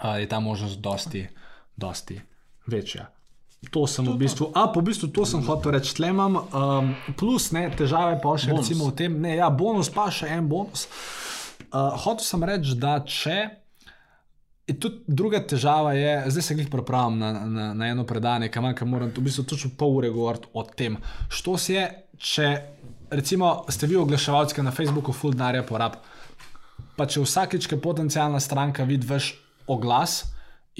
uh, 0.00 0.16
je 0.18 0.26
ta 0.26 0.40
možnost 0.40 0.80
dosti, 0.80 1.28
dosti 1.76 2.18
večja. 2.66 3.13
To 3.70 3.86
sem 3.86 4.06
v 4.06 4.16
bistvu, 4.18 4.50
a 4.54 4.66
po 4.68 4.82
bistvu 4.84 5.08
to 5.14 5.24
sem 5.28 5.42
hotel 5.46 5.76
reči, 5.76 5.94
tle 5.96 6.10
imam, 6.10 6.36
um, 6.36 6.94
plus 7.18 7.50
ne, 7.54 7.66
težave 7.74 8.18
pa 8.22 8.34
še 8.38 8.50
Bonus. 8.50 8.66
recimo 8.66 8.88
v 8.90 8.94
tem, 8.98 9.18
ne, 9.20 9.36
ja, 9.38 9.50
bonus 9.50 9.90
pa 9.90 10.08
še 10.10 10.28
en 10.34 10.48
bonus. 10.48 10.88
Uh, 11.70 11.94
hotel 12.04 12.26
sem 12.26 12.44
reči, 12.44 12.78
da 12.78 12.98
če. 13.00 13.38
In 14.64 14.78
tudi 14.80 15.04
druga 15.06 15.42
težava 15.44 15.92
je, 15.92 16.12
zdaj 16.32 16.42
se 16.42 16.54
jih 16.56 16.70
pripravljam 16.72 17.18
na, 17.20 17.32
na, 17.44 17.66
na 17.76 17.88
eno 17.92 18.06
predanje, 18.08 18.48
kam 18.48 18.64
manjka, 18.64 18.86
moram 18.88 19.10
v 19.12 19.24
bistvu 19.26 19.44
točno 19.44 19.74
pol 19.76 19.98
ure 19.98 20.08
govoriti 20.08 20.48
o 20.56 20.62
tem. 20.64 20.96
Što 21.28 21.58
se 21.60 21.74
je, 21.74 21.84
če 22.16 22.48
recimo 23.10 23.64
ste 23.68 23.86
vi 23.86 23.96
oglaševalci, 24.00 24.54
ki 24.54 24.64
na 24.64 24.72
Facebooku 24.72 25.12
full 25.12 25.36
denarja 25.36 25.62
porab, 25.68 25.98
pa 26.96 27.06
če 27.06 27.20
vsakeč, 27.20 27.68
ki 27.68 27.80
potencijalna 27.82 28.40
stranka 28.40 28.86
vidi 28.88 29.06
vaš 29.06 29.34
oglas 29.66 30.22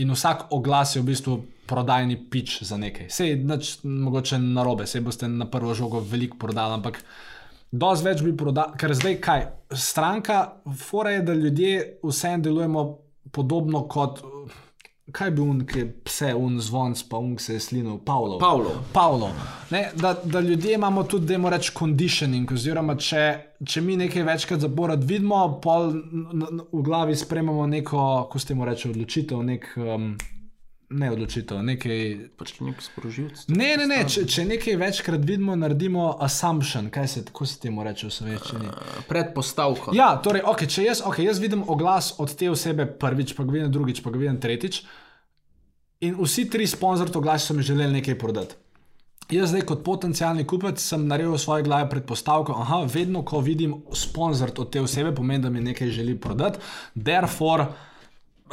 in 0.00 0.10
vsak 0.10 0.48
oglas 0.52 0.96
je 0.96 1.02
v 1.02 1.10
bistvu 1.12 1.36
prodajni 1.66 2.16
pič 2.30 2.62
za 2.62 2.76
nekaj. 2.80 3.08
Sej 3.10 3.36
nič 3.44 3.78
mogoče 3.84 4.38
narobe, 4.38 4.86
sej 4.86 5.04
boste 5.04 5.28
na 5.28 5.46
prvo 5.50 5.74
žogo 5.74 6.00
veliko 6.00 6.38
prodali, 6.40 6.78
ampak 6.80 7.00
dosti 7.72 8.08
več 8.08 8.22
bi 8.24 8.34
prodali, 8.36 8.78
ker 8.78 8.94
zdaj 8.94 9.16
kaj, 9.24 9.46
stranka, 9.72 10.42
fora 10.78 11.16
je, 11.16 11.24
da 11.26 11.34
ljudje 11.34 11.80
vsem 12.04 12.42
delujemo 12.42 12.84
podobno 13.34 13.86
kot, 13.88 14.20
kaj 15.12 15.30
bi 15.30 15.42
un, 15.42 15.60
ki 15.68 15.78
je 15.78 15.86
pse, 16.06 16.30
un 16.34 16.56
zvonc, 16.60 17.02
pa 17.10 17.18
un, 17.20 17.34
ki 17.36 17.44
se 17.44 17.56
je 17.56 17.60
slinil, 17.60 17.98
Pavlov. 18.06 18.38
Pavlov. 18.40 18.78
Pavlov. 18.92 19.34
Ne, 19.70 19.82
da, 20.00 20.14
da 20.24 20.40
ljudje 20.40 20.74
imamo 20.74 21.04
tudi, 21.04 21.26
da 21.26 21.38
moramo 21.38 21.56
reči, 21.56 21.72
conditioning, 21.78 22.52
oziroma 22.52 22.96
če, 22.96 23.24
če 23.66 23.82
mi 23.84 23.98
nekaj 24.00 24.24
večkrat 24.24 24.64
zapored 24.64 25.04
vidimo, 25.04 25.42
pol 25.64 25.92
v 26.72 26.84
glavi 26.84 27.16
sprememo 27.16 27.66
neko, 27.66 28.06
ko 28.32 28.40
ste 28.40 28.56
mu 28.56 28.64
reči, 28.68 28.88
odločitev, 28.94 29.42
nek, 29.44 29.68
um, 29.76 30.14
ne 30.90 31.10
odločitev, 31.12 31.60
nekaj. 31.64 32.00
Pač 32.38 32.54
nek 32.64 32.82
sporožilc. 32.82 33.44
Ne, 33.52 33.70
ne, 33.80 33.86
ne, 33.90 34.00
če, 34.08 34.24
če 34.30 34.44
nekaj 34.48 34.76
večkrat 34.80 35.24
vidimo, 35.26 35.56
naredimo 35.58 36.10
assumption, 36.24 36.90
kaj 36.94 37.08
se, 37.08 37.22
kako 37.28 37.46
se 37.48 37.60
temu 37.62 37.86
reče 37.86 38.08
v 38.08 38.16
slovenščini. 38.18 38.74
Predpostavka. 39.08 39.94
Ja, 39.96 40.12
torej, 40.24 40.44
okay, 40.50 40.70
če 40.70 40.88
jaz, 40.88 41.04
okay, 41.06 41.28
jaz 41.28 41.40
vidim 41.42 41.64
oglas 41.70 42.14
od 42.22 42.34
te 42.36 42.50
osebe 42.52 42.86
prvič, 42.86 43.36
pa 43.38 43.46
ga 43.46 43.58
vidim 43.58 43.72
drugič, 43.74 44.02
pa 44.04 44.12
ga 44.14 44.20
vidim 44.20 44.40
tretjič, 44.42 44.82
in 46.04 46.18
vsi 46.20 46.48
tri 46.52 46.68
sponzorji 46.68 47.16
oglasi 47.16 47.48
so 47.48 47.56
mi 47.56 47.64
želeli 47.64 48.00
nekaj 48.00 48.18
prodati. 48.20 48.60
Jaz 49.32 49.54
zdaj 49.54 49.62
kot 49.64 49.80
potencijalni 49.86 50.44
kupec 50.44 50.82
sem 50.84 51.06
naredil 51.08 51.32
v 51.32 51.40
svoji 51.40 51.64
glavi 51.64 51.88
predpostavko, 51.90 52.58
da 52.68 52.82
vedno, 52.92 53.22
ko 53.24 53.40
vidim 53.40 53.78
sponzor 53.96 54.52
od 54.58 54.70
te 54.72 54.82
osebe, 54.84 55.14
pomeni, 55.16 55.42
da 55.42 55.50
mi 55.50 55.64
nekaj 55.64 55.88
želi 55.96 56.18
prodati. 56.20 56.60
Therefore, 56.94 57.66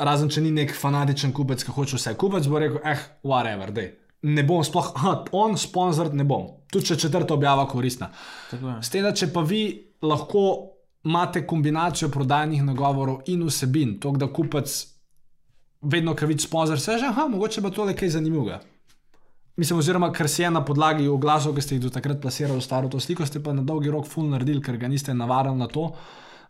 razen 0.05 0.29
če 0.31 0.43
ni 0.45 0.51
nek 0.55 0.73
fanatičen 0.77 1.33
kupec, 1.35 1.63
ki 1.65 1.75
hoče 1.75 1.99
vse 1.99 2.15
kupiti, 2.19 2.49
bo 2.49 2.61
rekel, 2.61 2.81
eh, 2.83 3.05
whatever, 3.27 3.71
dej. 3.75 3.91
Ne 4.21 4.43
bom 4.45 4.63
sploh, 4.63 4.91
aha, 4.95 5.13
on 5.37 5.57
sponzor 5.57 6.11
ne 6.13 6.25
bom. 6.27 6.47
Tudi 6.71 6.91
če 6.91 6.99
četrta 7.05 7.33
objava 7.33 7.65
koristna. 7.67 8.11
S 8.51 8.89
tem, 8.93 9.03
da 9.03 9.13
če 9.17 9.31
pa 9.33 9.41
vi 9.41 9.63
lahko 10.05 10.43
imate 11.05 11.45
kombinacijo 11.47 12.11
prodajnih 12.13 12.61
nagovorov 12.63 13.23
in 13.33 13.41
vsebin, 13.47 13.97
to, 13.99 14.11
da 14.17 14.29
kupec 14.29 14.69
vedno, 15.81 16.13
ko 16.15 16.29
vidi 16.29 16.45
sponzor, 16.45 16.79
se 16.79 16.99
že, 17.01 17.09
aha, 17.09 17.25
mogoče 17.31 17.63
pa 17.65 17.73
tole 17.73 17.95
kaj 17.97 18.13
zanimivega. 18.17 18.61
Mislim, 19.57 19.79
oziroma, 19.81 20.11
ker 20.13 20.29
si 20.29 20.43
je 20.43 20.49
na 20.51 20.61
podlagi 20.65 21.07
oglasov, 21.11 21.55
ki 21.55 21.61
ste 21.61 21.75
jih 21.75 21.83
do 21.83 21.89
takrat 21.93 22.21
plasirali 22.21 22.61
v 22.61 22.65
staro 22.65 22.89
to 22.89 23.01
sliko, 23.03 23.25
ste 23.27 23.41
pa 23.43 23.53
na 23.53 23.65
dolgi 23.65 23.91
rok 23.91 24.07
ful 24.07 24.29
naredili, 24.29 24.61
ker 24.63 24.77
ga 24.79 24.87
niste 24.87 25.13
navadili 25.13 25.59
na 25.59 25.67
to, 25.67 25.89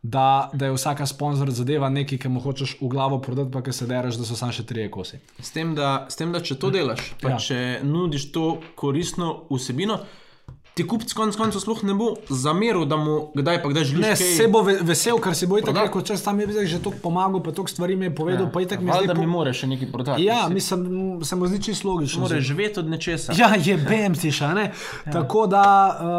da, 0.04 0.26
da 0.54 0.66
je 0.66 0.74
vsaka 0.74 1.06
sponzor 1.06 1.52
zadeva 1.52 1.89
nekaj, 1.89 2.18
ki 2.18 2.28
mu 2.28 2.39
hočeš 2.39 2.78
v 2.80 2.88
glavo 2.88 3.20
prodati, 3.20 3.52
pa 3.52 3.62
ki 3.62 3.72
se 3.72 3.86
deraš, 3.86 4.16
da 4.16 4.26
so 4.26 4.36
samo 4.36 4.52
še 4.52 4.64
tri 4.64 4.89
kosi. 4.89 5.20
S 5.39 5.52
tem, 5.52 5.76
da, 5.76 6.08
s 6.08 6.16
tem, 6.16 6.32
da 6.32 6.41
če 6.41 6.56
to 6.56 6.70
delaš, 6.70 7.14
pa 7.18 7.30
Ja. 7.30 7.38
če 7.39 7.60
nudiš 7.84 8.32
to 8.32 8.45
koristno 8.76 9.45
vsebino, 9.47 9.99
ti 10.74 10.84
kupec 10.84 11.12
konec 11.12 11.36
koncev 11.36 11.60
sploh 11.60 11.84
ne 11.84 11.93
bo 11.93 12.08
zameril, 12.28 12.86
da 12.86 12.95
mu 12.95 13.30
kdaj 13.34 13.62
pa 13.62 13.70
kdaj 13.70 13.84
želiš 13.84 14.02
Ne, 14.02 14.14
kaj. 14.16 14.30
se 14.34 14.47
bo 14.47 14.62
ve- 14.62 14.80
vesel, 14.82 15.20
ker 15.20 15.36
si 15.36 15.45
bo 15.45 15.60
itak 15.60 15.76
rekel, 15.76 16.02
če 16.02 16.18
tam 16.18 16.39
je 16.39 16.47
bil 16.47 16.66
že 16.66 16.80
toliko 16.80 17.02
pomagal, 17.04 17.39
pa 17.39 17.52
toliko 17.52 17.70
stvari 17.70 17.95
mi 17.95 18.06
je 18.06 18.16
povedal, 18.16 18.45
ja. 18.45 18.49
pa 18.49 18.62
itak 18.62 18.80
mi 18.80 18.88
je 18.88 19.04
zdaj 19.04 19.16
mi 19.16 19.26
po... 19.26 19.32
more 19.32 19.54
še 19.54 19.68
nekaj 19.68 19.91
prodati. 19.91 20.24
Ja, 20.24 20.47
Mislim, 20.47 20.82
mislim, 20.82 21.24
se 21.24 21.36
mu 21.36 21.45
zdi 21.45 21.60
čisto 21.62 21.88
logično. 21.88 22.22
Mora 22.22 22.39
živeti 22.41 22.80
od 22.80 22.88
nečesa. 22.88 23.36
Ja, 23.36 23.52
je 23.54 23.78
bem 23.78 24.16
si 24.16 24.32
še, 24.32 24.47
ne. 24.49 24.72
Ja. 25.06 25.12
Tako 25.14 25.45
da, 25.45 25.66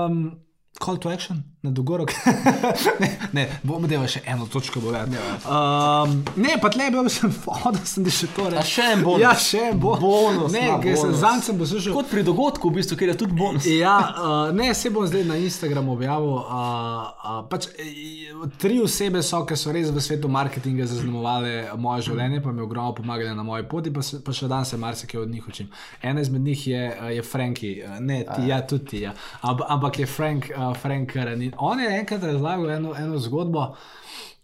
um, 0.07 0.37
call 0.76 0.99
to 0.99 1.09
action, 1.09 1.43
na 1.62 1.70
dogorok. 1.70 2.10
ne, 3.02 3.08
ne, 3.32 3.46
bomo 3.62 3.86
delali 3.86 4.10
še 4.10 4.24
eno 4.26 4.48
točko, 4.50 4.80
bo 4.82 4.90
več. 4.90 5.12
Um, 5.46 6.16
ne, 6.42 6.56
pa 6.58 6.72
tle 6.74 6.88
bil 6.90 7.06
sem, 7.14 7.30
hodil 7.62 7.84
sem 7.86 8.08
še 8.10 8.28
to 8.34 8.48
reči. 8.50 8.58
A 8.58 8.64
še 8.66 8.86
en 8.96 9.04
bonus. 9.06 9.22
Ja, 9.22 9.34
še 9.38 9.60
en 9.70 9.78
bo 9.82 9.94
Bonus 10.02 10.50
Ne, 10.50 10.64
ker 10.82 10.98
sem 10.98 11.12
zanj 11.20 11.44
sem 11.46 11.60
poslušal. 11.60 11.94
Kot 11.94 12.10
pri 12.10 12.24
dogodku, 12.26 12.72
v 12.72 12.80
bistvu, 12.80 12.98
ker 12.98 13.12
je 13.12 13.16
tudi 13.20 13.38
bonus. 13.38 13.68
Ja, 13.70 13.94
uh, 14.10 14.50
ne, 14.56 14.72
se 14.74 14.90
bom 14.90 15.06
zdaj 15.06 15.22
na 15.28 15.36
Instagramu 15.38 15.94
objavil. 15.94 16.34
Uh, 16.40 17.12
uh, 17.22 17.38
pač, 17.52 17.68
eh, 17.78 18.34
tri 18.58 18.80
osebe 18.82 19.22
so, 19.22 19.44
ki 19.46 19.58
so 19.60 19.76
res 19.76 19.94
v 19.94 20.02
svetu 20.02 20.32
marketinga 20.32 20.88
zaznamovali 20.90 21.54
moje 21.78 22.08
življenje, 22.08 22.42
pa 22.42 22.50
mi 22.50 22.66
ogromno 22.66 22.96
pomagali 22.98 23.38
na 23.38 23.46
moji 23.46 23.68
poti, 23.70 23.94
pa, 23.94 24.02
se, 24.02 24.18
pa 24.18 24.34
še 24.34 24.50
danes 24.50 24.74
se 24.74 24.80
marsikaj 24.82 25.22
od 25.22 25.30
njih 25.30 25.46
učim. 25.54 25.70
Ena 26.02 26.26
izmed 26.26 26.42
njih 26.42 26.66
je, 26.72 26.82
uh, 26.90 27.14
je 27.14 27.22
Franki, 27.22 27.72
uh, 27.86 28.02
ne 28.02 28.24
ti, 28.26 28.50
ja, 28.50 28.58
tudi 28.66 28.90
ti. 28.96 29.06
Ja. 29.06 29.14
Amp, 29.46 29.62
ampak 29.70 30.02
je 30.02 30.10
Frank, 30.10 30.50
uh, 30.50 30.74
Frank 30.82 31.14
Karen. 31.14 31.51
In 31.53 31.59
On 31.59 31.80
je 31.80 31.88
enkrat 31.90 32.22
razlagal 32.22 32.70
eno, 32.70 32.94
eno 32.96 33.18
zgodbo. 33.18 33.74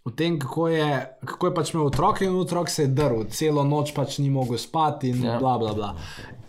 O 0.05 0.11
tem, 0.11 0.39
kako 0.39 0.67
je, 0.67 0.85
kako 1.25 1.47
je 1.47 1.53
pač 1.53 1.73
imel 1.73 1.87
otroke 1.87 2.25
in 2.25 2.35
otrok 2.35 2.69
se 2.69 2.83
je 2.83 2.87
drl, 2.87 3.25
celo 3.29 3.63
noč 3.63 3.91
pač 3.93 4.17
ni 4.17 4.29
mogel 4.29 4.57
spati, 4.57 5.09
in 5.09 5.23
ja. 5.23 5.39
Bla, 5.39 5.57
bla, 5.57 5.73
bla. 5.73 5.89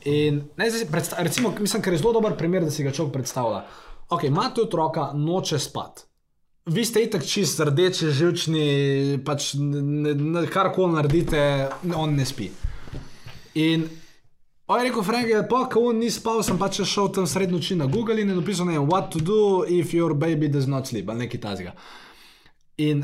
In 0.05 0.45
ne, 0.57 0.71
zdaj, 0.71 0.87
recimo, 1.19 1.51
mislim, 1.59 1.83
ker 1.83 1.93
je 1.93 1.99
zelo 1.99 2.13
dober 2.13 2.37
primer, 2.37 2.65
da 2.65 2.71
si 2.71 2.85
ga 2.85 2.93
človek 2.93 3.13
predstavlja. 3.13 3.65
Ok, 4.09 4.25
imate 4.25 4.63
otroka, 4.63 5.11
noče 5.15 5.59
spati. 5.59 6.07
Vi 6.67 6.85
ste 6.85 7.03
itak 7.03 7.25
čist 7.27 7.61
rdeči, 7.61 8.13
živčni, 8.13 8.65
pač 9.25 9.55
n- 9.55 10.47
karkoli 10.47 10.95
naredite, 10.95 11.69
on 11.97 12.15
ne 12.15 12.25
spi. 12.25 12.51
In 13.57 13.89
on 14.71 14.79
je 14.79 14.89
rekel, 14.89 15.03
Frank, 15.03 15.27
pa, 15.51 15.65
ko 15.69 15.81
on 15.91 15.99
ni 15.99 16.11
spal, 16.15 16.45
sem 16.47 16.59
pač 16.59 16.79
šel 16.87 17.09
tam 17.15 17.27
sred 17.27 17.51
noči 17.51 17.75
na 17.75 17.89
Google 17.91 18.23
in 18.23 18.31
je 18.31 18.37
napisal, 18.39 18.69
ne 18.69 18.79
vem, 18.79 18.87
what 18.87 19.11
to 19.11 19.19
do 19.19 19.65
if 19.67 19.95
your 19.95 20.15
baby 20.15 20.49
does 20.49 20.69
not 20.71 20.87
sleep, 20.87 21.11
ali 21.11 21.27
nekaj 21.27 21.41
tazga. 21.43 21.73
In 22.79 23.03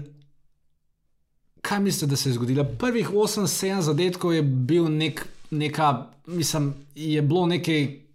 kaj 1.66 1.80
mislite, 1.82 2.10
da 2.10 2.16
se 2.16 2.30
je 2.30 2.36
zgodilo? 2.38 2.64
Prvih 2.78 3.10
8-7 3.10 3.80
zadetkov 3.80 4.34
je 4.36 4.42
bil 4.42 4.86
nek, 4.88 5.24
neka, 5.50 6.06
mislim, 6.26 6.74
je 6.94 7.22
bilo 7.22 7.46
nekaj, 7.50 8.05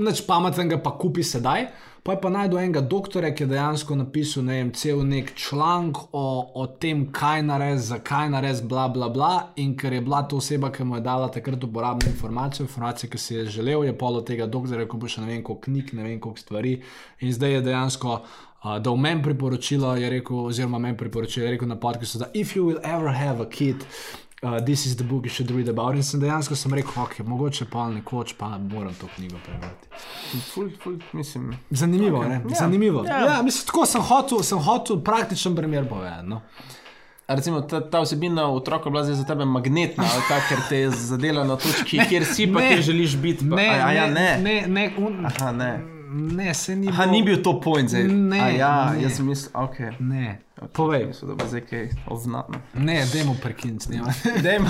nič 0.00 0.24
pametnega, 0.26 0.80
pa 0.82 0.96
kupi 0.98 1.24
sedaj. 1.26 1.68
Pa 2.02 2.14
je 2.14 2.20
pa 2.20 2.30
najdel 2.32 2.58
enega 2.62 2.80
doktorja, 2.80 3.28
ki 3.36 3.44
je 3.44 3.48
dejansko 3.50 3.96
napisal 4.00 4.46
ne 4.46 4.54
vem, 4.56 4.68
cel 4.72 5.02
nek 5.04 5.34
članek 5.36 5.98
o, 6.16 6.24
o 6.56 6.64
tem, 6.80 7.02
kaj 7.12 7.42
narediti, 7.44 7.86
zakaj 7.90 8.30
narediti, 8.32 8.68
bla, 8.70 8.86
bla, 8.88 9.10
bla. 9.12 9.32
In 9.60 9.74
ker 9.76 9.92
je 9.92 10.00
bila 10.00 10.22
to 10.24 10.40
oseba, 10.40 10.70
ki 10.72 10.86
mu 10.88 10.96
je 10.96 11.04
dala 11.04 11.28
takrat 11.28 11.64
uporabne 11.64 12.08
informacije, 12.08 12.64
informacije, 12.64 13.10
ki 13.10 13.20
si 13.20 13.34
je 13.34 13.44
želel, 13.58 13.84
je 13.84 13.98
polo 13.98 14.24
tega 14.24 14.48
doktorja 14.48 14.88
kupil 14.88 15.12
še 15.12 15.26
ne 15.26 15.34
vem 15.34 15.42
koliko 15.44 15.66
knjig, 15.68 15.92
ne 15.98 16.08
vem 16.08 16.16
koliko 16.20 16.40
stvari. 16.40 16.78
In 17.20 17.36
zdaj 17.36 17.58
je 17.58 17.60
dejansko 17.68 18.16
uh, 18.16 18.78
dal 18.80 18.96
meni 18.96 19.22
priporočilo, 19.22 19.92
je 20.00 20.10
rekel, 20.16 20.40
oziroma 20.48 20.80
meni 20.80 20.96
priporočilo, 20.96 21.44
je 21.44 21.52
rekel 21.58 21.68
na 21.68 21.76
podkastu, 21.76 22.24
da 22.24 22.32
if 22.32 22.56
you 22.56 22.64
will 22.64 22.80
ever 22.80 23.12
have 23.12 23.44
a 23.44 23.48
kid. 23.48 23.84
Uh, 24.42 24.58
this 24.64 24.86
is 24.86 24.96
the 24.96 25.04
book 25.04 25.24
you 25.24 25.30
should 25.30 25.50
read 25.50 25.68
about. 25.68 25.94
In 25.94 26.02
sem 26.02 26.20
dejansko 26.20 26.56
sem 26.56 26.72
rekel, 26.72 27.02
ok, 27.02 27.18
mogoče 27.28 27.66
pa 27.70 27.88
nekoč 27.92 28.32
pa 28.38 28.58
moram 28.58 28.94
to 28.94 29.06
knjigo 29.16 29.36
prebrati. 29.44 29.88
Ful, 30.54 30.70
ful, 30.82 30.96
mislim. 31.12 31.52
Zanimivo, 31.70 32.18
okay. 32.22 32.28
ne? 32.28 32.34
Ja. 32.34 32.56
Zanimivo. 32.60 33.04
Ja. 33.08 33.24
Ja. 33.26 33.42
mislim, 33.42 33.66
tako 33.66 33.86
sem 33.86 34.00
hotel, 34.00 34.42
sem 34.42 34.58
hotel 34.58 35.02
praktičen 35.04 35.56
primer 35.56 35.88
povedati. 35.88 36.26
No. 36.26 36.40
A 37.26 37.34
Recimo, 37.34 37.60
ta, 37.60 37.90
ta 37.90 38.00
vsebina 38.00 38.48
otroka 38.50 38.88
je 38.88 38.90
bila 38.90 39.04
za 39.04 39.24
tebe 39.24 39.44
magnetna, 39.44 40.04
ali 40.14 40.22
ta, 40.28 40.40
ker 40.48 40.58
te 40.68 40.76
je 40.76 40.90
zadela 40.90 41.44
na 41.44 41.56
točki, 41.56 42.00
kjer 42.08 42.24
si 42.24 42.48
pa 42.52 42.60
ne. 42.60 42.68
kjer 42.68 42.82
želiš 42.82 43.16
biti. 43.16 43.50
Pa, 43.50 43.56
Ne, 43.56 43.68
a, 43.68 43.86
a, 43.86 43.92
ja, 43.92 44.06
ne. 44.10 44.38
ne, 44.42 44.64
ne, 44.66 44.92
un, 44.98 45.26
Aha, 45.26 45.52
ne. 45.52 45.78
Ne, 46.10 46.54
se 46.54 46.76
ni 46.76 46.88
Aha, 46.88 47.02
bilo- 47.02 47.12
ni 47.12 47.22
bil 47.22 47.42
to 47.42 47.60
point 47.60 47.88
zdaj. 47.88 48.04
Ne, 48.04 48.40
A 48.40 48.48
ja, 48.50 48.90
ne. 48.90 49.02
jaz 49.02 49.12
sem 49.12 49.26
mislil, 49.26 49.50
ok. 49.54 49.78
Ne, 50.00 50.40
povej. 50.72 51.06
Mislim, 51.06 51.30
da 51.30 51.34
bo 51.34 51.48
zdaj 51.48 51.60
kaj 51.62 51.84
oznatno. 52.06 52.58
Ne, 52.74 53.06
dajmo 53.12 53.36
prekiniti 53.42 53.84
snemati. 53.84 54.18
Dajmo, 54.42 54.68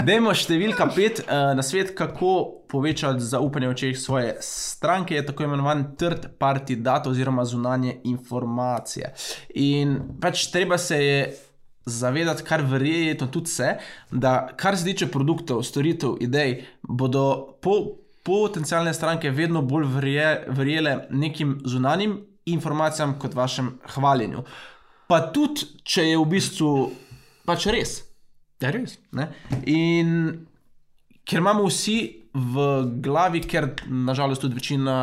dajmo 0.00 0.34
številka 0.34 0.88
pet 0.88 1.20
uh, 1.20 1.52
na 1.52 1.62
svet, 1.62 1.94
kako 1.94 2.34
povečati 2.68 3.20
zaupanje 3.22 3.68
v 3.68 3.70
očeh 3.70 3.98
svoje 3.98 4.36
stranke, 4.40 5.14
je 5.14 5.26
tako 5.26 5.44
imenovan 5.44 5.96
third 5.96 6.30
party 6.38 6.76
data 6.76 7.10
oziroma 7.10 7.44
zunanje 7.44 8.00
informacije. 8.04 9.12
In 9.54 9.94
pač 10.20 10.46
treba 10.46 10.78
se 10.78 10.98
je 10.98 11.18
zavedati, 11.86 12.42
kar 12.42 12.62
verjetno 12.62 13.26
tudi 13.26 13.46
se, 13.46 13.74
da 14.10 14.48
kar 14.56 14.76
se 14.76 14.84
tiče 14.84 15.06
produktov, 15.06 15.62
storitev, 15.62 16.16
idej, 16.20 16.62
bodo 16.82 17.24
po, 17.60 17.74
potencijalne 18.24 18.94
stranke 18.94 19.30
vedno 19.30 19.62
bolj 19.62 19.86
verje, 19.96 20.28
verjele 20.48 20.96
nekim 21.10 21.58
zunanjim 21.64 22.18
informacijam 22.46 23.18
kot 23.18 23.34
vašem 23.34 23.78
hvaljenju. 23.94 24.44
Pa 25.08 25.20
tudi, 25.32 25.66
če 25.84 26.08
je 26.08 26.18
v 26.18 26.26
bistvu 26.28 26.72
pač 27.44 27.68
res. 27.72 27.98
Ja, 28.62 28.70
res. 28.72 28.96
Ne? 29.12 29.28
In 29.68 30.46
ker 31.28 31.42
imamo 31.42 31.66
vsi 31.68 31.98
v 32.34 32.66
glavi, 33.04 33.42
ker 33.44 33.70
nažalost 33.86 34.42
tudi 34.42 34.58
večina 34.58 34.96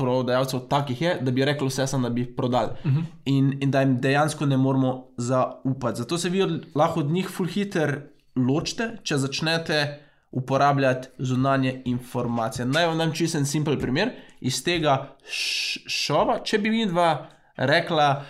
prodajalcev 0.00 0.62
takih 0.70 1.02
je, 1.02 1.16
da 1.20 1.32
bi 1.34 1.44
rekli 1.44 1.68
vse, 1.68 1.84
sem, 1.90 2.02
da 2.02 2.10
bi 2.10 2.24
prodali. 2.36 2.78
Uh 2.84 2.92
-huh. 2.92 3.04
in, 3.24 3.52
in 3.60 3.70
da 3.70 3.80
jim 3.80 3.98
dejansko 4.00 4.46
ne 4.46 4.56
moramo 4.56 5.06
zaupati. 5.16 5.98
Zato 5.98 6.18
se 6.18 6.28
vi 6.28 6.42
od, 6.42 6.66
lahko 6.74 7.00
od 7.00 7.10
njih 7.10 7.28
full 7.28 7.48
hiter 7.48 8.00
ločite, 8.36 8.96
če 9.02 9.18
začnete 9.18 10.00
uporabljati 10.30 11.08
zunanje 11.18 11.82
informacije. 11.84 12.66
Naj 12.66 12.86
vam 12.86 12.98
dam 12.98 13.12
čisten 13.12 13.46
simpel 13.46 13.78
primer 13.78 14.10
iz 14.40 14.64
tega 14.64 15.16
šova. 15.86 16.38
Če 16.44 16.58
bi 16.58 16.70
mi 16.70 16.86
dva 16.86 17.26
rekla, 17.56 18.24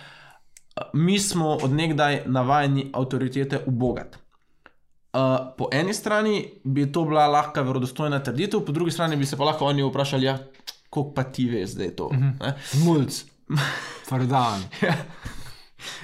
mi 0.93 1.19
smo 1.19 1.57
odnegdaj 1.63 2.23
navajeni 2.25 2.89
avtoritete 2.93 3.59
ubogati. 3.65 4.17
Uh, 5.13 5.19
po 5.57 5.67
eni 5.71 5.93
strani 5.93 6.45
bi 6.63 6.91
to 6.91 7.03
bila 7.05 7.27
lahka 7.27 7.61
verodostojna 7.61 8.21
trditev, 8.23 8.61
po 8.65 8.71
drugi 8.71 8.91
strani 8.91 9.15
bi 9.15 9.25
se 9.25 9.37
pa 9.37 9.43
lahko 9.43 9.65
oni 9.65 9.83
vprašali, 9.83 10.25
ja, 10.25 10.37
koliko 10.89 11.13
pa 11.13 11.23
ti 11.23 11.49
veš, 11.49 11.71
da 11.71 11.83
je 11.83 11.95
to. 11.95 12.05
Uh 12.05 12.13
-huh. 12.13 12.53
Mulj, 12.85 13.07
fardan. 14.09 14.61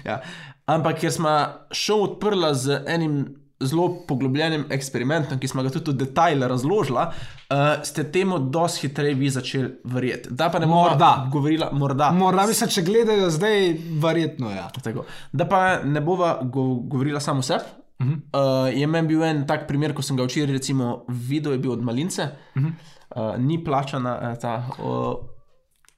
ja. 0.10 0.22
Ampak 0.66 1.00
ker 1.00 1.12
smo 1.12 1.48
šel 1.72 2.04
odprla 2.04 2.54
z 2.54 2.84
enim 2.88 3.47
zelo 3.60 3.88
poglobljenim 4.08 4.66
eksperimentom, 4.70 5.40
ki 5.40 5.48
smo 5.48 5.64
ga 5.66 5.72
tudi 5.74 5.92
v 5.92 6.04
detajle 6.04 6.48
razložila, 6.48 7.08
uh, 7.10 7.56
ste 7.84 8.06
temu 8.12 8.40
dosti 8.40 8.88
hitreje 8.88 9.16
vi 9.18 9.30
začeli 9.30 9.72
verjeti. 9.84 10.30
Da 10.30 10.50
pa 10.50 10.60
ne 10.60 10.68
bomo 10.68 10.82
Morda. 10.82 11.28
govorila, 11.32 11.72
morda. 11.74 12.12
Morda 12.12 12.48
se, 12.54 12.70
če 12.70 12.86
gledajo 12.86 13.30
zdaj, 13.34 13.74
verjetno 14.02 14.52
ja. 14.52 14.70
Tako. 14.84 15.06
Da 15.32 15.50
pa 15.50 15.80
ne 15.84 16.02
bova 16.02 16.38
go 16.44 16.70
govorila 16.76 17.20
samo 17.20 17.42
sebi, 17.42 17.64
Uh 18.00 18.08
-huh. 18.08 18.70
uh, 18.70 18.80
je 18.80 18.88
meni 18.88 19.08
bil 19.08 19.24
en 19.24 19.48
tak 19.48 19.68
primer, 19.68 19.94
ko 19.94 20.02
sem 20.02 20.18
ga 20.18 20.24
včeraj 20.24 20.54
recimo 20.54 21.06
videl, 21.08 21.52
je 21.52 21.58
bil 21.58 21.72
od 21.72 21.82
Malince, 21.82 22.30
uh 22.56 22.62
-huh. 22.62 22.72
uh, 23.16 23.40
ni 23.42 23.64
plačana 23.64 24.20
uh, 24.22 24.38
ta 24.38 24.68
uh, 24.80 25.16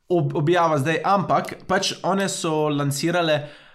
ob, 0.10 0.36
objava 0.36 0.78
zdaj, 0.78 1.01
ampak 1.03 1.55
pač 1.68 1.93
one 2.03 2.30
so 2.30 2.70
lansirale 2.70 3.34
uh, 3.34 3.68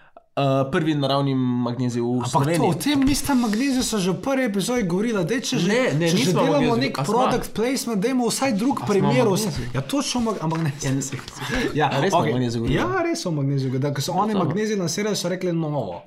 prvi 0.67 0.95
naravni 0.95 1.35
magnezij 1.35 2.01
v 2.01 2.07
Ampak 2.07 2.25
to, 2.25 2.31
Sloveniji. 2.31 2.69
o 2.69 2.75
tem 2.75 3.01
nisem 3.01 3.39
magnezij, 3.39 3.83
so 3.83 3.99
že 3.99 4.11
v 4.11 4.19
prvi 4.19 4.45
epizodi 4.45 4.83
govorila, 4.85 5.23
da 5.23 5.41
če 5.41 5.57
že, 5.57 5.69
Ne, 5.69 5.83
ne, 5.95 6.09
če 6.09 6.17
že 6.19 6.33
delamo 6.33 6.53
magnezij. 6.53 6.81
nek 6.81 6.93
A 6.93 7.01
sva? 7.01 7.07
product 7.07 7.49
placement, 7.53 7.99
dajmo 7.99 8.27
vsaj 8.27 8.53
drug 8.55 8.77
smo 8.77 8.87
primer. 8.89 9.25
magnezij? 9.25 9.69
Ja, 9.73 9.81
točno, 9.83 10.21
mag 10.23 10.37
ampak 10.41 10.61
ne. 10.61 10.73
Ja, 11.73 11.87
A 11.89 12.01
res 12.03 12.11
smo 12.11 12.21
magnezij? 12.23 12.61
Ja, 12.69 12.89
res 13.01 13.19
so 13.21 13.31
magnezij. 13.31 13.79
Da, 13.79 13.91
ko 13.91 14.01
so 14.01 14.13
oni 14.15 14.35
magnezij 14.35 14.77
lansirali, 14.77 15.15
so 15.15 15.29
rekli 15.29 15.53
novo. 15.53 16.03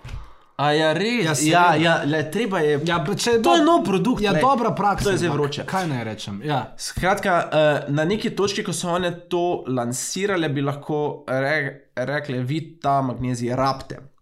A 0.57 0.71
ja, 0.71 0.91
res. 0.91 1.05
Ja, 1.15 1.21
Ja, 1.21 1.36
seveda. 1.36 1.75
ja, 1.75 1.75
ja 1.78 2.03
le, 2.03 2.32
treba 2.32 2.59
je. 2.59 2.82
Ja, 2.84 3.05
če 3.07 3.39
To 3.39 3.55
je 3.55 3.63
nov 3.63 3.84
produkt, 3.84 4.21
Ja, 4.21 4.32
glej. 4.32 4.41
dobra 4.41 4.71
praksa. 4.71 5.03
To 5.03 5.09
je 5.09 5.17
zdaj 5.17 5.30
vroče. 5.30 5.63
Kaj 5.65 5.88
naj 5.88 6.03
rečem? 6.03 6.41
Ja. 6.43 6.73
Skratka, 6.75 7.34
uh, 7.43 7.49
na 7.89 8.03
neki 8.03 8.30
točki, 8.32 8.63
ko 8.63 8.73
so 8.73 8.89
one 8.89 9.11
to 9.30 9.63
lansirale, 9.67 10.49
bi 10.49 10.61
lahko 10.61 10.99
re, 11.30 11.57
rekli, 11.95 12.41
vi 12.41 12.75
ta 12.75 13.01
magnezij 13.01 13.55
rabite. 13.55 14.16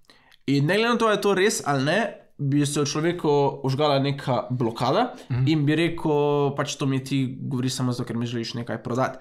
In 0.48 0.66
ne 0.66 0.78
glede 0.78 0.90
na 0.90 0.98
to, 0.98 1.06
ali 1.06 1.18
je 1.18 1.22
to 1.22 1.34
res 1.34 1.62
ali 1.66 1.84
ne, 1.84 2.00
bi 2.38 2.66
se 2.66 2.82
v 2.82 2.86
človeku 2.86 3.62
užgala 3.64 4.00
neka 4.00 4.48
blokada 4.52 5.16
mm 5.30 5.36
-hmm. 5.36 5.50
in 5.52 5.66
bi 5.66 5.76
rekel, 5.76 6.56
pač 6.56 6.76
to 6.76 6.86
mi 6.86 7.04
ti 7.04 7.38
govori 7.42 7.70
samo 7.70 7.92
zato, 7.92 8.08
ker 8.08 8.18
mi 8.18 8.26
želiš 8.26 8.54
nekaj 8.54 8.84
prodati. 8.84 9.18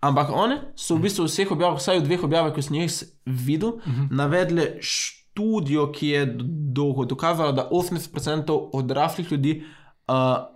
Ampak 0.00 0.30
one 0.30 0.60
so 0.76 0.94
v 0.94 1.02
bistvu 1.02 1.24
v 1.24 1.26
vseh 1.26 1.50
objavah, 1.50 1.78
vsaj 1.78 1.98
v 1.98 2.02
dveh 2.02 2.24
objavah, 2.24 2.54
ki 2.54 2.62
sem 2.62 2.74
jih 2.74 2.90
videl, 3.26 3.70
mm 3.70 3.92
-hmm. 3.92 4.08
navedle 4.10 4.76
študijo, 4.80 5.92
ki 5.92 6.08
je 6.08 6.26
do- 6.26 6.44
dolgo 6.48 7.04
dokazala, 7.04 7.52
da 7.52 7.68
80% 7.70 8.70
odraslih 8.72 9.32
ljudi 9.32 9.62
uh, 10.08 10.14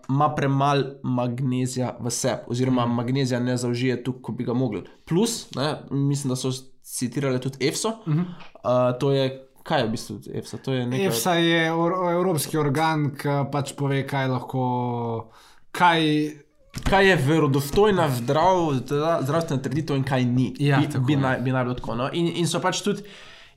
ima 0.08 0.34
premalo 0.34 0.84
magnezija 1.02 1.96
v 2.00 2.10
sebi, 2.10 2.42
oziroma 2.46 2.86
mm. 2.86 2.94
magnezija 2.94 3.40
ne 3.40 3.56
zaužije 3.56 4.04
tu, 4.04 4.12
kot 4.22 4.36
bi 4.36 4.44
ga 4.44 4.52
mogli. 4.52 4.82
Plus, 5.06 5.54
ne, 5.56 5.76
mislim, 5.90 6.28
da 6.28 6.36
so 6.36 6.50
citirali 6.82 7.40
tudi 7.40 7.66
EFSO. 7.68 7.90
Mm 8.06 8.12
-hmm. 8.12 8.24
uh, 8.24 8.98
to 8.98 9.12
je, 9.12 9.48
kaj 9.62 9.80
je 9.80 9.86
v 9.86 9.90
bistvu 9.90 10.20
EFSO? 10.34 10.58
To 10.64 10.72
je 10.74 10.86
nekaj. 10.86 11.06
EFSA 11.06 11.34
je 11.34 11.72
or, 11.72 11.96
evropski 12.12 12.58
organ, 12.58 13.10
ki 13.16 13.36
pač 13.52 13.74
pove, 13.78 14.02
kaj 14.06 14.30
lahko. 14.32 14.64
Kaj, 15.72 16.02
Kaj 16.72 17.04
je 17.04 17.16
verodostojna 17.20 18.06
zdrav, 18.16 18.70
zdra- 18.80 19.18
zdravstvena 19.22 19.62
trditev 19.62 19.96
in 19.96 20.04
kaj 20.08 20.24
ni? 20.24 20.46
Ja, 20.56 20.78
bi, 20.80 21.00
bi, 21.04 21.16
naj, 21.20 21.42
bi 21.44 21.52
naj 21.52 21.66
bilo 21.68 21.74
tako. 21.76 21.96
No? 22.00 22.06
In, 22.16 22.30
in 22.40 22.48
so 22.48 22.62
pač 22.64 22.80
tudi 22.80 23.04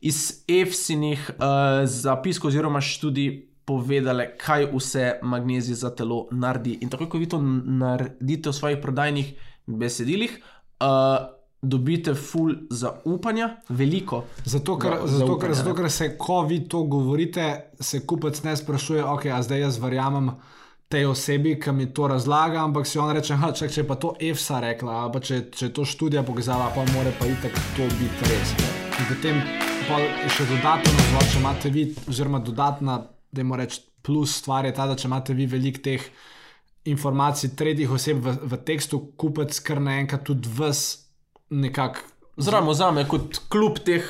iz 0.03 0.43
EFSInih 0.51 1.29
uh, 1.37 1.85
zapiskov 1.87 2.51
oziroma 2.51 2.81
študij 2.83 3.29
povedali, 3.65 4.27
kaj 4.37 4.67
vse 4.73 5.05
magnezij 5.23 5.79
za 5.79 5.93
telo 5.95 6.27
naredi. 6.31 6.75
In 6.81 6.91
tako, 6.91 7.07
ko 7.09 7.17
vi 7.17 7.29
to 7.31 7.39
naredite 7.41 8.51
v 8.51 8.53
svojih 8.53 8.81
prodajnih 8.83 9.31
besedilih, 9.65 10.35
uh, 10.83 11.31
dobite 11.65 12.13
full 12.15 12.53
zaupanja, 12.69 13.49
veliko. 13.69 14.23
Zato, 14.45 14.77
ker, 14.79 14.99
Za- 15.05 15.17
zato, 15.17 15.37
ker, 15.41 15.53
zato, 15.53 15.73
ker 15.75 15.91
se, 15.91 16.11
ko 16.17 16.41
vi 16.47 16.61
to 16.69 16.83
govorite, 16.83 17.71
se 17.79 18.05
kupec 18.07 18.43
ne 18.43 18.55
sprašuje, 18.57 19.03
ok, 19.03 19.25
a 19.33 19.41
zdaj 19.43 19.65
jaz 19.65 19.79
verjamem 19.81 20.31
tej 20.87 21.07
osebi, 21.09 21.55
ki 21.59 21.71
mi 21.73 21.87
to 21.93 22.07
razlaga, 22.07 22.61
ampak 22.63 22.85
si 22.87 22.99
on 23.01 23.09
reče, 23.17 23.35
ha, 23.41 23.51
čak, 23.51 23.71
če 23.73 23.81
je 23.81 23.87
pa 23.89 23.95
to 23.97 24.13
EFSA 24.21 24.59
rekla, 24.61 24.99
pa 25.11 25.19
če, 25.19 25.49
če 25.51 25.65
je 25.65 25.73
to 25.73 25.85
študija 25.85 26.23
pokazala, 26.23 26.69
pa 26.75 26.85
mora 26.93 27.11
pa 27.19 27.25
itak 27.25 27.57
to 27.75 27.87
biti 27.97 28.29
res. 28.29 28.53
In 28.95 29.09
potem 29.09 29.41
pa 29.89 29.97
še 30.29 30.45
dodatno 30.49 30.93
nazvat, 30.93 31.27
če 31.33 31.41
imate 31.41 31.73
vi, 31.73 31.87
oziroma 32.07 32.39
dodatna, 32.39 32.99
da 33.33 33.43
jim 33.43 33.57
reč, 33.57 33.81
plus 34.05 34.37
stvar 34.37 34.69
je 34.69 34.75
ta, 34.77 34.85
da 34.85 34.95
če 34.95 35.09
imate 35.09 35.33
vi 35.33 35.49
veliko 35.49 35.81
teh 35.83 36.05
informacij 36.85 37.55
tretjih 37.57 37.91
oseb 37.91 38.21
v, 38.21 38.35
v 38.45 38.59
tekstu, 38.65 39.01
kupec 39.17 39.57
kar 39.65 39.81
naenkrat 39.81 40.23
tudi 40.27 40.51
vas 40.53 41.04
nekako. 41.49 41.99
Zraven 42.37 42.69
vzame 42.69 43.05
kot 43.07 43.37
klub 43.47 43.77
teh 43.79 44.03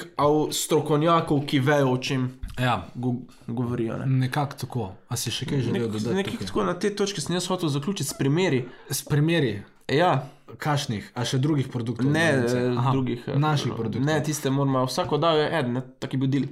strokovnjakov, 0.51 1.43
ki 1.45 1.59
vejo, 1.59 1.91
o 1.91 1.97
čem 1.97 2.23
Ja, 2.57 2.87
go 2.95 3.11
govorijo. 3.47 3.97
Ne? 3.97 4.05
Nekako 4.05 4.55
tako. 4.57 4.85
A 5.07 5.15
si 5.15 5.29
še 5.29 5.45
kaj 5.45 5.59
želel 5.59 5.89
dodati? 5.89 6.15
Nekaj 6.15 6.37
tako 6.45 6.63
na 6.63 6.73
te 6.73 6.89
točki 6.89 7.21
sem 7.21 7.35
jaz 7.35 7.47
hotel 7.47 7.69
zaključiti 7.69 8.09
s 8.09 8.13
primeri. 8.13 8.63
S 8.89 9.03
primeri, 9.03 9.61
Ja, 9.87 10.23
kašnih, 10.57 11.11
a 11.13 11.21
še 11.21 11.37
drugih 11.37 11.67
produktov? 11.67 12.07
ne 12.07 12.23
eh, 12.39 12.71
Aha, 12.73 12.91
drugih. 12.91 13.27
eh, 13.27 13.35
Naših 13.37 13.75
produktov. 13.75 14.01
Ne, 14.01 14.23
tiste 14.23 14.49
moramo, 14.49 14.85
vsako 14.85 15.17
dajo 15.17 15.43
je 15.43 15.51
eden, 15.51 15.73
ne, 15.73 15.81
taki 15.99 16.17
bil 16.17 16.27
del. 16.27 16.47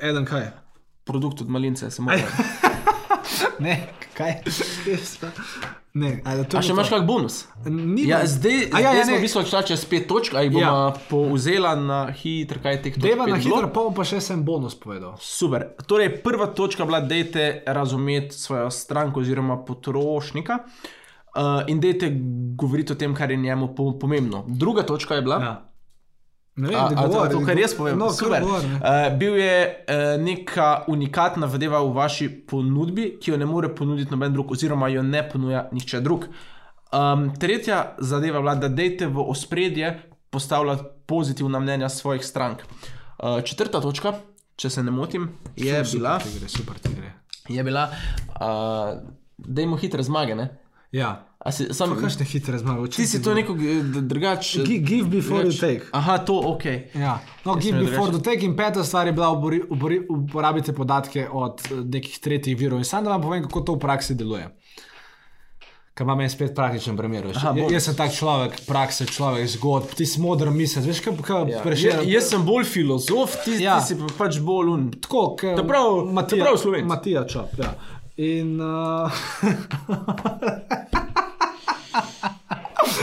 Eden 0.00 0.24
kaj? 0.24 0.46
Produkt 1.04 1.40
od 1.40 1.48
malince, 1.48 1.90
se 1.90 2.02
mora. 2.02 2.16
Ne, 3.58 3.74
kaj? 4.14 4.40
ne, 5.94 6.20
a, 6.24 6.36
to 6.44 6.56
A 6.56 6.60
je 6.60 6.68
še 6.68 6.72
imaš 6.72 6.88
kak 6.88 7.06
bonus? 7.06 7.48
Ni 7.64 8.06
Ja, 8.08 8.20
zdaj, 8.26 8.70
A 8.72 8.80
ja, 8.80 8.90
zdaj 8.90 8.98
ja, 8.98 9.04
smo 9.04 9.16
v 9.16 9.20
bistvu 9.20 9.42
šla 9.44 9.62
čez 9.62 9.84
pet 9.84 10.06
točk, 10.06 10.34
a 10.34 10.42
jih 10.42 10.52
bomo 10.52 10.62
Ja. 10.62 10.92
povzela 11.08 11.74
na 11.74 12.12
hitro, 12.12 12.60
kaj 12.62 12.72
je 12.72 12.82
teh 12.82 12.94
točk. 12.94 13.02
Deva 13.02 13.26
na 13.26 13.36
hitro, 13.36 13.68
pol 13.68 13.90
pa 13.90 14.04
še 14.04 14.20
sem 14.20 14.42
bonus 14.42 14.74
povedal. 14.74 15.16
Super. 15.18 15.74
Torej, 15.86 16.22
prva 16.22 16.46
točka 16.46 16.84
bila, 16.84 17.00
da 17.00 17.14
je 17.14 17.64
razumeti 17.66 18.34
svojo 18.34 18.70
stranko 18.70 19.20
oziroma 19.20 19.58
potrošnika 19.58 20.58
uh, 20.62 21.62
in 21.66 21.80
da 21.80 21.88
je 21.88 22.12
govoriti 22.54 22.92
o 22.92 22.96
tem, 22.96 23.14
kar 23.14 23.30
je 23.30 23.36
njemu 23.36 23.74
po- 23.74 23.98
pomembno. 23.98 24.44
Druga 24.48 24.82
točka 24.82 25.14
je 25.14 25.22
bila. 25.22 25.36
Ja. 25.36 25.69
Ne 26.60 26.68
vem, 26.68 26.76
A, 26.76 26.88
da 26.92 27.04
a, 27.22 27.28
to, 27.32 27.40
kar 27.46 27.58
jaz 27.58 27.72
povem, 27.74 27.98
No, 27.98 28.10
super. 28.12 28.36
kar 28.38 28.44
govori, 28.44 28.68
ne. 28.68 28.78
Uh, 28.78 29.18
bil 29.18 29.36
je 29.40 29.54
uh, 29.64 30.20
neka 30.20 30.84
unikatna 30.92 31.48
zadeva 31.48 31.80
v 31.80 31.92
vaši 31.96 32.28
ponudbi, 32.46 33.14
ki 33.20 33.32
jo 33.32 33.38
ne 33.40 33.48
more 33.48 33.70
ponuditi 33.74 34.12
noben 34.12 34.32
drug, 34.34 34.52
oziroma 34.52 34.88
jo 34.92 35.02
ne 35.02 35.22
ponuja 35.28 35.68
nihče 35.72 36.00
drug. 36.04 36.26
Um, 36.92 37.30
tretja 37.38 37.94
zadeva 37.98 38.38
je 38.38 38.42
bila, 38.42 38.54
da 38.54 38.68
dejte 38.68 39.06
v 39.06 39.24
ospredje 39.24 39.94
postavljati 40.30 40.82
pozitivna 41.06 41.58
mnenja 41.58 41.88
svojih 41.88 42.24
strank. 42.26 42.62
Uh, 43.18 43.40
četrta 43.44 43.80
točka, 43.80 44.12
če 44.56 44.70
se 44.70 44.82
ne 44.82 44.90
motim, 44.90 45.28
je 45.56 45.84
Super 45.84 46.00
bila, 46.00 46.18
ti 46.18 46.38
gre, 46.38 46.48
super 46.48 46.78
ti 46.78 46.92
gre. 46.94 47.12
je 47.48 47.64
bila 47.64 47.88
uh, 47.90 48.98
dajmo 49.38 49.76
hitre 49.76 50.02
zmage. 50.02 50.34
Ne? 50.34 50.48
Ja, 50.92 51.26
A 51.40 51.48
Si, 51.48 51.72
sam, 51.72 51.96
kakšne 51.96 52.24
hitre 52.26 52.58
zmage. 52.58 52.90
ti 52.90 53.06
si 53.06 53.22
to 53.22 53.32
neko 53.32 53.54
eh, 53.54 53.80
drugače. 54.02 54.60
Gi- 54.60 54.78
Give 54.78 55.08
before 55.10 55.40
you 55.42 55.54
take. 55.54 55.86
Aha, 55.90 56.18
to 56.18 56.34
ok. 56.36 56.64
Ja. 56.94 57.14
No, 57.44 57.54
Jaz 57.54 57.64
give 57.64 57.80
before 57.80 58.10
the 58.10 58.20
take 58.20 58.44
in 58.44 58.52
peta 58.54 58.84
stvar 58.84 59.06
je 59.06 59.12
bila, 59.12 59.30
ubori, 59.30 59.62
ubori, 59.66 60.00
uporabite 60.06 60.72
podatke 60.72 61.28
od 61.32 61.62
eh, 61.62 61.74
nekih 61.86 62.18
tretjih 62.18 62.58
virov. 62.58 62.78
In 62.78 62.84
sam 62.84 63.04
da 63.04 63.10
vam 63.10 63.22
povem, 63.22 63.42
kako 63.42 63.60
to 63.62 63.72
v 63.72 63.78
praksi 63.78 64.14
deluje. 64.14 64.50
Ker 65.92 66.04
imam 66.04 66.20
en 66.20 66.28
spet 66.28 66.52
praktičen 66.54 66.96
primer. 66.96 67.26
Aha, 67.26 67.48
Ja- 67.48 67.52
bonus. 67.54 67.72
Jaz 67.72 67.84
sem 67.84 67.96
tak 67.96 68.12
človek, 68.12 68.60
prakse, 68.66 69.06
človek, 69.06 69.48
zgodb, 69.48 69.94
ti 69.94 70.06
si 70.06 70.20
modr 70.20 70.50
misel. 70.50 70.82
Veš, 70.82 71.00
kaj, 71.00 71.16
kaj 71.22 71.48
Ja. 71.48 71.62
prešer. 71.62 71.90
Ja, 71.94 72.02
jaz 72.10 72.28
sem 72.28 72.44
bolj 72.44 72.64
filozof, 72.66 73.38
ti, 73.44 73.56
Ja. 73.58 73.80
ti 73.80 73.86
si 73.86 73.96
pa 73.96 74.12
pač 74.18 74.38
bolj 74.40 74.68
un. 74.68 74.90
Tako, 74.92 75.24
kot 75.36 75.64
prav- 75.64 76.28
ta 76.28 76.36
prav 76.36 76.56
Slovenec. 76.58 76.84
Matija 76.86 77.24
Čop. 77.24 77.56
Ja. 77.58 77.72
In 78.20 78.60
uh, 78.60 79.08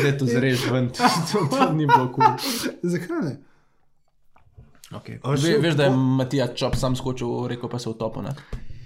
Da 0.03 0.13
to 0.13 0.25
zrež 0.25 0.69
ven, 0.69 0.89
to, 0.89 1.03
to 1.49 1.73
ni 1.73 1.87
bilo 1.87 2.11
kul. 2.13 2.23
zakaj 2.83 3.21
ne? 3.21 3.37
Okay. 4.91 5.19
Ve, 5.23 5.37
že- 5.37 5.57
veš, 5.57 5.73
da 5.73 5.83
je 5.83 5.91
Matija 5.91 6.47
Čop 6.47 6.75
sam 6.75 6.95
skočil, 6.95 7.47
rekel 7.47 7.69
pa 7.69 7.79
se 7.79 7.89
utopil. 7.89 8.21
Ne? 8.21 8.35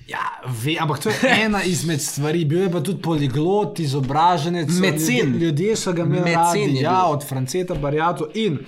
Ja, 0.08 0.24
ve, 0.56 0.78
ampak 0.80 1.00
to 1.00 1.10
je 1.10 1.16
ena 1.22 1.64
izmed 1.64 2.02
stvari. 2.02 2.46
Bil 2.46 2.62
je 2.62 2.72
pa 2.72 2.80
tudi 2.80 3.02
poliglot, 3.02 3.80
izobraženec. 3.80 4.70
Mecen. 4.70 5.16
Ljudje, 5.16 5.40
ljudje 5.40 5.76
so 5.76 5.94
ga 5.94 6.02
imeli 6.02 6.34
radi, 6.34 6.76
ja, 6.76 7.06
od 7.06 7.28
Franceta 7.28 7.76
Barjatu. 7.76 8.28
In 8.34 8.60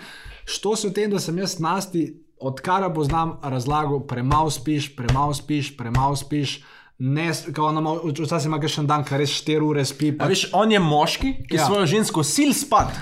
što 0.45 0.75
se 0.75 0.87
v 0.87 0.93
tem, 0.93 1.11
da 1.11 1.19
sem 1.19 1.37
jaz 1.37 1.59
nasti, 1.59 2.19
odkar 2.39 2.81
ga 2.81 2.93
poznam, 2.93 3.39
razlagal, 3.43 3.99
premalo 3.99 4.49
spiš, 4.49 4.95
premalo 4.95 5.33
spiš, 5.33 5.77
premalo 5.77 6.15
spiš. 6.15 6.59
Ne, 6.59 6.59
kao 6.59 6.82
ona 7.59 7.81
ima- 7.81 7.99
včasih 8.15 8.47
ima 8.47 8.59
še 8.63 8.81
en 8.81 8.87
dan, 8.87 9.03
kar 9.03 9.19
res 9.19 9.29
4 9.41 9.59
ure 9.61 9.83
spi. 9.85 10.13
A 10.13 10.23
Pa, 10.23 10.29
veš, 10.31 10.45
on 10.53 10.71
je 10.71 10.79
moški, 10.79 11.33
ki 11.43 11.57
ja. 11.57 11.61
Ja. 11.61 11.65
svojo 11.67 11.85
žensko 11.85 12.23
sil 12.23 12.53
spat. 12.55 12.95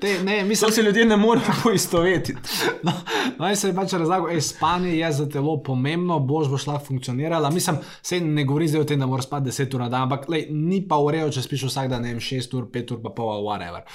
Te, 0.00 0.22
ne, 0.22 0.40
To 0.40 0.46
mislim, 0.46 0.72
se 0.72 0.82
ljudje 0.82 1.04
ne 1.04 1.16
morejo 1.16 1.54
poistovetiti. 1.62 2.40
No, 2.82 2.92
no 3.38 3.48
in 3.48 3.56
se 3.56 3.68
je 3.68 3.74
pač 3.74 3.92
razlagal, 3.92 4.34
da 4.34 4.40
spanje 4.40 4.96
je 4.96 5.12
za 5.12 5.28
telo 5.28 5.56
pomembno, 5.62 6.18
boš 6.18 6.48
boš 6.48 6.66
lahko 6.66 6.84
funkcionirala. 6.86 7.50
Mislim, 7.50 7.76
se 8.02 8.20
ne 8.20 8.44
govori 8.44 8.68
zdaj 8.68 8.80
o 8.80 8.84
tem, 8.84 9.00
da 9.00 9.06
moraš 9.06 9.26
spati 9.26 9.50
10 9.50 9.74
ur 9.74 9.80
na 9.80 9.88
dan, 9.88 10.02
ampak 10.02 10.28
lej, 10.28 10.46
ni 10.50 10.80
pa 10.88 10.98
urejo, 10.98 11.30
če 11.30 11.42
spiš 11.42 11.68
vsak 11.68 11.88
dan, 11.88 12.02
ne 12.02 12.14
vem, 12.14 12.20
6 12.20 12.56
ur, 12.58 12.66
5 12.72 12.94
ur, 12.94 13.02
pa 13.02 13.14
pol, 13.14 13.44
whatever. 13.46 13.86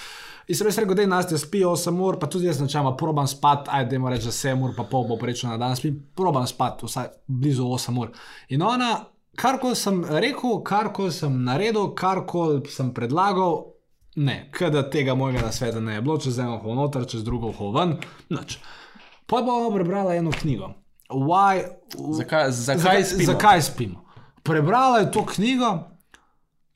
In 0.47 0.55
sem 0.55 0.67
res 0.67 0.77
rekel, 0.79 0.95
da 0.95 1.03
je 1.03 1.11
nas 1.11 1.27
te 1.27 1.37
spi 1.37 1.65
8 1.67 2.01
ur, 2.07 2.19
pa 2.21 2.29
tudi 2.31 2.47
jaz 2.47 2.61
načeloma 2.63 2.95
probam 2.97 3.27
spati, 3.27 3.69
ajde, 3.73 3.95
dajmo 3.95 4.11
reči, 4.13 4.29
za 4.29 4.35
7 4.49 4.63
ur, 4.63 4.75
pa 4.77 4.87
pol 4.87 5.07
bo 5.09 5.19
prečo 5.19 5.49
na 5.49 5.57
dan, 5.59 5.75
spim, 5.75 5.99
probam 6.15 6.47
spati 6.47 6.87
vsaj 6.87 7.11
blizu 7.27 7.67
8 7.67 7.99
ur. 7.99 8.13
In 8.55 8.63
ona, 8.63 8.93
karkoli 9.35 9.75
sem 9.75 10.03
rekel, 10.07 10.61
karkoli 10.63 11.11
sem 11.11 11.41
naredil, 11.43 11.91
karkoli 11.95 12.63
sem 12.71 12.93
predlagal, 12.95 13.65
ne, 14.17 14.49
kada 14.51 14.81
tega 14.89 15.15
mojega 15.15 15.45
nasveta 15.45 15.79
ne 15.79 15.93
je 15.93 16.01
bilo, 16.01 16.17
čez 16.17 16.39
eno 16.39 16.57
ho 16.57 16.75
noter, 16.75 17.05
čez 17.05 17.23
drugo 17.23 17.51
ho 17.53 17.71
ven, 17.71 17.97
nič. 18.33 18.57
Pa 19.29 19.41
bomo 19.45 19.69
prebrala 19.75 20.15
eno 20.15 20.31
knjigo. 20.31 20.73
why, 21.09 21.63
Zakaj, 22.17 22.51
zakaj 22.51 23.03
spimo? 23.03 23.25
zakaj 23.31 23.61
spimo. 23.61 24.03
Prebrala 24.43 24.99
je 24.99 25.11
to 25.11 25.25
knjigo, 25.25 25.69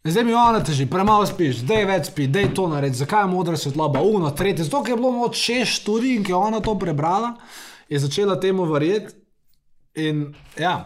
zdaj 0.03 0.23
mi 0.23 0.33
ona 0.33 0.63
teži, 0.63 0.85
premalo 0.85 1.25
spiš, 1.25 1.63
zdaj 1.65 1.85
več 1.85 2.07
spi, 2.11 2.27
zdaj 2.29 2.53
to 2.53 2.67
naredi, 2.67 3.01
zakaj 3.01 3.23
je 3.23 3.31
modra 3.33 3.57
svetloba, 3.57 4.01
uno, 4.01 4.31
tretje. 4.31 4.67
Zato, 4.67 4.83
ker 4.83 4.93
je 4.93 5.01
bilo 5.01 5.25
od 5.25 5.33
šest 5.33 5.81
študij 5.81 6.15
in 6.15 6.23
ki 6.23 6.31
je 6.31 6.35
ona 6.35 6.59
to 6.59 6.77
prebrala, 6.79 7.35
je 7.89 7.99
začela 7.99 8.39
temu 8.39 8.65
verjeti. 8.69 9.15
In 9.95 10.33
ja, 10.59 10.85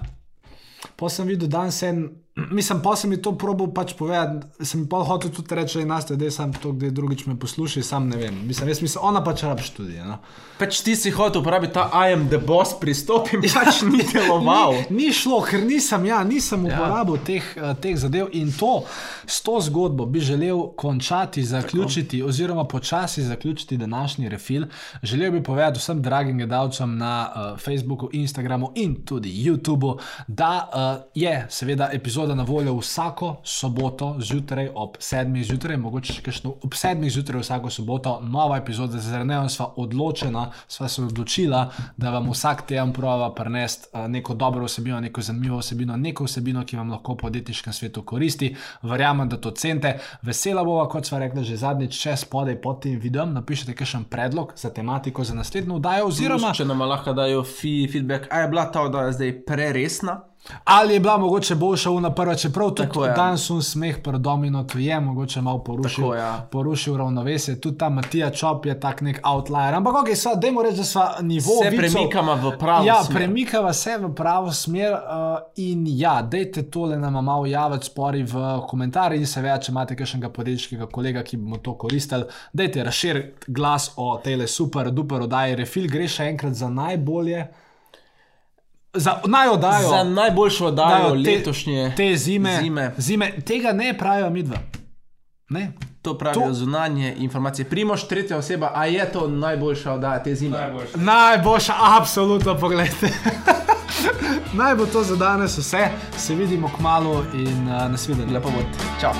pa 0.95 1.09
sem 1.09 1.27
videl 1.27 1.49
danes 1.51 1.83
en. 1.83 2.24
Mislim, 2.35 2.81
pa 2.83 2.95
sem 2.95 3.09
mi 3.09 3.15
to 3.21 3.31
probil 3.37 3.69
pač 3.71 3.93
povedati, 3.95 4.65
sem 4.67 4.81
mi 4.81 4.89
pa 4.91 4.99
hotel 5.07 5.31
tudi 5.31 5.55
reči, 5.55 5.77
da 5.77 5.79
je 5.79 5.87
nas, 5.87 6.05
da 6.05 6.25
je 6.25 6.31
sam 6.31 6.51
to, 6.53 6.73
kdaj 6.75 6.89
drugič 6.91 7.21
me 7.25 7.37
posluša, 7.39 7.83
sam 7.83 8.09
ne 8.09 8.17
vem. 8.19 8.41
Mislim, 8.47 8.67
jaz 8.69 8.81
mislim, 8.83 9.03
ona 9.07 9.21
pač 9.23 9.45
rab 9.47 9.61
študije. 9.63 10.03
No. 10.03 10.17
Pač 10.59 10.81
ti 10.83 10.97
si 10.99 11.13
hotel 11.15 11.39
uporabiti 11.39 11.73
ta 11.77 11.85
I 11.95 12.11
am 12.11 12.25
the 12.27 12.37
boss 12.37 12.75
pristop 12.79 13.31
in 13.31 13.45
pač 13.55 13.85
ni 13.87 14.03
deloval. 14.03 14.75
Ni, 14.89 15.07
ni 15.07 15.13
šlo, 15.15 15.39
ker 15.47 15.63
nisem, 15.63 16.09
ja, 16.11 16.19
nisem 16.27 16.65
uporabil 16.67 17.15
ja. 17.15 17.23
teh, 17.29 17.47
uh, 17.55 17.71
teh 17.79 17.95
zadev 18.03 18.35
in 18.35 18.51
to, 18.51 18.73
s 19.23 19.39
to 19.39 19.55
zgodbo 19.69 20.03
bi 20.03 20.19
želel 20.19 20.75
končati, 20.75 21.43
zaključiti, 21.43 22.19
Tako. 22.19 22.33
oziroma 22.33 22.67
počasi 22.67 23.23
zaključiti 23.23 23.79
današnji 23.79 24.29
refil. 24.29 24.67
Želel 25.03 25.31
bi 25.37 25.43
povedati 25.43 25.79
vsem 25.79 26.03
dragim 26.03 26.43
gledalcem 26.43 26.97
na 26.97 27.15
uh, 27.31 27.59
Facebooku, 27.63 28.09
Instagramu 28.11 28.73
in 28.75 28.99
tudi 29.05 29.31
YouTubu, 29.47 29.95
da 30.27 30.51
uh, 30.67 31.03
je 31.15 31.45
seveda 31.49 31.89
epizoda 31.93 32.24
na 32.33 32.43
voljo 32.43 32.73
vsako 32.77 33.35
soboto 33.43 34.15
zjutraj 34.19 34.69
ob 34.75 34.97
7. 34.97 35.43
zjutraj, 35.43 35.77
mogoče 35.77 36.13
še 36.13 36.21
kakšno 36.25 36.53
ob 36.63 36.73
7. 36.73 37.09
zjutraj 37.09 37.41
vsako 37.41 37.69
soboto, 37.69 38.19
nova 38.23 38.57
epizoda, 38.57 38.97
zaradi 38.99 39.29
nje 39.29 39.49
sva 39.49 39.67
odločena, 39.75 40.47
sva 40.67 40.87
se 40.89 41.03
odločila, 41.03 41.69
da 41.97 42.09
vam 42.09 42.29
vsak 42.31 42.65
teden 42.67 42.93
prova 42.93 43.29
prenesti 43.35 43.87
uh, 43.93 44.07
neko 44.09 44.33
dobro 44.33 44.65
vsebino, 44.65 44.99
neko 44.99 45.21
zanimivo 45.21 45.59
vsebino, 45.59 45.97
neko 45.97 46.25
vsebino, 46.25 46.65
ki 46.65 46.77
vam 46.77 46.91
lahko 46.95 47.13
v 47.13 47.21
podjetniškem 47.25 47.73
svetu 47.73 48.01
koristi. 48.01 48.55
Verjamem, 48.81 49.29
da 49.29 49.37
to 49.37 49.51
cenite. 49.51 49.97
Vesela 50.21 50.63
bova, 50.63 50.87
kot 50.89 51.05
sva 51.05 51.19
rekla 51.19 51.43
že 51.43 51.57
zadnjič, 51.61 51.99
če 52.01 52.17
spodaj 52.25 52.57
pod 52.61 52.81
tem 52.87 52.99
videom 52.99 53.33
napišete 53.35 53.75
kakšen 53.75 54.07
predlog 54.09 54.53
za 54.55 54.73
tematiko 54.73 55.23
za 55.23 55.35
naslednjo 55.35 55.77
vdajo, 55.77 56.07
oziroma 56.07 56.53
Če 56.55 56.65
nam 56.65 56.81
lahko 56.87 57.13
dajo 57.13 57.43
feedback, 57.43 58.31
a 58.31 58.41
je 58.41 58.47
bila 58.47 58.65
ta 58.71 58.87
oddaja 58.87 59.11
zdaj 59.11 59.35
preresna. 59.45 60.21
Ali 60.65 60.93
je 60.93 60.99
bila 60.99 61.17
mogoče 61.17 61.55
boljša 61.55 61.91
una 61.91 62.09
prva, 62.11 62.35
čeprav 62.35 62.69
tudi 62.69 62.81
Tako 62.83 63.05
je. 63.05 63.13
danes 63.13 63.49
un 63.49 63.61
smeh 63.63 63.97
pred 63.99 64.21
domino, 64.21 64.63
to 64.63 64.77
je 64.77 64.99
mogoče 64.99 65.41
malo 65.41 65.59
porušil, 65.59 66.03
Tako, 66.03 66.15
ja. 66.15 66.47
porušil 66.51 66.97
ravnovesje. 66.97 67.55
Tudi 67.57 67.77
ta 67.77 67.89
Matija 67.89 68.29
Čop 68.31 68.65
je 68.65 68.79
tak 68.79 69.01
nek 69.01 69.19
outlier. 69.25 69.73
Ampak, 69.73 69.95
ok, 69.95 70.15
sva, 70.15 70.35
dajmo 70.35 70.61
reči, 70.61 70.77
da 70.77 70.83
sva 70.85 71.15
nivo. 71.21 71.41
Se 71.55 71.69
vicov- 71.69 71.77
premikava 71.79 72.35
v 72.35 72.57
pravo 72.57 72.85
Ja, 72.85 73.03
smer. 73.03 73.17
premikava 73.17 73.73
se 73.73 73.97
v 73.97 74.11
pravo 74.11 74.51
smer 74.53 74.91
uh, 74.91 74.99
in 75.57 75.83
ja, 75.89 76.21
dajte 76.23 76.63
tole 76.63 76.97
nam 76.97 77.25
malo 77.25 77.45
javiti 77.45 77.85
spori 77.85 78.23
v 78.23 78.35
komentarjih 78.67 79.21
in 79.21 79.27
seveda, 79.27 79.57
če 79.59 79.71
imate 79.71 79.95
kakšnega 79.95 80.29
podjetniškega 80.29 80.85
kolega, 80.87 81.23
ki 81.23 81.37
bi 81.37 81.43
mu 81.45 81.57
to 81.57 81.73
koristil, 81.75 82.23
dajte 82.53 82.83
razširiti 82.83 83.15
glas 83.49 83.91
o 83.97 84.17
tele 84.19 84.47
super, 84.47 84.91
duper 84.91 85.21
oddaji. 85.21 85.55
Refil 85.55 85.87
gre 85.87 86.07
še 86.07 86.23
enkrat 86.25 86.53
za 86.53 86.69
najbolje. 86.69 87.47
Za 88.95 89.19
naj 89.25 89.47
oddajo. 89.49 89.89
Za 89.89 90.03
najboljšo 90.05 90.65
oddajo 90.65 90.89
dajo 91.01 91.23
te- 91.23 91.31
letošnje 91.31 91.93
te 91.97 92.15
zime, 92.15 92.57
zime. 92.57 92.93
zime. 92.97 93.31
Tega 93.41 93.71
ne 93.71 93.97
pravijo 93.97 94.29
midva. 94.29 94.57
Ne. 95.49 95.71
To 96.01 96.17
pravijo 96.17 96.41
To- 96.43 96.53
zunanje 96.53 97.15
informacije. 97.17 97.65
Primoš, 97.65 98.03
tretja 98.03 98.37
oseba, 98.37 98.71
a 98.73 98.85
je 98.85 99.11
to 99.11 99.27
najboljša 99.27 99.93
oddaja 99.93 100.23
te 100.23 100.35
zime? 100.35 100.57
Najboljše. 100.57 100.97
Najboljša, 100.97 101.73
absolutno, 101.91 102.55
pogledajte. 102.55 103.09
Naj 104.53 104.75
bo 104.75 104.85
to 104.85 105.03
za 105.03 105.15
danes 105.15 105.57
vse, 105.57 105.87
se 106.17 106.35
vidimo 106.35 106.69
k 106.69 106.79
malu 106.79 107.23
in 107.33 107.47
uh, 107.65 107.91
nasvidenje. 107.91 108.33
Lepo 108.33 108.49
bo. 108.49 108.57
Čau. 109.01 109.13